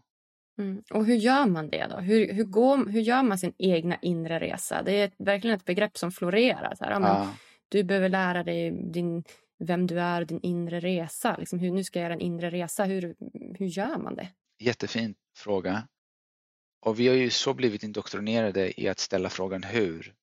Mm. 0.57 0.83
Och 0.89 1.05
hur 1.05 1.15
gör 1.15 1.45
man 1.45 1.69
det 1.69 1.87
då? 1.89 1.97
Hur, 1.97 2.33
hur, 2.33 2.43
går, 2.43 2.89
hur 2.89 3.01
gör 3.01 3.23
man 3.23 3.37
sin 3.37 3.53
egna 3.57 3.97
inre 4.01 4.39
resa? 4.39 4.81
Det 4.83 4.91
är 4.91 5.05
ett, 5.05 5.13
verkligen 5.17 5.57
ett 5.57 5.65
begrepp 5.65 5.97
som 5.97 6.11
florerar. 6.11 6.75
Så 6.75 6.83
här, 6.83 6.91
ja, 6.91 6.99
men 6.99 7.27
Du 7.69 7.83
behöver 7.83 8.09
lära 8.09 8.43
dig 8.43 8.71
din, 8.71 9.23
vem 9.59 9.87
du 9.87 9.99
är, 9.99 10.25
din 10.25 10.39
inre 10.41 10.79
resa. 10.79 11.35
Liksom, 11.37 11.59
hur, 11.59 11.71
nu 11.71 11.83
ska 11.83 11.99
jag 11.99 12.03
göra 12.03 12.13
en 12.13 12.21
inre 12.21 12.49
resa. 12.49 12.83
Hur, 12.83 13.15
hur 13.59 13.65
gör 13.65 13.97
man 13.97 14.15
det? 14.15 14.27
Jättefin 14.59 15.15
fråga. 15.37 15.87
Och 16.85 16.99
vi 16.99 17.07
har 17.07 17.15
ju 17.15 17.29
så 17.29 17.53
blivit 17.53 17.83
indoktrinerade 17.83 18.81
i 18.81 18.87
att 18.87 18.99
ställa 18.99 19.29
frågan 19.29 19.63
hur. 19.63 20.15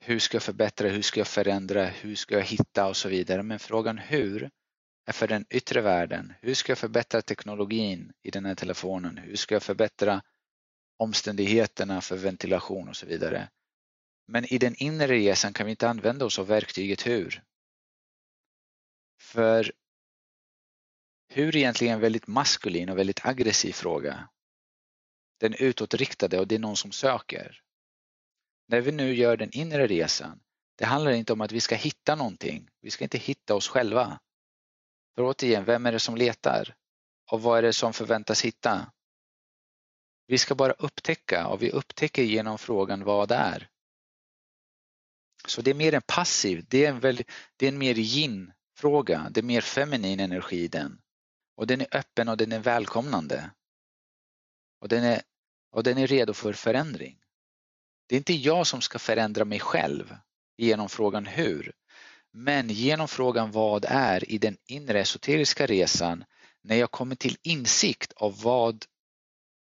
Hur 0.00 0.18
ska 0.18 0.34
jag 0.34 0.42
förbättra, 0.42 0.88
hur 0.88 1.02
ska 1.02 1.20
jag 1.20 1.28
förändra, 1.28 1.84
hur 1.84 2.14
ska 2.14 2.34
jag 2.34 2.42
hitta 2.42 2.88
och 2.88 2.96
så 2.96 3.08
vidare. 3.08 3.42
Men 3.42 3.58
frågan 3.58 3.98
hur 3.98 4.50
är 5.06 5.12
för 5.12 5.28
den 5.28 5.46
yttre 5.50 5.80
världen. 5.80 6.32
Hur 6.40 6.54
ska 6.54 6.70
jag 6.70 6.78
förbättra 6.78 7.22
teknologin 7.22 8.12
i 8.22 8.30
den 8.30 8.44
här 8.44 8.54
telefonen? 8.54 9.16
Hur 9.18 9.36
ska 9.36 9.54
jag 9.54 9.62
förbättra 9.62 10.22
omständigheterna 10.98 12.00
för 12.00 12.16
ventilation 12.16 12.88
och 12.88 12.96
så 12.96 13.06
vidare. 13.06 13.48
Men 14.26 14.44
i 14.44 14.58
den 14.58 14.74
inre 14.74 15.06
resan 15.06 15.52
kan 15.52 15.66
vi 15.66 15.70
inte 15.70 15.88
använda 15.88 16.24
oss 16.24 16.38
av 16.38 16.46
verktyget 16.46 17.06
hur. 17.06 17.42
För 19.20 19.72
hur 21.28 21.48
är 21.48 21.56
egentligen 21.56 21.94
en 21.94 22.00
väldigt 22.00 22.26
maskulin 22.26 22.88
och 22.88 22.98
väldigt 22.98 23.26
aggressiv 23.26 23.72
fråga. 23.72 24.28
Den 25.38 25.54
utåtriktade 25.54 26.38
och 26.38 26.48
det 26.48 26.54
är 26.54 26.58
någon 26.58 26.76
som 26.76 26.92
söker. 26.92 27.62
När 28.68 28.80
vi 28.80 28.92
nu 28.92 29.14
gör 29.14 29.36
den 29.36 29.50
inre 29.52 29.86
resan, 29.86 30.40
det 30.78 30.84
handlar 30.84 31.12
inte 31.12 31.32
om 31.32 31.40
att 31.40 31.52
vi 31.52 31.60
ska 31.60 31.74
hitta 31.74 32.14
någonting. 32.14 32.68
Vi 32.80 32.90
ska 32.90 33.04
inte 33.04 33.18
hitta 33.18 33.54
oss 33.54 33.68
själva. 33.68 34.20
För 35.14 35.22
återigen, 35.22 35.64
vem 35.64 35.86
är 35.86 35.92
det 35.92 36.00
som 36.00 36.16
letar? 36.16 36.74
Och 37.30 37.42
vad 37.42 37.58
är 37.58 37.62
det 37.62 37.72
som 37.72 37.92
förväntas 37.92 38.44
hitta? 38.44 38.92
Vi 40.26 40.38
ska 40.38 40.54
bara 40.54 40.72
upptäcka 40.72 41.46
och 41.46 41.62
vi 41.62 41.70
upptäcker 41.70 42.22
genom 42.22 42.58
frågan 42.58 43.04
vad 43.04 43.28
det 43.28 43.34
är. 43.34 43.68
Så 45.46 45.62
det 45.62 45.70
är 45.70 45.74
mer 45.74 45.94
en 45.94 46.02
passiv, 46.06 46.64
det 46.68 46.84
är 46.84 46.88
en, 46.88 47.00
väldigt, 47.00 47.30
det 47.56 47.66
är 47.66 47.72
en 47.72 47.78
mer 47.78 47.94
yin-fråga, 47.98 49.28
det 49.30 49.40
är 49.40 49.44
mer 49.44 49.60
feminin 49.60 50.20
energi 50.20 50.56
i 50.56 50.68
den. 50.68 51.00
Och 51.56 51.66
den 51.66 51.80
är 51.80 51.96
öppen 51.96 52.28
och 52.28 52.36
den 52.36 52.52
är 52.52 52.58
välkomnande. 52.58 53.50
Och 54.80 54.88
den 54.88 55.04
är, 55.04 55.22
och 55.70 55.82
den 55.82 55.98
är 55.98 56.06
redo 56.06 56.32
för 56.32 56.52
förändring. 56.52 57.18
Det 58.06 58.14
är 58.14 58.18
inte 58.18 58.34
jag 58.34 58.66
som 58.66 58.80
ska 58.80 58.98
förändra 58.98 59.44
mig 59.44 59.60
själv 59.60 60.16
genom 60.56 60.88
frågan 60.88 61.26
hur, 61.26 61.72
men 62.32 62.68
genom 62.68 63.08
frågan 63.08 63.50
vad 63.50 63.84
är 63.88 64.30
i 64.30 64.38
den 64.38 64.56
inre 64.66 65.00
esoteriska 65.00 65.66
resan, 65.66 66.24
när 66.62 66.76
jag 66.76 66.90
kommer 66.90 67.16
till 67.16 67.36
insikt 67.42 68.12
av 68.12 68.42
vad 68.42 68.84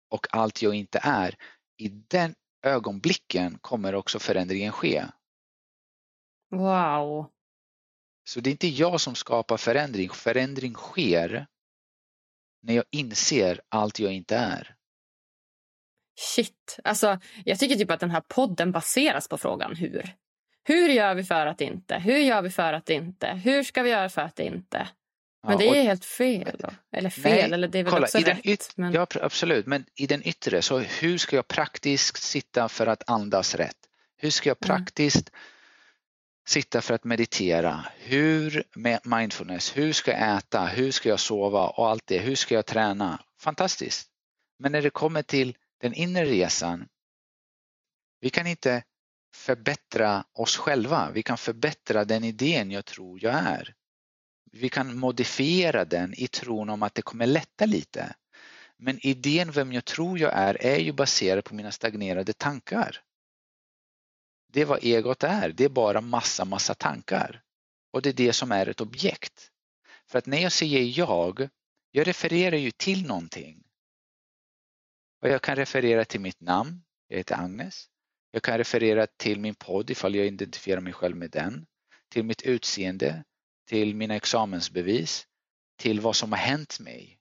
och 0.09 0.27
allt 0.31 0.61
jag 0.61 0.73
inte 0.73 0.99
är, 1.03 1.35
i 1.77 1.87
den 1.87 2.35
ögonblicken 2.61 3.57
kommer 3.61 3.95
också 3.95 4.19
förändringen 4.19 4.71
ske. 4.71 5.05
Wow! 6.49 7.29
Så 8.23 8.39
det 8.39 8.49
är 8.49 8.51
inte 8.51 8.67
jag 8.67 9.01
som 9.01 9.15
skapar 9.15 9.57
förändring, 9.57 10.09
förändring 10.09 10.73
sker 10.73 11.47
när 12.61 12.73
jag 12.73 12.85
inser 12.91 13.61
allt 13.69 13.99
jag 13.99 14.13
inte 14.13 14.35
är. 14.35 14.75
Shit, 16.15 16.79
alltså 16.83 17.19
jag 17.45 17.59
tycker 17.59 17.75
typ 17.75 17.91
att 17.91 17.99
den 17.99 18.11
här 18.11 18.23
podden 18.27 18.71
baseras 18.71 19.27
på 19.27 19.37
frågan 19.37 19.75
hur. 19.75 20.15
Hur 20.63 20.89
gör 20.89 21.15
vi 21.15 21.23
för 21.23 21.45
att 21.45 21.61
inte? 21.61 21.95
Hur 21.95 22.17
gör 22.17 22.41
vi 22.41 22.49
för 22.49 22.73
att 22.73 22.89
inte? 22.89 23.27
Hur 23.27 23.63
ska 23.63 23.83
vi 23.83 23.89
göra 23.89 24.09
för 24.09 24.21
att 24.21 24.39
inte? 24.39 24.87
Men 25.43 25.51
ja, 25.51 25.57
det 25.57 25.79
är 25.79 25.83
helt 25.83 26.05
fel. 26.05 26.55
Då. 26.59 26.69
Eller 26.91 27.09
fel, 27.09 27.23
nej, 27.23 27.41
eller 27.41 27.67
det 27.67 27.79
är 27.79 27.83
väl 27.83 27.93
kolla, 27.93 28.05
också 28.05 28.17
rätt. 28.17 28.45
Yt- 28.45 28.73
men... 28.75 28.93
Ja, 28.93 29.07
absolut. 29.21 29.65
Men 29.65 29.85
i 29.95 30.07
den 30.07 30.27
yttre, 30.27 30.61
så 30.61 30.79
hur 30.79 31.17
ska 31.17 31.35
jag 31.35 31.47
praktiskt 31.47 32.23
sitta 32.23 32.69
för 32.69 32.87
att 32.87 33.09
andas 33.09 33.55
rätt? 33.55 33.77
Hur 34.17 34.29
ska 34.29 34.49
jag 34.49 34.57
mm. 34.65 34.77
praktiskt 34.77 35.29
mm. 35.29 35.39
sitta 36.47 36.81
för 36.81 36.93
att 36.93 37.03
meditera? 37.03 37.85
Hur 37.99 38.63
med 38.75 38.99
mindfulness? 39.03 39.77
Hur 39.77 39.93
ska 39.93 40.11
jag 40.11 40.37
äta? 40.37 40.65
Hur 40.65 40.91
ska 40.91 41.09
jag 41.09 41.19
sova? 41.19 41.67
Och 41.67 41.89
allt 41.89 42.07
det. 42.07 42.19
Hur 42.19 42.35
ska 42.35 42.55
jag 42.55 42.65
träna? 42.65 43.19
Fantastiskt. 43.39 44.09
Men 44.59 44.71
när 44.71 44.81
det 44.81 44.89
kommer 44.89 45.21
till 45.21 45.57
den 45.83 45.93
inre 45.93 46.25
resan, 46.25 46.87
vi 48.19 48.29
kan 48.29 48.47
inte 48.47 48.83
förbättra 49.35 50.25
oss 50.33 50.57
själva. 50.57 51.11
Vi 51.11 51.23
kan 51.23 51.37
förbättra 51.37 52.05
den 52.05 52.23
idén 52.23 52.71
jag 52.71 52.85
tror 52.85 53.23
jag 53.23 53.33
är. 53.33 53.75
Vi 54.51 54.69
kan 54.69 54.99
modifiera 54.99 55.85
den 55.85 56.13
i 56.13 56.27
tron 56.27 56.69
om 56.69 56.83
att 56.83 56.95
det 56.95 57.01
kommer 57.01 57.25
lätta 57.25 57.65
lite. 57.65 58.15
Men 58.77 59.05
idén 59.05 59.51
vem 59.51 59.73
jag 59.73 59.85
tror 59.85 60.19
jag 60.19 60.33
är 60.33 60.65
är 60.65 60.79
ju 60.79 60.91
baserad 60.91 61.45
på 61.45 61.55
mina 61.55 61.71
stagnerade 61.71 62.33
tankar. 62.33 63.03
Det 64.47 64.61
är 64.61 64.65
vad 64.65 64.83
egot 64.83 65.23
är, 65.23 65.49
det 65.49 65.63
är 65.63 65.69
bara 65.69 66.01
massa, 66.01 66.45
massa 66.45 66.73
tankar. 66.73 67.43
Och 67.91 68.01
det 68.01 68.09
är 68.09 68.13
det 68.13 68.33
som 68.33 68.51
är 68.51 68.69
ett 68.69 68.81
objekt. 68.81 69.51
För 70.07 70.17
att 70.17 70.25
när 70.25 70.37
jag 70.37 70.51
säger 70.51 70.99
jag, 70.99 71.49
jag 71.91 72.07
refererar 72.07 72.57
ju 72.57 72.71
till 72.71 73.07
någonting. 73.07 73.62
Och 75.23 75.29
jag 75.29 75.41
kan 75.41 75.55
referera 75.55 76.05
till 76.05 76.21
mitt 76.21 76.41
namn, 76.41 76.83
jag 77.07 77.17
heter 77.17 77.35
Agnes. 77.35 77.89
Jag 78.31 78.43
kan 78.43 78.57
referera 78.57 79.07
till 79.07 79.39
min 79.39 79.55
podd 79.55 79.89
ifall 79.89 80.15
jag 80.15 80.25
identifierar 80.25 80.81
mig 80.81 80.93
själv 80.93 81.15
med 81.15 81.31
den, 81.31 81.65
till 82.09 82.25
mitt 82.25 82.41
utseende, 82.41 83.23
till 83.67 83.95
mina 83.95 84.15
examensbevis, 84.15 85.27
till 85.77 85.99
vad 85.99 86.15
som 86.15 86.31
har 86.31 86.39
hänt 86.39 86.79
mig. 86.79 87.19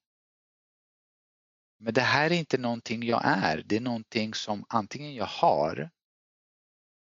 Men 1.78 1.94
det 1.94 2.00
här 2.00 2.30
är 2.30 2.34
inte 2.34 2.58
någonting 2.58 3.02
jag 3.02 3.22
är, 3.24 3.62
det 3.66 3.76
är 3.76 3.80
någonting 3.80 4.34
som 4.34 4.64
antingen 4.68 5.14
jag 5.14 5.26
har, 5.26 5.90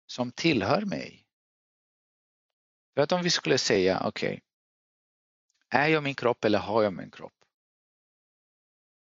som 0.05 0.31
tillhör 0.31 0.81
mig. 0.81 1.25
För 2.93 3.01
att 3.01 3.11
om 3.11 3.23
vi 3.23 3.29
skulle 3.29 3.57
säga, 3.57 4.07
okej, 4.07 4.29
okay, 4.29 4.41
är 5.81 5.87
jag 5.87 6.03
min 6.03 6.15
kropp 6.15 6.45
eller 6.45 6.59
har 6.59 6.83
jag 6.83 6.93
min 6.93 7.11
kropp? 7.11 7.45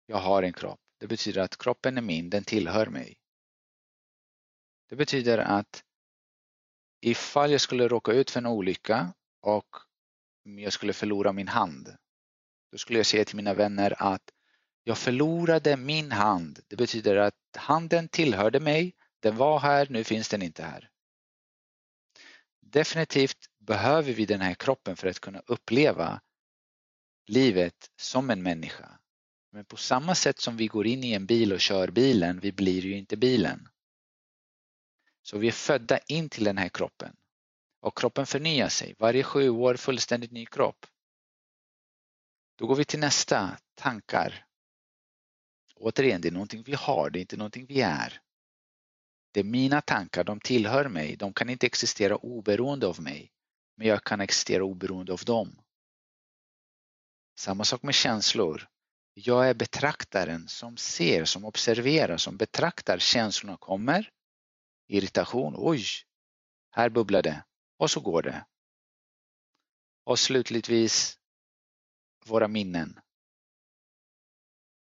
Jag 0.07 0.19
har 0.19 0.43
en 0.43 0.53
kropp. 0.53 0.81
Det 0.99 1.07
betyder 1.07 1.41
att 1.41 1.59
kroppen 1.59 1.99
är 1.99 2.03
min, 2.03 2.31
den 2.31 2.45
tillhör 2.45 2.87
mig. 2.87 3.17
Det 4.89 4.97
betyder 4.97 5.39
att 5.39 5.85
ifall 7.01 7.51
jag 7.51 7.61
skulle 7.61 7.89
råka 7.89 8.13
ut 8.13 8.31
för 8.31 8.41
en 8.41 8.47
olycka 8.47 9.15
och 9.41 9.77
jag 10.43 10.73
skulle 10.73 10.93
förlora 10.93 11.33
min 11.33 11.49
hand, 11.49 11.97
då 12.73 12.79
skulle 12.79 12.99
jag 12.99 13.07
säga 13.07 13.25
till 13.25 13.37
mina 13.37 13.55
vänner 13.55 13.95
att 14.03 14.33
jag 14.85 14.99
förlorade 14.99 15.77
min 15.77 16.13
hand. 16.13 16.61
Det 16.67 16.77
betyder 16.77 17.17
att 17.17 17.35
handen 17.57 18.09
tillhörde 18.09 18.61
mig, 18.61 18.95
den 19.21 19.37
var 19.37 19.59
här, 19.59 19.87
nu 19.91 20.05
finns 20.05 20.29
den 20.29 20.43
inte 20.43 20.63
här. 20.63 20.91
Definitivt 22.61 23.47
behöver 23.59 24.13
vi 24.13 24.27
den 24.27 24.41
här 24.41 24.55
kroppen 24.55 24.97
för 24.97 25.09
att 25.09 25.21
kunna 25.21 25.43
uppleva 25.47 26.21
livet 27.27 27.91
som 27.97 28.31
en 28.31 28.43
människa. 28.43 28.99
Men 29.57 29.65
på 29.65 29.77
samma 29.77 30.15
sätt 30.15 30.39
som 30.39 30.57
vi 30.57 30.67
går 30.67 30.87
in 30.87 31.05
i 31.05 31.13
en 31.13 31.27
bil 31.27 31.53
och 31.53 31.61
kör 31.61 31.91
bilen, 31.91 32.41
vi 32.41 32.53
blir 32.53 32.83
ju 32.83 32.97
inte 32.97 33.17
bilen. 33.17 33.69
Så 35.23 35.39
vi 35.39 35.49
är 35.49 35.53
födda 35.53 35.99
in 35.99 36.29
till 36.29 36.45
den 36.45 36.59
här 36.59 36.69
kroppen. 36.69 37.17
Och 37.81 37.99
kroppen 37.99 38.27
förnyar 38.27 38.69
sig. 38.69 38.95
Varje 38.99 39.23
sju 39.23 39.49
år 39.49 39.77
fullständigt 39.77 40.33
ny 40.33 40.47
kropp. 40.47 40.87
Då 42.57 42.67
går 42.67 42.77
vi 42.77 42.85
till 42.85 42.99
nästa, 42.99 43.59
tankar. 43.75 44.47
Återigen, 45.75 46.21
det 46.21 46.29
är 46.29 46.33
någonting 46.33 46.63
vi 46.63 46.75
har, 46.75 47.11
det 47.11 47.19
är 47.19 47.21
inte 47.21 47.37
någonting 47.37 47.67
vi 47.67 47.81
är. 47.81 48.21
Det 49.33 49.41
är 49.41 49.45
mina 49.45 49.81
tankar, 49.81 50.25
de 50.25 50.41
tillhör 50.41 50.89
mig, 50.89 51.17
de 51.17 51.33
kan 51.33 51.51
inte 51.51 51.67
existera 51.67 52.17
oberoende 52.17 52.87
av 52.87 53.01
mig. 53.01 53.33
Men 53.77 53.87
jag 53.87 54.05
kan 54.05 54.21
existera 54.21 54.65
oberoende 54.65 55.13
av 55.13 55.21
dem. 55.27 55.59
Samma 57.39 57.65
sak 57.65 57.83
med 57.83 57.95
känslor. 57.95 58.69
Jag 59.19 59.49
är 59.49 59.55
betraktaren 59.55 60.49
som 60.49 60.77
ser, 60.77 61.25
som 61.25 61.45
observerar, 61.45 62.17
som 62.17 62.37
betraktar 62.37 62.99
känslorna 62.99 63.57
kommer. 63.57 64.11
Irritation, 64.87 65.55
oj, 65.57 65.85
här 66.71 66.89
bubblar 66.89 67.23
det 67.23 67.45
och 67.77 67.91
så 67.91 68.01
går 68.01 68.23
det. 68.23 68.47
Och 70.05 70.19
slutligtvis 70.19 71.19
våra 72.25 72.49
minnen. 72.49 73.01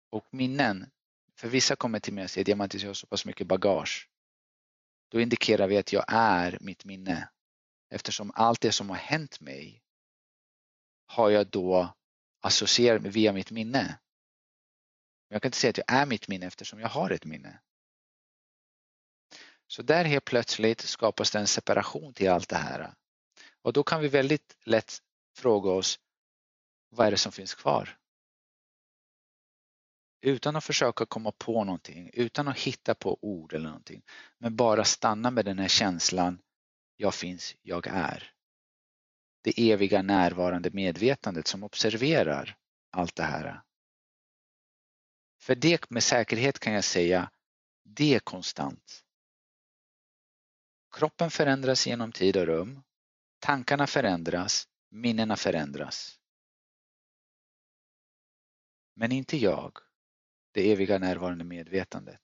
Och 0.09 0.27
minnen, 0.31 0.91
för 1.35 1.47
vissa 1.47 1.75
kommer 1.75 1.99
till 1.99 2.13
mig 2.13 2.23
och 2.23 2.29
säger 2.29 2.45
Diamantis, 2.45 2.81
jag 2.81 2.89
har 2.89 2.93
så 2.93 3.07
pass 3.07 3.25
mycket 3.25 3.47
bagage. 3.47 4.09
Då 5.09 5.21
indikerar 5.21 5.67
vi 5.67 5.77
att 5.77 5.93
jag 5.93 6.05
är 6.07 6.57
mitt 6.61 6.85
minne. 6.85 7.29
Eftersom 7.89 8.31
allt 8.35 8.61
det 8.61 8.71
som 8.71 8.89
har 8.89 8.97
hänt 8.97 9.39
mig 9.39 9.83
har 11.05 11.29
jag 11.29 11.47
då 11.47 11.93
associerat 12.41 13.01
via 13.01 13.33
mitt 13.33 13.51
minne. 13.51 13.99
Jag 15.27 15.41
kan 15.41 15.47
inte 15.49 15.57
säga 15.57 15.69
att 15.69 15.77
jag 15.77 15.93
är 15.93 16.05
mitt 16.05 16.27
minne 16.27 16.45
eftersom 16.45 16.79
jag 16.79 16.89
har 16.89 17.09
ett 17.09 17.25
minne. 17.25 17.59
Så 19.67 19.81
där 19.81 20.05
helt 20.05 20.25
plötsligt 20.25 20.81
skapas 20.81 21.31
det 21.31 21.39
en 21.39 21.47
separation 21.47 22.13
till 22.13 22.29
allt 22.29 22.49
det 22.49 22.55
här. 22.55 22.93
Och 23.61 23.73
då 23.73 23.83
kan 23.83 24.01
vi 24.01 24.07
väldigt 24.07 24.57
lätt 24.65 25.01
fråga 25.37 25.71
oss, 25.71 25.99
vad 26.89 27.07
är 27.07 27.11
det 27.11 27.17
som 27.17 27.31
finns 27.31 27.55
kvar? 27.55 27.97
Utan 30.21 30.55
att 30.55 30.63
försöka 30.63 31.05
komma 31.05 31.31
på 31.31 31.63
någonting, 31.63 32.09
utan 32.13 32.47
att 32.47 32.59
hitta 32.59 32.95
på 32.95 33.17
ord 33.21 33.53
eller 33.53 33.65
någonting. 33.65 34.01
Men 34.37 34.55
bara 34.55 34.83
stanna 34.83 35.31
med 35.31 35.45
den 35.45 35.59
här 35.59 35.67
känslan, 35.67 36.41
jag 36.95 37.13
finns, 37.13 37.55
jag 37.61 37.87
är. 37.87 38.31
Det 39.41 39.71
eviga 39.71 40.01
närvarande 40.01 40.69
medvetandet 40.71 41.47
som 41.47 41.63
observerar 41.63 42.57
allt 42.91 43.15
det 43.15 43.23
här. 43.23 43.61
För 45.45 45.55
det 45.55 45.89
med 45.89 46.03
säkerhet 46.03 46.59
kan 46.59 46.73
jag 46.73 46.83
säga, 46.83 47.31
det 47.83 48.15
är 48.15 48.19
konstant. 48.19 49.05
Kroppen 50.91 51.31
förändras 51.31 51.87
genom 51.87 52.11
tid 52.11 52.37
och 52.37 52.45
rum. 52.45 52.83
Tankarna 53.39 53.87
förändras, 53.87 54.67
minnena 54.89 55.35
förändras. 55.35 56.19
Men 58.93 59.11
inte 59.11 59.37
jag, 59.37 59.77
det 60.51 60.71
eviga 60.71 60.97
närvarande 60.97 61.43
medvetandet. 61.43 62.21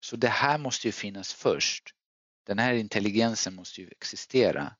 Så 0.00 0.16
det 0.16 0.28
här 0.28 0.58
måste 0.58 0.88
ju 0.88 0.92
finnas 0.92 1.34
först. 1.34 1.94
Den 2.46 2.58
här 2.58 2.74
intelligensen 2.74 3.54
måste 3.54 3.80
ju 3.80 3.88
existera 3.88 4.76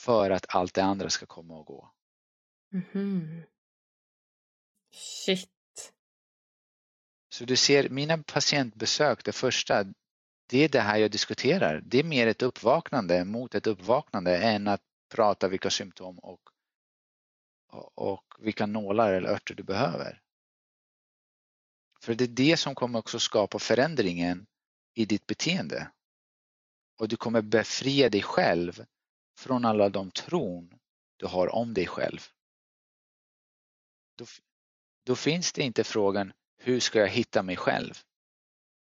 för 0.00 0.30
att 0.30 0.54
allt 0.54 0.74
det 0.74 0.84
andra 0.84 1.10
ska 1.10 1.26
komma 1.26 1.58
och 1.58 1.66
gå. 1.66 1.92
Mm. 2.72 3.42
Shit. 4.90 5.48
Så 7.28 7.44
du 7.44 7.56
ser, 7.56 7.88
mina 7.88 8.22
patientbesök, 8.22 9.24
det 9.24 9.32
första, 9.32 9.84
det 10.46 10.64
är 10.64 10.68
det 10.68 10.80
här 10.80 10.98
jag 10.98 11.10
diskuterar. 11.10 11.80
Det 11.84 11.98
är 11.98 12.04
mer 12.04 12.26
ett 12.26 12.42
uppvaknande 12.42 13.24
mot 13.24 13.54
ett 13.54 13.66
uppvaknande 13.66 14.38
än 14.38 14.68
att 14.68 14.82
prata 15.08 15.48
vilka 15.48 15.70
symptom 15.70 16.18
och, 16.18 16.40
och 17.94 18.34
vilka 18.38 18.66
nålar 18.66 19.12
eller 19.12 19.28
örter 19.28 19.54
du 19.54 19.62
behöver. 19.62 20.20
För 22.00 22.14
det 22.14 22.24
är 22.24 22.28
det 22.28 22.56
som 22.56 22.74
kommer 22.74 22.98
också 22.98 23.18
skapa 23.18 23.58
förändringen 23.58 24.46
i 24.94 25.04
ditt 25.04 25.26
beteende. 25.26 25.90
Och 26.98 27.08
du 27.08 27.16
kommer 27.16 27.42
befria 27.42 28.08
dig 28.08 28.22
själv 28.22 28.84
från 29.38 29.64
alla 29.64 29.88
de 29.88 30.10
tron 30.10 30.78
du 31.16 31.26
har 31.26 31.54
om 31.54 31.74
dig 31.74 31.86
själv. 31.86 32.20
Då, 35.04 35.16
finns 35.16 35.52
det 35.52 35.62
inte 35.62 35.84
frågan 35.84 36.32
hur 36.58 36.80
ska 36.80 36.98
jag 36.98 37.08
hitta 37.08 37.42
mig 37.42 37.56
själv? 37.56 37.94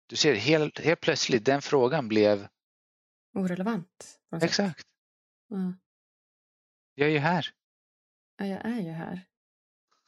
Du 0.08 0.16
ser 0.16 0.36
helt, 0.36 0.80
helt 0.80 1.02
plötsligt 1.02 1.46
den 1.46 1.62
frågan 1.62 2.08
blev 2.08 2.48
orelevant. 3.34 4.20
Exakt. 4.42 4.86
Mm. 5.52 5.78
Jag 6.96 7.08
är 7.08 7.12
ju 7.12 7.20
här. 7.20 7.50
Ja, 8.38 8.46
jag 8.46 8.66
är 8.66 8.80
ju 8.82 8.92
här. 8.92 9.22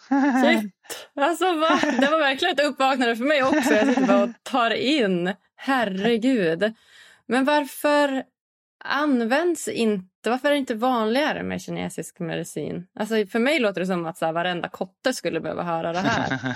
Shit! 0.43 0.73
Alltså, 1.15 1.45
va? 1.45 1.79
Det 1.99 2.11
var 2.11 2.19
verkligen 2.19 2.53
ett 2.53 2.65
uppvaknande 2.65 3.15
för 3.15 3.23
mig 3.23 3.43
också. 3.43 3.73
Jag 3.73 3.87
sitter 3.87 4.07
bara 4.07 4.23
och 4.23 4.29
tar 4.43 4.71
in. 4.71 5.33
Herregud. 5.55 6.73
Men 7.25 7.45
varför 7.45 8.23
används 8.79 9.67
inte, 9.67 10.29
varför 10.29 10.47
är 10.47 10.51
det 10.51 10.57
inte 10.57 10.75
vanligare 10.75 11.43
med 11.43 11.61
kinesisk 11.61 12.19
medicin? 12.19 12.87
Alltså 12.93 13.25
för 13.25 13.39
mig 13.39 13.59
låter 13.59 13.81
det 13.81 13.87
som 13.87 14.05
att 14.05 14.17
så 14.17 14.25
här, 14.25 14.33
varenda 14.33 14.69
kotte 14.69 15.13
skulle 15.13 15.41
behöva 15.41 15.63
höra 15.63 15.93
det 15.93 15.99
här. 15.99 16.55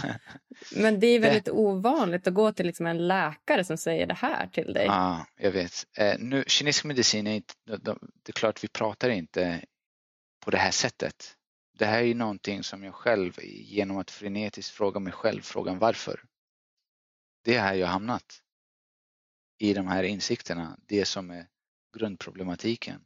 Men 0.76 1.00
det 1.00 1.08
är 1.08 1.20
väldigt 1.20 1.50
ovanligt 1.50 2.28
att 2.28 2.34
gå 2.34 2.52
till 2.52 2.66
liksom 2.66 2.86
en 2.86 3.08
läkare 3.08 3.64
som 3.64 3.78
säger 3.78 4.08
det 4.08 4.14
här 4.14 4.48
till 4.48 4.74
dig. 4.74 4.86
Ja, 4.86 5.26
jag 5.38 5.52
vet. 5.52 5.72
Eh, 5.98 6.16
nu, 6.20 6.44
kinesisk 6.48 6.86
medicin 6.86 7.28
är 7.28 7.36
inte, 7.36 7.54
det 8.24 8.30
är 8.30 8.34
klart 8.34 8.64
vi 8.64 8.68
pratar 8.68 9.10
inte 9.10 9.66
på 10.46 10.52
det 10.52 10.58
här 10.58 10.72
sättet. 10.72 11.36
Det 11.78 11.86
här 11.86 11.98
är 11.98 12.06
ju 12.06 12.14
någonting 12.14 12.64
som 12.64 12.84
jag 12.84 12.94
själv 12.94 13.34
genom 13.44 13.98
att 13.98 14.12
frenetiskt 14.12 14.76
fråga 14.76 15.00
mig 15.00 15.14
själv 15.14 15.42
frågan 15.42 15.80
varför. 15.80 16.22
Det 17.44 17.56
är 17.56 17.62
här 17.62 17.74
jag 17.74 17.88
hamnat. 17.88 18.40
I 19.60 19.74
de 19.74 19.88
här 19.88 20.04
insikterna, 20.04 20.78
det 20.88 21.06
som 21.06 21.30
är 21.30 21.48
grundproblematiken. 21.94 23.06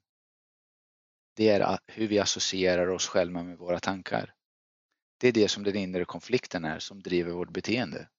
Det 1.35 1.49
är 1.49 1.79
hur 1.87 2.07
vi 2.07 2.19
associerar 2.19 2.87
oss 2.87 3.07
själva 3.07 3.43
med 3.43 3.57
våra 3.57 3.79
tankar. 3.79 4.33
Det 5.17 5.27
är 5.27 5.31
det 5.31 5.47
som 5.47 5.63
den 5.63 5.75
inre 5.75 6.05
konflikten 6.05 6.65
är 6.65 6.79
som 6.79 7.01
driver 7.01 7.31
vårt 7.31 7.49
beteende. 7.49 8.09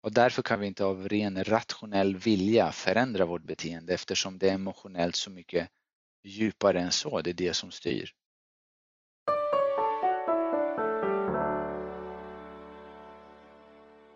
Och 0.00 0.12
därför 0.12 0.42
kan 0.42 0.60
vi 0.60 0.66
inte 0.66 0.84
av 0.84 1.08
ren 1.08 1.44
rationell 1.44 2.16
vilja 2.16 2.72
förändra 2.72 3.24
vårt 3.26 3.42
beteende 3.42 3.94
eftersom 3.94 4.38
det 4.38 4.48
är 4.48 4.54
emotionellt 4.54 5.16
så 5.16 5.30
mycket 5.30 5.68
djupare 6.24 6.80
än 6.80 6.92
så. 6.92 7.20
Det 7.20 7.30
är 7.30 7.34
det 7.34 7.54
som 7.54 7.70
styr. 7.70 8.14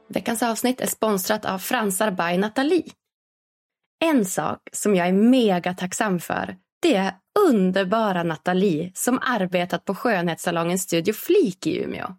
Veckans 0.08 0.42
avsnitt 0.42 0.80
är 0.80 0.86
sponsrat 0.86 1.44
av 1.44 1.58
Fransar 1.58 2.10
by 2.10 2.38
Nathalie. 2.38 2.92
En 4.04 4.24
sak 4.24 4.68
som 4.72 4.94
jag 4.94 5.08
är 5.08 5.12
mega 5.12 5.74
tacksam 5.74 6.20
för 6.20 6.56
det 6.82 6.94
är 6.94 7.14
underbara 7.48 8.22
Nathalie 8.22 8.92
som 8.94 9.18
arbetat 9.22 9.84
på 9.84 9.94
skönhetssalongen 9.94 10.78
Studio 10.78 11.14
Flik 11.14 11.66
i 11.66 11.82
Umeå. 11.82 12.16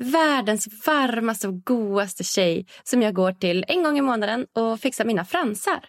Världens 0.00 0.86
varmaste 0.86 1.48
och 1.48 1.64
godaste 1.64 2.24
tjej 2.24 2.66
som 2.82 3.02
jag 3.02 3.14
går 3.14 3.32
till 3.32 3.64
en 3.68 3.82
gång 3.82 3.98
i 3.98 4.00
månaden 4.00 4.46
och 4.52 4.80
fixar 4.80 5.04
mina 5.04 5.24
fransar. 5.24 5.84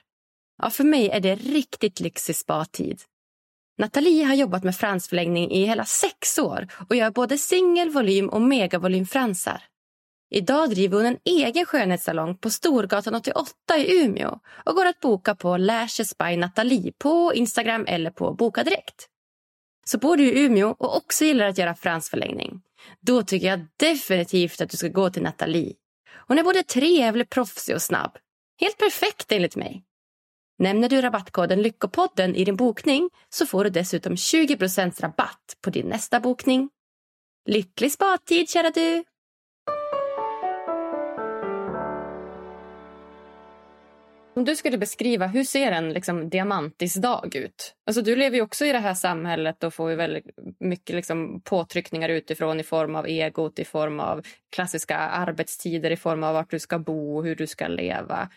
Ja, 0.61 0.69
för 0.69 0.83
mig 0.83 1.09
är 1.09 1.19
det 1.19 1.35
riktigt 1.35 1.99
lyxig 1.99 2.35
spa-tid. 2.35 3.01
Nathalie 3.77 4.23
har 4.23 4.35
jobbat 4.35 4.63
med 4.63 4.75
fransförlängning 4.75 5.51
i 5.51 5.65
hela 5.65 5.85
sex 5.85 6.39
år 6.39 6.67
och 6.89 6.95
gör 6.95 7.11
både 7.11 7.37
singel-, 7.37 7.89
volym 7.89 8.29
och 8.29 8.41
megavolymfransar. 8.41 9.63
Idag 10.35 10.69
driver 10.69 10.97
hon 10.97 11.05
en 11.05 11.19
egen 11.25 11.65
skönhetssalong 11.65 12.37
på 12.37 12.49
Storgatan 12.49 13.15
88 13.15 13.77
i 13.77 14.03
Umeå 14.03 14.39
och 14.65 14.75
går 14.75 14.85
att 14.85 14.99
boka 14.99 15.35
på 15.35 15.57
Lashes 15.57 16.17
by 16.17 16.37
Nathalie 16.37 16.91
på 16.97 17.33
Instagram 17.33 17.85
eller 17.87 18.11
på 18.11 18.33
Boka 18.33 18.63
Direkt. 18.63 19.07
Så 19.85 19.97
bor 19.97 20.17
du 20.17 20.23
i 20.23 20.45
Umeå 20.45 20.75
och 20.79 20.97
också 20.97 21.25
gillar 21.25 21.47
att 21.47 21.57
göra 21.57 21.75
fransförlängning, 21.75 22.61
då 23.01 23.23
tycker 23.23 23.47
jag 23.47 23.65
definitivt 23.77 24.61
att 24.61 24.69
du 24.69 24.77
ska 24.77 24.87
gå 24.87 25.09
till 25.09 25.23
Nathalie. 25.23 25.73
Hon 26.27 26.39
är 26.39 26.43
både 26.43 26.63
trevlig, 26.63 27.29
proffsig 27.29 27.75
och 27.75 27.81
snabb. 27.81 28.17
Helt 28.59 28.77
perfekt 28.77 29.31
enligt 29.31 29.55
mig. 29.55 29.83
Nämner 30.59 30.89
du 30.89 31.01
rabattkoden 31.01 31.61
Lyckopodden 31.61 32.35
i 32.35 32.43
din 32.43 32.55
bokning 32.55 33.09
så 33.29 33.45
får 33.45 33.63
du 33.63 33.69
dessutom 33.69 34.15
20% 34.15 35.01
rabatt 35.01 35.57
på 35.61 35.69
din 35.69 35.87
nästa 35.87 36.19
bokning. 36.19 36.69
Lycklig 37.49 37.91
spatid, 37.91 38.49
kära 38.49 38.71
du! 38.71 39.03
Om 44.35 44.45
du 44.45 44.55
skulle 44.55 44.77
beskriva, 44.77 45.27
hur 45.27 45.43
ser 45.43 45.71
en 45.71 45.93
liksom, 45.93 46.29
diamantisdag 46.29 47.35
ut? 47.35 47.75
Alltså, 47.85 48.01
du 48.01 48.15
lever 48.15 48.35
ju 48.35 48.41
också 48.41 48.65
i 48.65 48.71
det 48.71 48.79
här 48.79 48.93
samhället 48.93 49.63
och 49.63 49.73
får 49.73 49.89
ju 49.89 49.95
väldigt 49.95 50.25
mycket 50.59 50.95
liksom, 50.95 51.41
påtryckningar 51.41 52.09
utifrån 52.09 52.59
i 52.59 52.63
form 52.63 52.95
av 52.95 53.07
egot, 53.07 53.59
i 53.59 53.65
form 53.65 53.99
av 53.99 54.25
klassiska 54.51 54.97
arbetstider, 54.97 55.91
i 55.91 55.97
form 55.97 56.23
av 56.23 56.33
vart 56.33 56.51
du 56.51 56.59
ska 56.59 56.79
bo 56.79 57.17
och 57.17 57.25
hur 57.25 57.35
du 57.35 57.47
ska 57.47 57.67
leva. 57.67 58.29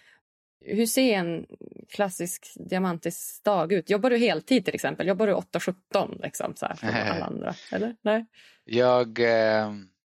Hur 0.64 0.86
ser 0.86 1.14
en 1.14 1.46
klassisk 1.90 2.46
diamantisk 2.70 3.44
dag 3.44 3.72
ut? 3.72 3.90
Jobbar 3.90 4.10
du 4.10 4.16
heltid 4.16 4.64
till 4.64 4.74
exempel? 4.74 5.06
Jobbar 5.06 5.26
du 5.26 5.34
8-17 5.34 6.22
liksom, 6.22 6.56
så 6.56 6.66
här, 6.66 7.10
alla 7.10 7.24
andra? 7.24 7.54
Eller? 7.72 7.96
Nej? 8.02 8.26
Jag, 8.64 9.18
eh, 9.18 9.72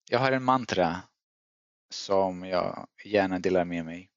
jag 0.10 0.20
har 0.20 0.32
en 0.32 0.44
mantra 0.44 0.96
som 1.90 2.44
jag 2.44 2.88
gärna 3.06 3.40
delar 3.40 3.66
med 3.66 3.86
mig. 3.86 4.10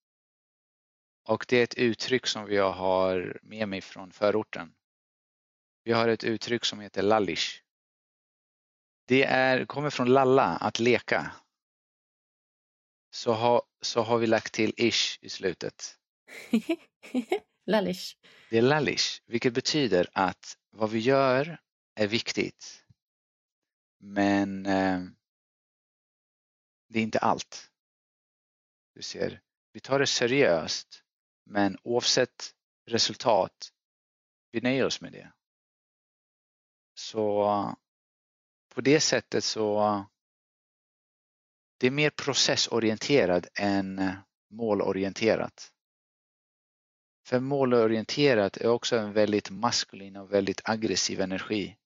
Och 1.23 1.45
det 1.49 1.57
är 1.57 1.65
ett 1.65 1.75
uttryck 1.75 2.27
som 2.27 2.53
jag 2.53 2.73
har 2.73 3.39
med 3.43 3.69
mig 3.69 3.81
från 3.81 4.13
förorten. 4.13 4.75
Vi 5.85 5.93
har 5.93 6.09
ett 6.09 6.25
uttryck 6.25 6.65
som 6.65 6.81
heter 6.81 7.03
lallish. 7.03 7.63
Det 9.07 9.25
är, 9.25 9.65
kommer 9.65 9.91
från 9.91 10.13
lalla, 10.13 10.45
att 10.45 10.79
leka. 10.79 11.33
Så, 13.11 13.33
ha, 13.33 13.63
så 13.81 14.03
har 14.03 14.19
vi 14.19 14.27
lagt 14.27 14.55
till 14.55 14.75
ish 14.77 15.19
i 15.21 15.29
slutet. 15.29 15.99
lallish. 17.67 18.17
Det 18.51 18.59
är 18.59 18.63
lallish, 18.63 19.23
vilket 19.27 19.53
betyder 19.53 20.09
att 20.13 20.59
vad 20.71 20.91
vi 20.91 20.99
gör 20.99 21.61
är 21.95 22.07
viktigt. 22.07 22.85
Men 23.99 24.67
eh, 24.67 25.01
det 26.89 26.99
är 26.99 27.03
inte 27.03 27.19
allt. 27.19 27.71
Du 28.95 29.03
ser, 29.03 29.41
vi 29.73 29.81
tar 29.81 29.99
det 29.99 30.07
seriöst 30.07 31.05
men 31.51 31.79
oavsett 31.83 32.55
resultat, 32.87 33.73
vi 34.51 34.61
nöjer 34.61 34.87
oss 34.87 35.01
med 35.01 35.13
det. 35.13 35.33
Så 36.95 37.45
på 38.75 38.81
det 38.81 39.01
sättet 39.01 39.45
så 39.45 40.05
det 41.79 41.87
är 41.87 41.91
mer 41.91 42.11
processorienterad 42.11 43.47
än 43.55 43.99
eh, 43.99 44.15
målorienterat. 44.51 45.73
För 47.27 47.41
målorienterat 47.41 48.57
är 48.57 48.69
också 48.69 48.97
en 48.97 49.13
väldigt 49.13 49.51
maskulin 49.51 50.17
och 50.17 50.33
väldigt 50.33 50.61
aggressiv 50.65 51.21
energi. 51.21 51.77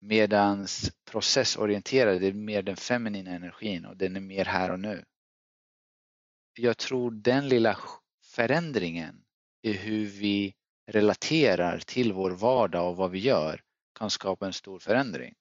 Medan 0.00 0.66
processorienterad 1.10 2.22
är 2.22 2.32
mer 2.32 2.62
den 2.62 2.76
feminina 2.76 3.30
energin 3.30 3.86
och 3.86 3.96
den 3.96 4.16
är 4.16 4.20
mer 4.20 4.44
här 4.44 4.70
och 4.70 4.80
nu. 4.80 5.04
Jag 6.58 6.78
tror 6.78 7.10
den 7.10 7.48
lilla 7.48 7.78
förändringen 8.36 9.24
i 9.62 9.72
hur 9.72 10.06
vi 10.06 10.54
relaterar 10.86 11.78
till 11.78 12.12
vår 12.12 12.30
vardag 12.30 12.88
och 12.88 12.96
vad 12.96 13.10
vi 13.10 13.18
gör 13.18 13.62
kan 13.98 14.10
skapa 14.10 14.46
en 14.46 14.52
stor 14.52 14.78
förändring. 14.78 15.34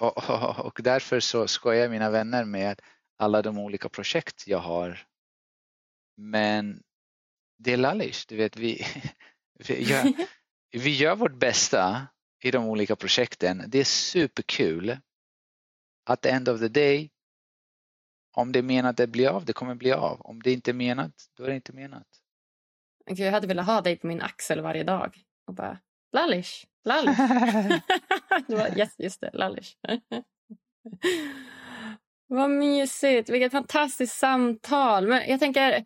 Och, 0.00 0.30
och, 0.30 0.66
och 0.66 0.80
därför 0.82 1.20
så 1.20 1.48
skojar 1.48 1.88
mina 1.88 2.10
vänner 2.10 2.44
med 2.44 2.80
alla 3.16 3.42
de 3.42 3.58
olika 3.58 3.88
projekt 3.88 4.46
jag 4.46 4.58
har. 4.58 5.06
Men 6.16 6.82
det 7.58 7.72
är 7.72 7.76
lallish, 7.76 8.24
du 8.28 8.36
vet 8.36 8.56
vi, 8.56 8.86
vi, 9.68 9.82
gör, 9.82 10.12
vi 10.72 10.90
gör 10.90 11.16
vårt 11.16 11.38
bästa 11.38 12.06
i 12.42 12.50
de 12.50 12.64
olika 12.64 12.96
projekten. 12.96 13.64
Det 13.66 13.78
är 13.78 13.84
superkul. 13.84 14.98
At 16.06 16.22
the 16.22 16.28
end 16.28 16.48
of 16.48 16.60
the 16.60 16.68
day, 16.68 17.10
om 18.34 18.52
det 18.52 18.58
är 18.58 18.62
menat 18.62 18.90
att 18.90 18.96
det 18.96 19.06
blir 19.06 19.28
av, 19.28 19.44
det 19.44 19.52
kommer 19.52 19.74
bli 19.74 19.92
av. 19.92 20.20
Om 20.20 20.42
det 20.42 20.52
inte 20.52 20.70
är 20.70 20.72
menat, 20.72 21.12
då 21.36 21.44
är 21.44 21.48
det 21.48 21.54
inte 21.54 21.72
menat. 21.72 22.06
Jag 23.06 23.32
hade 23.32 23.46
velat 23.46 23.66
ha 23.66 23.80
dig 23.80 23.96
på 23.96 24.06
min 24.06 24.22
axel 24.22 24.60
varje 24.60 24.84
dag 24.84 25.16
och 25.46 25.54
bara 25.54 25.78
lallish, 26.12 26.66
lallish. 26.84 27.18
det 28.46 28.54
var, 28.54 28.78
yes, 28.78 28.94
just 28.98 29.20
det, 29.20 29.30
lallish. 29.32 29.76
Vad 32.26 32.50
mysigt, 32.50 33.28
vilket 33.28 33.52
fantastiskt 33.52 34.18
samtal. 34.18 35.08
Men 35.08 35.30
jag 35.30 35.40
tänker, 35.40 35.84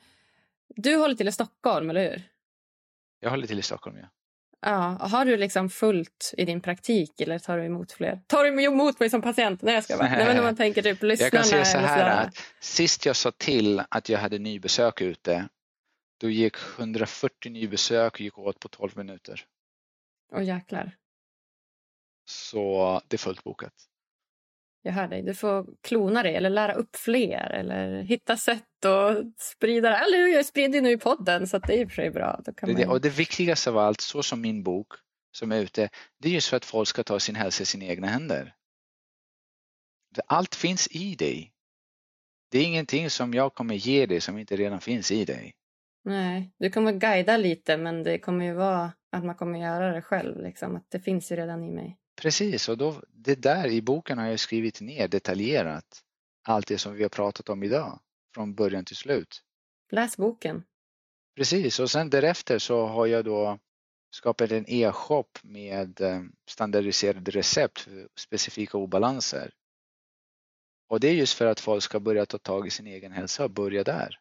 du 0.68 0.96
håller 0.96 1.14
till 1.14 1.28
i 1.28 1.32
Stockholm, 1.32 1.90
eller 1.90 2.10
hur? 2.10 2.22
Jag 3.20 3.30
håller 3.30 3.46
till 3.46 3.58
i 3.58 3.62
Stockholm, 3.62 3.96
ja. 3.96 4.08
Ja, 4.60 4.98
har 5.00 5.24
du 5.24 5.36
liksom 5.36 5.70
fullt 5.70 6.34
i 6.36 6.44
din 6.44 6.60
praktik 6.60 7.20
eller 7.20 7.38
tar 7.38 7.58
du 7.58 7.64
emot 7.64 7.92
fler? 7.92 8.20
Tar 8.26 8.44
du 8.44 8.64
emot 8.64 9.00
mig 9.00 9.10
som 9.10 9.22
patient? 9.22 9.62
Nej, 9.62 9.74
jag 9.74 9.84
ska 9.84 9.96
bara. 9.96 10.08
Nej, 10.08 10.26
men 10.26 10.38
om 10.38 10.44
man 10.44 10.56
tänker 10.56 10.82
typ 10.82 11.02
lyssnarna. 11.02 11.26
Jag 11.26 11.32
kan 11.32 11.44
säga 11.44 11.64
så 11.64 11.78
här 11.78 12.24
att 12.26 12.36
sist 12.60 13.06
jag 13.06 13.16
sa 13.16 13.30
till 13.30 13.82
att 13.90 14.08
jag 14.08 14.18
hade 14.18 14.38
nybesök 14.38 15.00
ute, 15.00 15.48
då 16.20 16.30
gick 16.30 16.56
140 16.78 17.52
nybesök 17.52 18.20
gick 18.20 18.38
åt 18.38 18.60
på 18.60 18.68
12 18.68 18.96
minuter. 18.96 19.44
Åh 20.32 20.44
jäklar. 20.44 20.96
Så 22.24 23.00
det 23.08 23.16
är 23.16 23.18
fullt 23.18 23.44
bokat. 23.44 23.87
Jag 24.82 24.92
hör 24.92 25.08
dig. 25.08 25.22
Du 25.22 25.34
får 25.34 25.66
klona 25.82 26.22
dig 26.22 26.34
eller 26.34 26.50
lära 26.50 26.72
upp 26.72 26.96
fler 26.96 27.50
eller 27.50 28.02
hitta 28.02 28.36
sätt 28.36 28.84
att 28.84 29.40
sprida 29.40 29.90
det. 29.90 29.96
Eller 29.96 30.26
jag 30.26 30.46
sprider 30.46 30.80
nu 30.80 30.90
i 30.90 30.98
podden 30.98 31.46
så 31.46 31.58
det 31.58 31.72
är 31.72 31.80
i 31.80 31.84
och 31.84 31.88
för 31.88 31.94
sig 31.94 32.10
bra. 32.10 32.40
Då 32.44 32.52
kan 32.52 32.74
det, 32.74 32.86
man... 32.86 32.94
Och 32.94 33.00
det 33.00 33.08
viktigaste 33.08 33.70
av 33.70 33.78
allt, 33.78 34.00
så 34.00 34.22
som 34.22 34.40
min 34.40 34.62
bok 34.62 34.86
som 35.32 35.52
är 35.52 35.60
ute, 35.60 35.88
det 36.18 36.28
är 36.28 36.32
just 36.32 36.48
för 36.48 36.56
att 36.56 36.64
folk 36.64 36.88
ska 36.88 37.02
ta 37.02 37.20
sin 37.20 37.34
hälsa 37.34 37.62
i 37.62 37.66
sina 37.66 37.84
egna 37.84 38.06
händer. 38.06 38.54
Allt 40.26 40.54
finns 40.54 40.88
i 40.90 41.14
dig. 41.14 41.52
Det 42.50 42.58
är 42.58 42.64
ingenting 42.64 43.10
som 43.10 43.34
jag 43.34 43.54
kommer 43.54 43.74
ge 43.74 44.06
dig 44.06 44.20
som 44.20 44.38
inte 44.38 44.56
redan 44.56 44.80
finns 44.80 45.12
i 45.12 45.24
dig. 45.24 45.54
Nej, 46.04 46.52
du 46.58 46.70
kommer 46.70 46.92
guida 46.92 47.36
lite 47.36 47.76
men 47.76 48.02
det 48.02 48.18
kommer 48.18 48.44
ju 48.44 48.52
vara 48.52 48.92
att 49.12 49.24
man 49.24 49.34
kommer 49.34 49.58
göra 49.58 49.92
det 49.92 50.02
själv. 50.02 50.42
Liksom. 50.42 50.76
Att 50.76 50.90
det 50.90 51.00
finns 51.00 51.32
ju 51.32 51.36
redan 51.36 51.64
i 51.64 51.70
mig. 51.70 51.98
Precis, 52.20 52.68
och 52.68 52.78
då, 52.78 53.02
det 53.08 53.34
där 53.34 53.66
i 53.66 53.82
boken 53.82 54.18
har 54.18 54.26
jag 54.26 54.40
skrivit 54.40 54.80
ner 54.80 55.08
detaljerat 55.08 56.04
allt 56.42 56.66
det 56.66 56.78
som 56.78 56.94
vi 56.94 57.02
har 57.02 57.10
pratat 57.10 57.48
om 57.48 57.62
idag, 57.62 58.00
från 58.34 58.54
början 58.54 58.84
till 58.84 58.96
slut. 58.96 59.42
Läs 59.90 60.16
boken. 60.16 60.64
Precis, 61.36 61.80
och 61.80 61.90
sen 61.90 62.10
därefter 62.10 62.58
så 62.58 62.86
har 62.86 63.06
jag 63.06 63.24
då 63.24 63.58
skapat 64.10 64.50
en 64.50 64.64
e-shop 64.68 65.28
med 65.42 66.00
eh, 66.00 66.22
standardiserade 66.48 67.30
recept 67.30 67.80
för 67.80 68.08
specifika 68.16 68.78
obalanser. 68.78 69.50
Och 70.88 71.00
det 71.00 71.08
är 71.08 71.14
just 71.14 71.34
för 71.34 71.46
att 71.46 71.60
folk 71.60 71.82
ska 71.82 72.00
börja 72.00 72.26
ta 72.26 72.38
tag 72.38 72.66
i 72.66 72.70
sin 72.70 72.86
egen 72.86 73.12
hälsa 73.12 73.44
och 73.44 73.50
börja 73.50 73.84
där. 73.84 74.18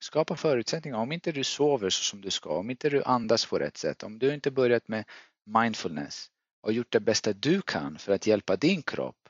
Skapa 0.00 0.36
förutsättningar. 0.36 0.98
Om 0.98 1.12
inte 1.12 1.32
du 1.32 1.44
sover 1.44 1.90
så 1.90 2.02
som 2.02 2.20
du 2.20 2.30
ska, 2.30 2.50
om 2.50 2.70
inte 2.70 2.90
du 2.90 3.02
andas 3.02 3.46
på 3.46 3.58
rätt 3.58 3.76
sätt, 3.76 4.02
om 4.02 4.18
du 4.18 4.34
inte 4.34 4.50
börjat 4.50 4.88
med 4.88 5.04
mindfulness, 5.44 6.30
och 6.60 6.72
gjort 6.72 6.92
det 6.92 7.00
bästa 7.00 7.32
du 7.32 7.62
kan 7.62 7.98
för 7.98 8.12
att 8.12 8.26
hjälpa 8.26 8.56
din 8.56 8.82
kropp. 8.82 9.28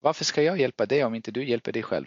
Varför 0.00 0.24
ska 0.24 0.42
jag 0.42 0.60
hjälpa 0.60 0.86
dig 0.86 1.04
om 1.04 1.14
inte 1.14 1.30
du 1.30 1.44
hjälper 1.44 1.72
dig 1.72 1.82
själv? 1.82 2.06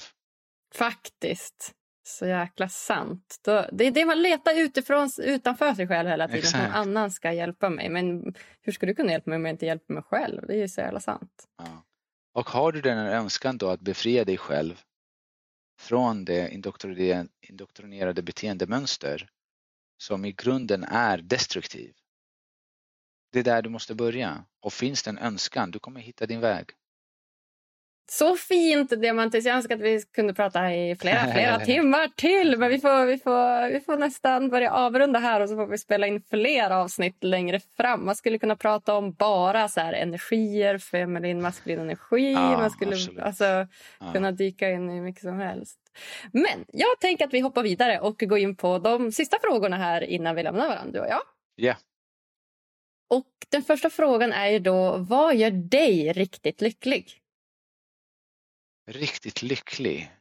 Faktiskt. 0.73 1.73
Så 2.03 2.25
jäkla 2.25 2.69
sant. 2.69 3.39
det 3.71 3.85
är 3.85 3.91
det 3.91 4.05
man 4.05 4.21
letar 4.21 4.59
utifrån, 4.59 5.09
utanför 5.17 5.73
sig 5.73 5.87
själv 5.87 6.09
hela 6.09 6.27
tiden. 6.27 6.39
Exakt. 6.39 6.63
Någon 6.63 6.73
annan 6.73 7.11
ska 7.11 7.31
hjälpa 7.31 7.69
mig. 7.69 7.89
Men 7.89 8.33
hur 8.61 8.71
ska 8.71 8.85
du 8.85 8.95
kunna 8.95 9.11
hjälpa 9.11 9.29
mig 9.29 9.37
om 9.37 9.45
jag 9.45 9.53
inte 9.53 9.65
hjälper 9.65 9.93
mig 9.93 10.03
själv? 10.03 10.47
Det 10.47 10.53
är 10.53 10.57
ju 10.57 10.67
så 10.67 10.81
jävla 10.81 10.99
sant. 10.99 11.47
Ja. 11.57 11.83
Och 12.33 12.49
har 12.49 12.71
du 12.71 12.81
den 12.81 12.97
önskan 12.97 13.57
då 13.57 13.69
att 13.69 13.81
befria 13.81 14.25
dig 14.25 14.37
själv 14.37 14.81
från 15.79 16.25
det 16.25 16.53
indoktrinerade 17.41 18.21
beteendemönster 18.21 19.29
som 19.97 20.25
i 20.25 20.31
grunden 20.31 20.83
är 20.83 21.17
destruktiv 21.17 21.93
det 23.31 23.39
är 23.39 23.43
där 23.43 23.61
du 23.61 23.69
måste 23.69 23.95
börja. 23.95 24.45
Och 24.61 24.73
finns 24.73 25.03
det 25.03 25.09
en 25.09 25.17
önskan, 25.17 25.71
du 25.71 25.79
kommer 25.79 25.99
hitta 26.01 26.25
din 26.25 26.39
väg. 26.39 26.65
Så 28.09 28.35
fint, 28.35 28.89
Diamantis. 28.89 29.45
Jag 29.45 29.55
önskar 29.55 29.75
att 29.75 29.81
vi 29.81 30.01
kunde 30.13 30.33
prata 30.33 30.73
i 30.73 30.95
flera, 30.95 31.31
flera 31.33 31.59
timmar 31.65 32.07
till. 32.07 32.57
Men 32.57 32.69
vi 32.69 32.79
får, 32.79 33.05
vi, 33.05 33.17
får, 33.17 33.71
vi 33.71 33.79
får 33.79 33.97
nästan 33.97 34.49
börja 34.49 34.71
avrunda 34.71 35.19
här 35.19 35.41
och 35.41 35.49
så 35.49 35.55
får 35.55 35.67
vi 35.67 35.77
spela 35.77 36.07
in 36.07 36.21
fler 36.29 36.69
avsnitt 36.69 37.23
längre 37.23 37.59
fram. 37.77 38.05
Man 38.05 38.15
skulle 38.15 38.39
kunna 38.39 38.55
prata 38.55 38.95
om 38.95 39.13
bara 39.13 39.67
så 39.67 39.79
här, 39.79 39.93
energier, 39.93 40.77
feminin, 40.77 41.41
maskulin 41.41 41.79
energi. 41.79 42.31
Ja, 42.31 42.57
Man 42.57 42.71
skulle 42.71 42.95
alltså, 43.21 43.43
ja. 43.43 44.13
kunna 44.13 44.31
dyka 44.31 44.69
in 44.69 44.89
i 44.89 45.01
mycket 45.01 45.21
som 45.21 45.39
helst. 45.39 45.79
Men 46.31 46.65
jag 46.67 46.99
tänker 46.99 47.25
att 47.25 47.33
vi 47.33 47.39
hoppar 47.39 47.63
vidare 47.63 47.99
och 47.99 48.19
går 48.19 48.39
in 48.39 48.55
på 48.55 48.77
de 48.77 49.11
sista 49.11 49.37
frågorna 49.41 49.77
här 49.77 50.01
innan 50.01 50.35
vi 50.35 50.43
lämnar 50.43 50.67
varandra, 50.67 50.91
du 50.91 50.99
och 50.99 51.07
jag. 51.07 51.21
Ja. 51.55 51.65
Yeah. 51.65 51.77
Och 53.07 53.45
den 53.49 53.63
första 53.63 53.89
frågan 53.89 54.31
är 54.31 54.47
ju 54.47 54.59
då, 54.59 54.97
vad 54.97 55.35
gör 55.35 55.51
dig 55.51 56.13
riktigt 56.13 56.61
lycklig? 56.61 57.21
Riktigt 58.85 59.41
lycklig? 59.41 60.11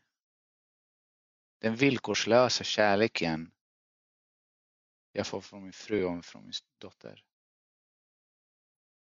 Den 1.60 1.76
villkorslösa 1.76 2.64
kärleken 2.64 3.52
jag 5.12 5.26
får 5.26 5.40
från 5.40 5.62
min 5.62 5.72
fru 5.72 6.04
och 6.04 6.24
från 6.24 6.42
min 6.42 6.52
dotter. 6.78 7.24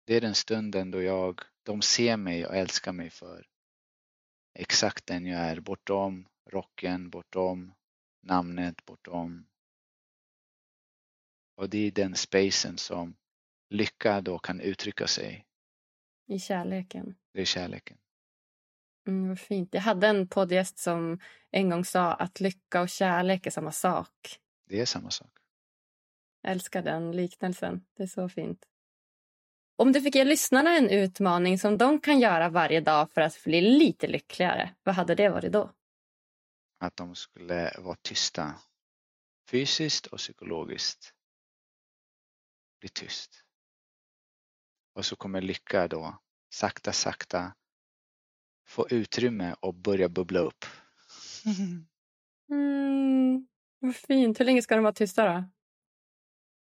Det 0.05 0.15
är 0.15 0.21
den 0.21 0.35
stunden 0.35 0.91
då 0.91 1.01
jag, 1.01 1.41
de 1.63 1.81
ser 1.81 2.17
mig 2.17 2.45
och 2.45 2.55
älskar 2.55 2.91
mig 2.91 3.09
för 3.09 3.47
exakt 4.53 5.05
den 5.05 5.25
jag 5.25 5.39
är, 5.39 5.59
bortom 5.59 6.27
rocken, 6.45 7.09
bortom 7.09 7.73
namnet, 8.21 8.85
bortom. 8.85 9.47
Och 11.55 11.69
det 11.69 11.77
är 11.77 11.91
den 11.91 12.15
spacen 12.15 12.77
som 12.77 13.15
lycka 13.69 14.21
då 14.21 14.39
kan 14.39 14.61
uttrycka 14.61 15.07
sig. 15.07 15.45
I 16.27 16.39
kärleken. 16.39 17.15
Det 17.33 17.41
är 17.41 17.45
kärleken. 17.45 17.97
Mm, 19.07 19.29
vad 19.29 19.39
fint. 19.39 19.73
Jag 19.73 19.81
hade 19.81 20.07
en 20.07 20.27
poddgäst 20.27 20.77
som 20.77 21.19
en 21.51 21.69
gång 21.69 21.85
sa 21.85 22.13
att 22.13 22.39
lycka 22.39 22.81
och 22.81 22.89
kärlek 22.89 23.45
är 23.45 23.51
samma 23.51 23.71
sak. 23.71 24.39
Det 24.65 24.79
är 24.79 24.85
samma 24.85 25.09
sak. 25.09 25.31
Jag 26.41 26.51
älskar 26.51 26.81
den 26.81 27.11
liknelsen. 27.11 27.85
Det 27.93 28.03
är 28.03 28.07
så 28.07 28.29
fint. 28.29 28.65
Om 29.75 29.91
du 29.91 30.01
fick 30.01 30.15
ge 30.15 30.23
lyssnarna 30.23 30.77
en 30.77 30.89
utmaning 30.89 31.59
som 31.59 31.77
de 31.77 32.01
kan 32.01 32.19
göra 32.19 32.49
varje 32.49 32.81
dag 32.81 33.11
för 33.11 33.21
att 33.21 33.43
bli 33.43 33.61
lite 33.61 34.07
lyckligare, 34.07 34.75
vad 34.83 34.95
hade 34.95 35.15
det 35.15 35.29
varit 35.29 35.51
då? 35.51 35.73
Att 36.79 36.95
de 36.95 37.15
skulle 37.15 37.73
vara 37.79 37.97
tysta. 38.01 38.55
Fysiskt 39.49 40.05
och 40.05 40.17
psykologiskt. 40.17 41.13
Bli 42.79 42.89
tyst. 42.89 43.43
Och 44.99 45.05
så 45.05 45.15
kommer 45.15 45.41
lycka 45.41 45.87
då 45.87 46.19
sakta, 46.49 46.93
sakta 46.93 47.55
få 48.67 48.87
utrymme 48.89 49.55
och 49.59 49.73
börja 49.73 50.09
bubbla 50.09 50.39
upp. 50.39 50.65
Mm, 52.49 53.47
vad 53.79 53.95
fint. 53.95 54.39
Hur 54.39 54.45
länge 54.45 54.61
ska 54.61 54.75
de 54.75 54.83
vara 54.83 54.93
tysta 54.93 55.33
då? 55.33 55.43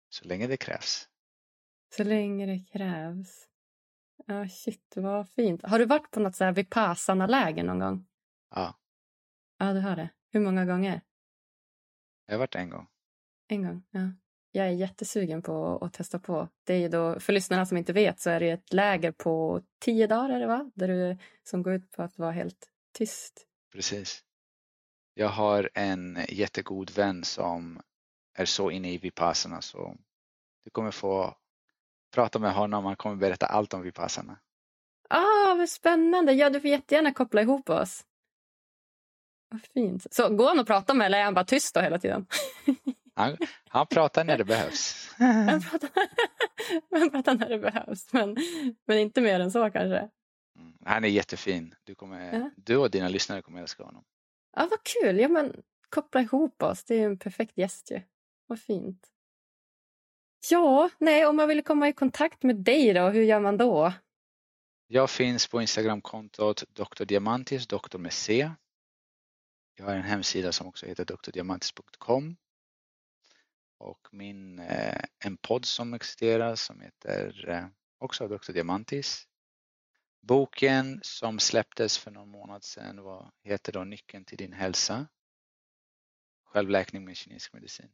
Så 0.09 0.25
länge 0.25 0.47
det 0.47 0.57
krävs. 0.57 1.09
Så 1.95 2.03
länge 2.03 2.45
det 2.45 2.59
krävs. 2.71 3.47
Ja, 4.25 4.49
shit, 4.49 4.93
vad 4.95 5.29
fint. 5.29 5.63
Har 5.63 5.79
du 5.79 5.85
varit 5.85 6.11
på 6.11 6.19
något 6.19 6.35
så 6.35 6.43
här 6.43 6.51
vipassana-läger 6.51 7.63
någon 7.63 7.79
gång? 7.79 8.07
Ja. 8.49 8.79
Ja, 9.57 9.73
du 9.73 9.79
har 9.79 9.95
det. 9.95 10.09
Hur 10.31 10.39
många 10.39 10.65
gånger? 10.65 11.01
Jag 12.25 12.33
har 12.33 12.39
varit 12.39 12.55
en 12.55 12.69
gång. 12.69 12.87
En 13.47 13.63
gång, 13.63 13.83
ja. 13.89 14.11
Jag 14.55 14.67
är 14.67 14.71
jättesugen 14.71 15.41
på 15.41 15.77
att 15.81 15.93
testa 15.93 16.19
på. 16.19 16.49
Det 16.63 16.73
är 16.73 16.89
då, 16.89 17.19
för 17.19 17.33
lyssnarna 17.33 17.65
som 17.65 17.77
inte 17.77 17.93
vet 17.93 18.19
så 18.19 18.29
är 18.29 18.39
det 18.39 18.49
ett 18.49 18.73
läger 18.73 19.11
på 19.11 19.61
tio 19.79 20.07
dagar 20.07 20.47
va? 20.47 20.71
Där 20.75 20.87
du, 20.87 21.17
som 21.43 21.63
går 21.63 21.73
ut 21.73 21.91
på 21.91 22.03
att 22.03 22.17
vara 22.17 22.31
helt 22.31 22.67
tyst. 22.93 23.47
Precis. 23.73 24.23
Jag 25.13 25.29
har 25.29 25.69
en 25.73 26.19
jättegod 26.29 26.91
vän 26.91 27.23
som 27.23 27.81
är 28.33 28.45
så 28.45 28.71
inne 28.71 28.93
i 28.93 28.97
Vipassana 28.97 29.61
så 29.61 29.97
du 30.63 30.69
kommer 30.69 30.91
få 30.91 31.35
prata 32.13 32.39
med 32.39 32.53
honom. 32.53 32.85
Han 32.85 32.95
kommer 32.95 33.15
berätta 33.15 33.45
allt 33.45 33.73
om 33.73 33.81
Vipassana. 33.81 34.39
Ah, 35.09 35.55
vad 35.57 35.69
spännande. 35.69 36.33
Ja, 36.33 36.49
du 36.49 36.61
får 36.61 36.69
jättegärna 36.69 37.13
koppla 37.13 37.41
ihop 37.41 37.69
oss. 37.69 38.05
Vad 39.49 39.61
fint. 39.61 40.13
Så 40.13 40.35
går 40.35 40.47
han 40.47 40.59
och 40.59 40.67
pratar 40.67 40.93
med 40.93 41.05
eller 41.05 41.17
är 41.17 41.23
han 41.23 41.33
bara 41.33 41.45
tyst 41.45 41.75
då 41.75 41.81
hela 41.81 41.99
tiden? 41.99 42.27
Han, 43.15 43.37
han 43.69 43.87
pratar 43.87 44.23
när 44.23 44.37
det 44.37 44.45
behövs. 44.45 45.13
han, 45.17 45.61
pratar, 45.61 45.89
han 46.99 47.09
pratar 47.09 47.35
när 47.35 47.49
det 47.49 47.59
behövs, 47.59 48.13
men, 48.13 48.37
men 48.85 48.97
inte 48.97 49.21
mer 49.21 49.39
än 49.39 49.51
så 49.51 49.71
kanske. 49.71 50.09
Mm, 50.59 50.73
han 50.85 51.03
är 51.03 51.07
jättefin. 51.07 51.75
Du, 51.83 51.95
kommer, 51.95 52.33
ja. 52.33 52.49
du 52.57 52.77
och 52.77 52.91
dina 52.91 53.09
lyssnare 53.09 53.41
kommer 53.41 53.61
älska 53.61 53.83
honom. 53.83 54.03
Ja, 54.55 54.67
vad 54.71 54.83
kul. 54.83 55.19
Ja, 55.19 55.27
men, 55.27 55.63
koppla 55.89 56.21
ihop 56.21 56.63
oss. 56.63 56.83
Det 56.83 56.95
är 56.95 57.05
en 57.05 57.17
perfekt 57.17 57.57
gäst 57.57 57.91
ju. 57.91 58.01
Vad 58.47 58.59
fint. 58.59 59.07
Ja, 60.51 60.89
nej, 60.97 61.25
om 61.25 61.35
man 61.35 61.47
vill 61.47 61.63
komma 61.63 61.89
i 61.89 61.93
kontakt 61.93 62.43
med 62.43 62.55
dig 62.55 62.93
då, 62.93 63.09
hur 63.09 63.23
gör 63.23 63.39
man 63.39 63.57
då? 63.57 63.93
Jag 64.87 65.09
finns 65.09 65.47
på 65.47 65.61
Instagramkontot 65.61 66.63
Dr. 66.69 67.05
Diamantis, 67.05 67.67
doktor 67.67 67.99
med 67.99 68.13
C. 68.13 68.51
Jag 69.75 69.85
har 69.85 69.95
en 69.95 70.03
hemsida 70.03 70.51
som 70.51 70.67
också 70.67 70.85
heter 70.85 71.05
drdiamantis.com 71.05 72.35
och 73.85 74.07
min, 74.11 74.59
eh, 74.59 75.01
en 75.25 75.37
podd 75.37 75.65
som 75.65 75.93
existerar 75.93 76.55
som 76.55 76.81
heter 76.81 77.49
eh, 77.49 77.65
också 77.97 78.27
Dr. 78.27 78.51
Diamantis. 78.51 79.27
Boken 80.21 80.99
som 81.03 81.39
släpptes 81.39 81.97
för 81.97 82.11
någon 82.11 82.29
månad 82.29 82.63
sedan 82.63 83.03
var, 83.03 83.31
heter 83.43 83.71
då 83.71 83.83
Nyckeln 83.83 84.25
till 84.25 84.37
din 84.37 84.53
hälsa. 84.53 85.07
Självläkning 86.45 87.05
med 87.05 87.17
kinesisk 87.17 87.53
medicin. 87.53 87.89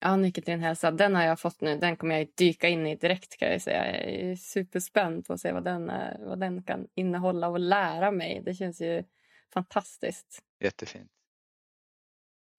Ja, 0.00 0.16
Nyckeln 0.16 0.44
till 0.44 0.52
din 0.52 0.60
hälsa. 0.60 0.90
Den 0.90 1.14
har 1.14 1.22
jag 1.22 1.40
fått 1.40 1.60
nu. 1.60 1.78
Den 1.78 1.96
kommer 1.96 2.18
jag 2.18 2.28
dyka 2.34 2.68
in 2.68 2.86
i 2.86 2.96
direkt 2.96 3.36
kan 3.36 3.52
jag 3.52 3.62
säga. 3.62 3.86
Jag 3.86 4.04
är 4.04 4.36
superspänd 4.36 5.26
på 5.26 5.32
att 5.32 5.40
se 5.40 5.52
vad 5.52 5.64
den, 5.64 5.86
vad 6.20 6.40
den 6.40 6.62
kan 6.62 6.88
innehålla 6.94 7.48
och 7.48 7.60
lära 7.60 8.10
mig. 8.10 8.42
Det 8.44 8.54
känns 8.54 8.80
ju 8.80 9.04
fantastiskt. 9.52 10.42
Jättefint. 10.60 11.17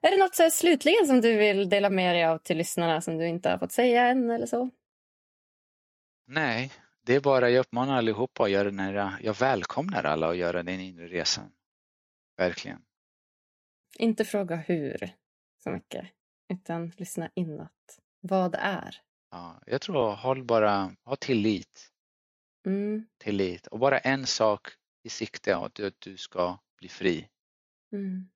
Är 0.01 0.11
det 0.11 0.17
något 0.17 0.35
så 0.35 0.49
slutligen 0.49 1.07
som 1.07 1.21
du 1.21 1.37
vill 1.37 1.69
dela 1.69 1.89
med 1.89 2.15
dig 2.15 2.25
av 2.25 2.37
till 2.37 2.57
lyssnarna 2.57 3.01
som 3.01 3.17
du 3.17 3.27
inte 3.27 3.49
har 3.49 3.57
fått 3.57 3.71
säga 3.71 4.07
än 4.07 4.29
eller 4.29 4.45
så? 4.45 4.69
Nej, 6.27 6.71
det 7.05 7.15
är 7.15 7.19
bara 7.19 7.49
jag 7.49 7.59
uppmanar 7.59 7.97
allihopa 7.97 8.43
att 8.43 8.51
göra 8.51 8.63
den 8.63 8.79
här, 8.79 9.19
jag 9.21 9.39
välkomnar 9.39 10.03
alla 10.03 10.29
att 10.29 10.37
göra 10.37 10.63
den 10.63 10.79
inre 10.79 11.07
resan. 11.07 11.51
Verkligen. 12.37 12.81
Inte 13.97 14.25
fråga 14.25 14.55
hur 14.55 15.09
så 15.63 15.69
mycket, 15.69 16.05
utan 16.53 16.91
lyssna 16.97 17.29
inåt. 17.35 17.99
Vad 18.19 18.55
är? 18.55 18.95
Ja, 19.31 19.61
jag 19.65 19.81
tror 19.81 20.15
håll 20.15 20.43
bara, 20.43 20.95
ha 21.05 21.15
tillit. 21.15 21.91
Mm. 22.65 23.07
Tillit 23.17 23.67
och 23.67 23.79
bara 23.79 23.97
en 23.99 24.25
sak 24.25 24.67
i 25.03 25.09
sikte, 25.09 25.57
att 25.57 25.79
du 25.99 26.17
ska 26.17 26.59
bli 26.77 26.89
fri. 26.89 27.29
Mm. 27.91 28.29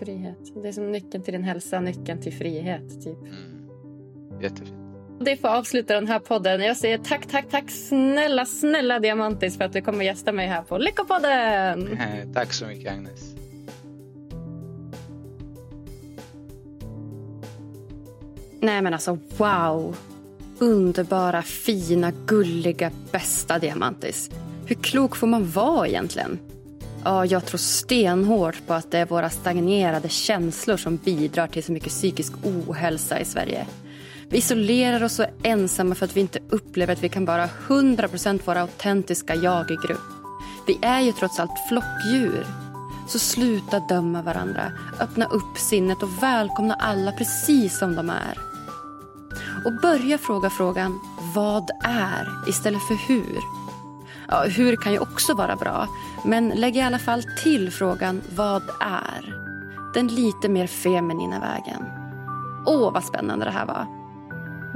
Frihet. 0.00 0.62
Det 0.62 0.68
är 0.68 0.72
som 0.72 0.92
nyckeln 0.92 1.24
till 1.24 1.32
din 1.32 1.44
hälsa, 1.44 1.80
nyckeln 1.80 2.20
till 2.20 2.32
frihet. 2.32 3.04
Typ. 3.04 3.18
Mm. 3.18 4.40
Jättefint. 4.42 4.74
Det 5.20 5.36
får 5.36 5.48
avsluta 5.48 5.94
den 5.94 6.08
här 6.08 6.18
podden. 6.18 6.60
Jag 6.60 6.76
säger 6.76 6.98
tack, 6.98 7.26
tack, 7.26 7.48
tack 7.50 7.70
snälla, 7.70 8.46
snälla 8.46 8.98
Diamantis 8.98 9.56
för 9.56 9.64
att 9.64 9.72
du 9.72 9.82
kommer 9.82 10.04
gästa 10.04 10.32
mig 10.32 10.46
här 10.46 10.62
på 10.62 10.78
Lyckopodden. 10.78 11.98
tack 12.34 12.52
så 12.52 12.66
mycket 12.66 12.92
Agnes. 12.92 13.34
Nej 18.60 18.82
men 18.82 18.94
alltså 18.94 19.18
wow. 19.36 19.96
Underbara, 20.58 21.42
fina, 21.42 22.12
gulliga, 22.26 22.90
bästa 23.12 23.58
Diamantis. 23.58 24.30
Hur 24.66 24.76
klok 24.76 25.16
får 25.16 25.26
man 25.26 25.50
vara 25.50 25.88
egentligen? 25.88 26.38
Ja, 27.04 27.26
jag 27.26 27.46
tror 27.46 27.58
stenhårt 27.58 28.66
på 28.66 28.74
att 28.74 28.90
det 28.90 28.98
är 28.98 29.06
våra 29.06 29.30
stagnerade 29.30 30.08
känslor 30.08 30.76
som 30.76 30.96
bidrar 30.96 31.46
till 31.46 31.64
så 31.64 31.72
mycket 31.72 31.88
psykisk 31.88 32.32
ohälsa 32.42 33.20
i 33.20 33.24
Sverige. 33.24 33.66
Vi 34.28 34.38
isolerar 34.38 35.02
oss 35.02 35.18
och 35.18 35.24
är 35.24 35.32
ensamma 35.42 35.94
för 35.94 36.04
att 36.04 36.16
vi 36.16 36.20
inte 36.20 36.38
upplever 36.48 36.92
att 36.92 37.02
vi 37.02 37.08
kan 37.08 37.24
vara 37.24 37.46
100% 37.46 38.40
våra 38.44 38.60
autentiska 38.60 39.34
jag 39.34 39.70
i 39.70 39.76
grupp. 39.86 40.00
Vi 40.66 40.78
är 40.82 41.00
ju 41.00 41.12
trots 41.12 41.40
allt 41.40 41.68
flockdjur. 41.68 42.46
Så 43.08 43.18
sluta 43.18 43.80
döma 43.88 44.22
varandra, 44.22 44.72
öppna 45.00 45.26
upp 45.26 45.58
sinnet 45.58 46.02
och 46.02 46.22
välkomna 46.22 46.74
alla 46.74 47.12
precis 47.12 47.78
som 47.78 47.94
de 47.94 48.10
är. 48.10 48.38
Och 49.64 49.80
börja 49.82 50.18
fråga 50.18 50.50
frågan 50.50 51.00
vad 51.34 51.70
är 51.84 52.48
istället 52.48 52.82
för 52.82 52.94
hur. 52.94 53.59
Ja, 54.30 54.42
hur 54.42 54.76
kan 54.76 54.92
ju 54.92 54.98
också 54.98 55.34
vara 55.34 55.56
bra, 55.56 55.88
men 56.24 56.48
lägg 56.48 56.76
i 56.76 56.80
alla 56.80 56.98
fall 56.98 57.22
till 57.42 57.70
frågan 57.70 58.20
vad 58.36 58.62
är? 58.80 59.34
Den 59.94 60.08
lite 60.08 60.48
mer 60.48 60.66
feminina 60.66 61.40
vägen. 61.40 61.84
Åh, 62.66 62.92
vad 62.92 63.04
spännande 63.04 63.44
det 63.44 63.50
här 63.50 63.66
var. 63.66 63.86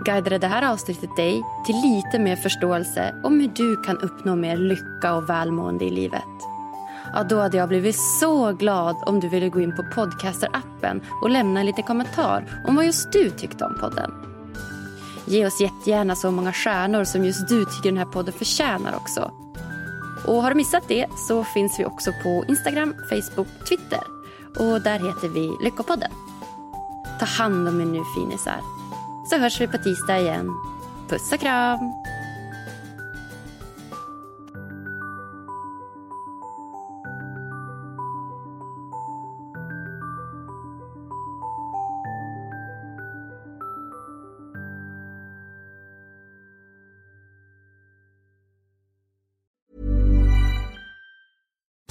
Guidade 0.05 0.39
det 0.39 0.47
här 0.47 0.73
avsnittet 0.73 1.17
dig 1.17 1.43
till 1.67 1.77
lite 1.77 2.19
mer 2.19 2.37
förståelse 2.37 3.15
om 3.23 3.41
hur 3.41 3.49
du 3.49 3.77
kan 3.77 3.99
uppnå 3.99 4.37
mer 4.37 4.57
lycka 4.57 5.15
och 5.15 5.29
välmående 5.29 5.85
i 5.85 5.91
livet? 5.91 6.23
Ja, 7.15 7.25
då 7.25 7.41
hade 7.41 7.57
jag 7.57 7.69
blivit 7.69 7.97
så 8.21 8.53
glad 8.53 8.97
om 9.07 9.21
du 9.21 9.29
ville 9.29 9.49
gå 9.49 9.61
in 9.61 9.77
på 9.77 9.83
Podcaster-appen 9.83 11.01
och 11.23 11.31
lämna 11.31 11.61
en 11.61 11.67
liten 11.67 11.85
kommentar 11.85 12.63
om 12.69 12.77
vad 12.77 12.87
just 12.87 13.13
du 13.13 13.31
tyckte 13.31 13.65
om 13.65 13.79
podden. 13.81 14.11
Ge 15.27 15.47
oss 15.47 15.61
jättegärna 15.61 16.17
så 16.17 16.31
många 16.31 16.53
stjärnor 16.53 17.05
som 17.05 17.25
just 17.25 17.49
du 17.49 17.65
tycker 17.65 17.91
den 17.91 17.99
här 17.99 18.05
podden 18.05 18.35
förtjänar 18.35 18.97
också. 18.97 19.44
Och 20.27 20.43
har 20.43 20.51
du 20.51 20.57
missat 20.57 20.89
det 20.89 21.07
så 21.29 21.45
finns 21.45 21.81
vi 21.81 21.85
också 21.85 22.13
på 22.23 22.45
Instagram, 22.49 22.95
Facebook, 23.09 23.49
Twitter. 23.69 24.01
Och 24.59 24.81
där 24.81 24.99
heter 24.99 25.29
vi 25.29 25.57
Lyckopodden. 25.65 26.11
Ta 27.21 27.27
hand 27.27 27.69
om 27.69 27.81
er 27.81 27.85
nu 27.85 28.03
finisar. 28.15 28.61
Så 29.31 29.39
hörs 29.39 29.61
vi 29.61 29.67
på 29.67 29.79
tisdag 29.79 30.19
igen. 30.19 30.51
Puss 31.09 31.33
och 31.33 31.41
kram! 31.41 32.04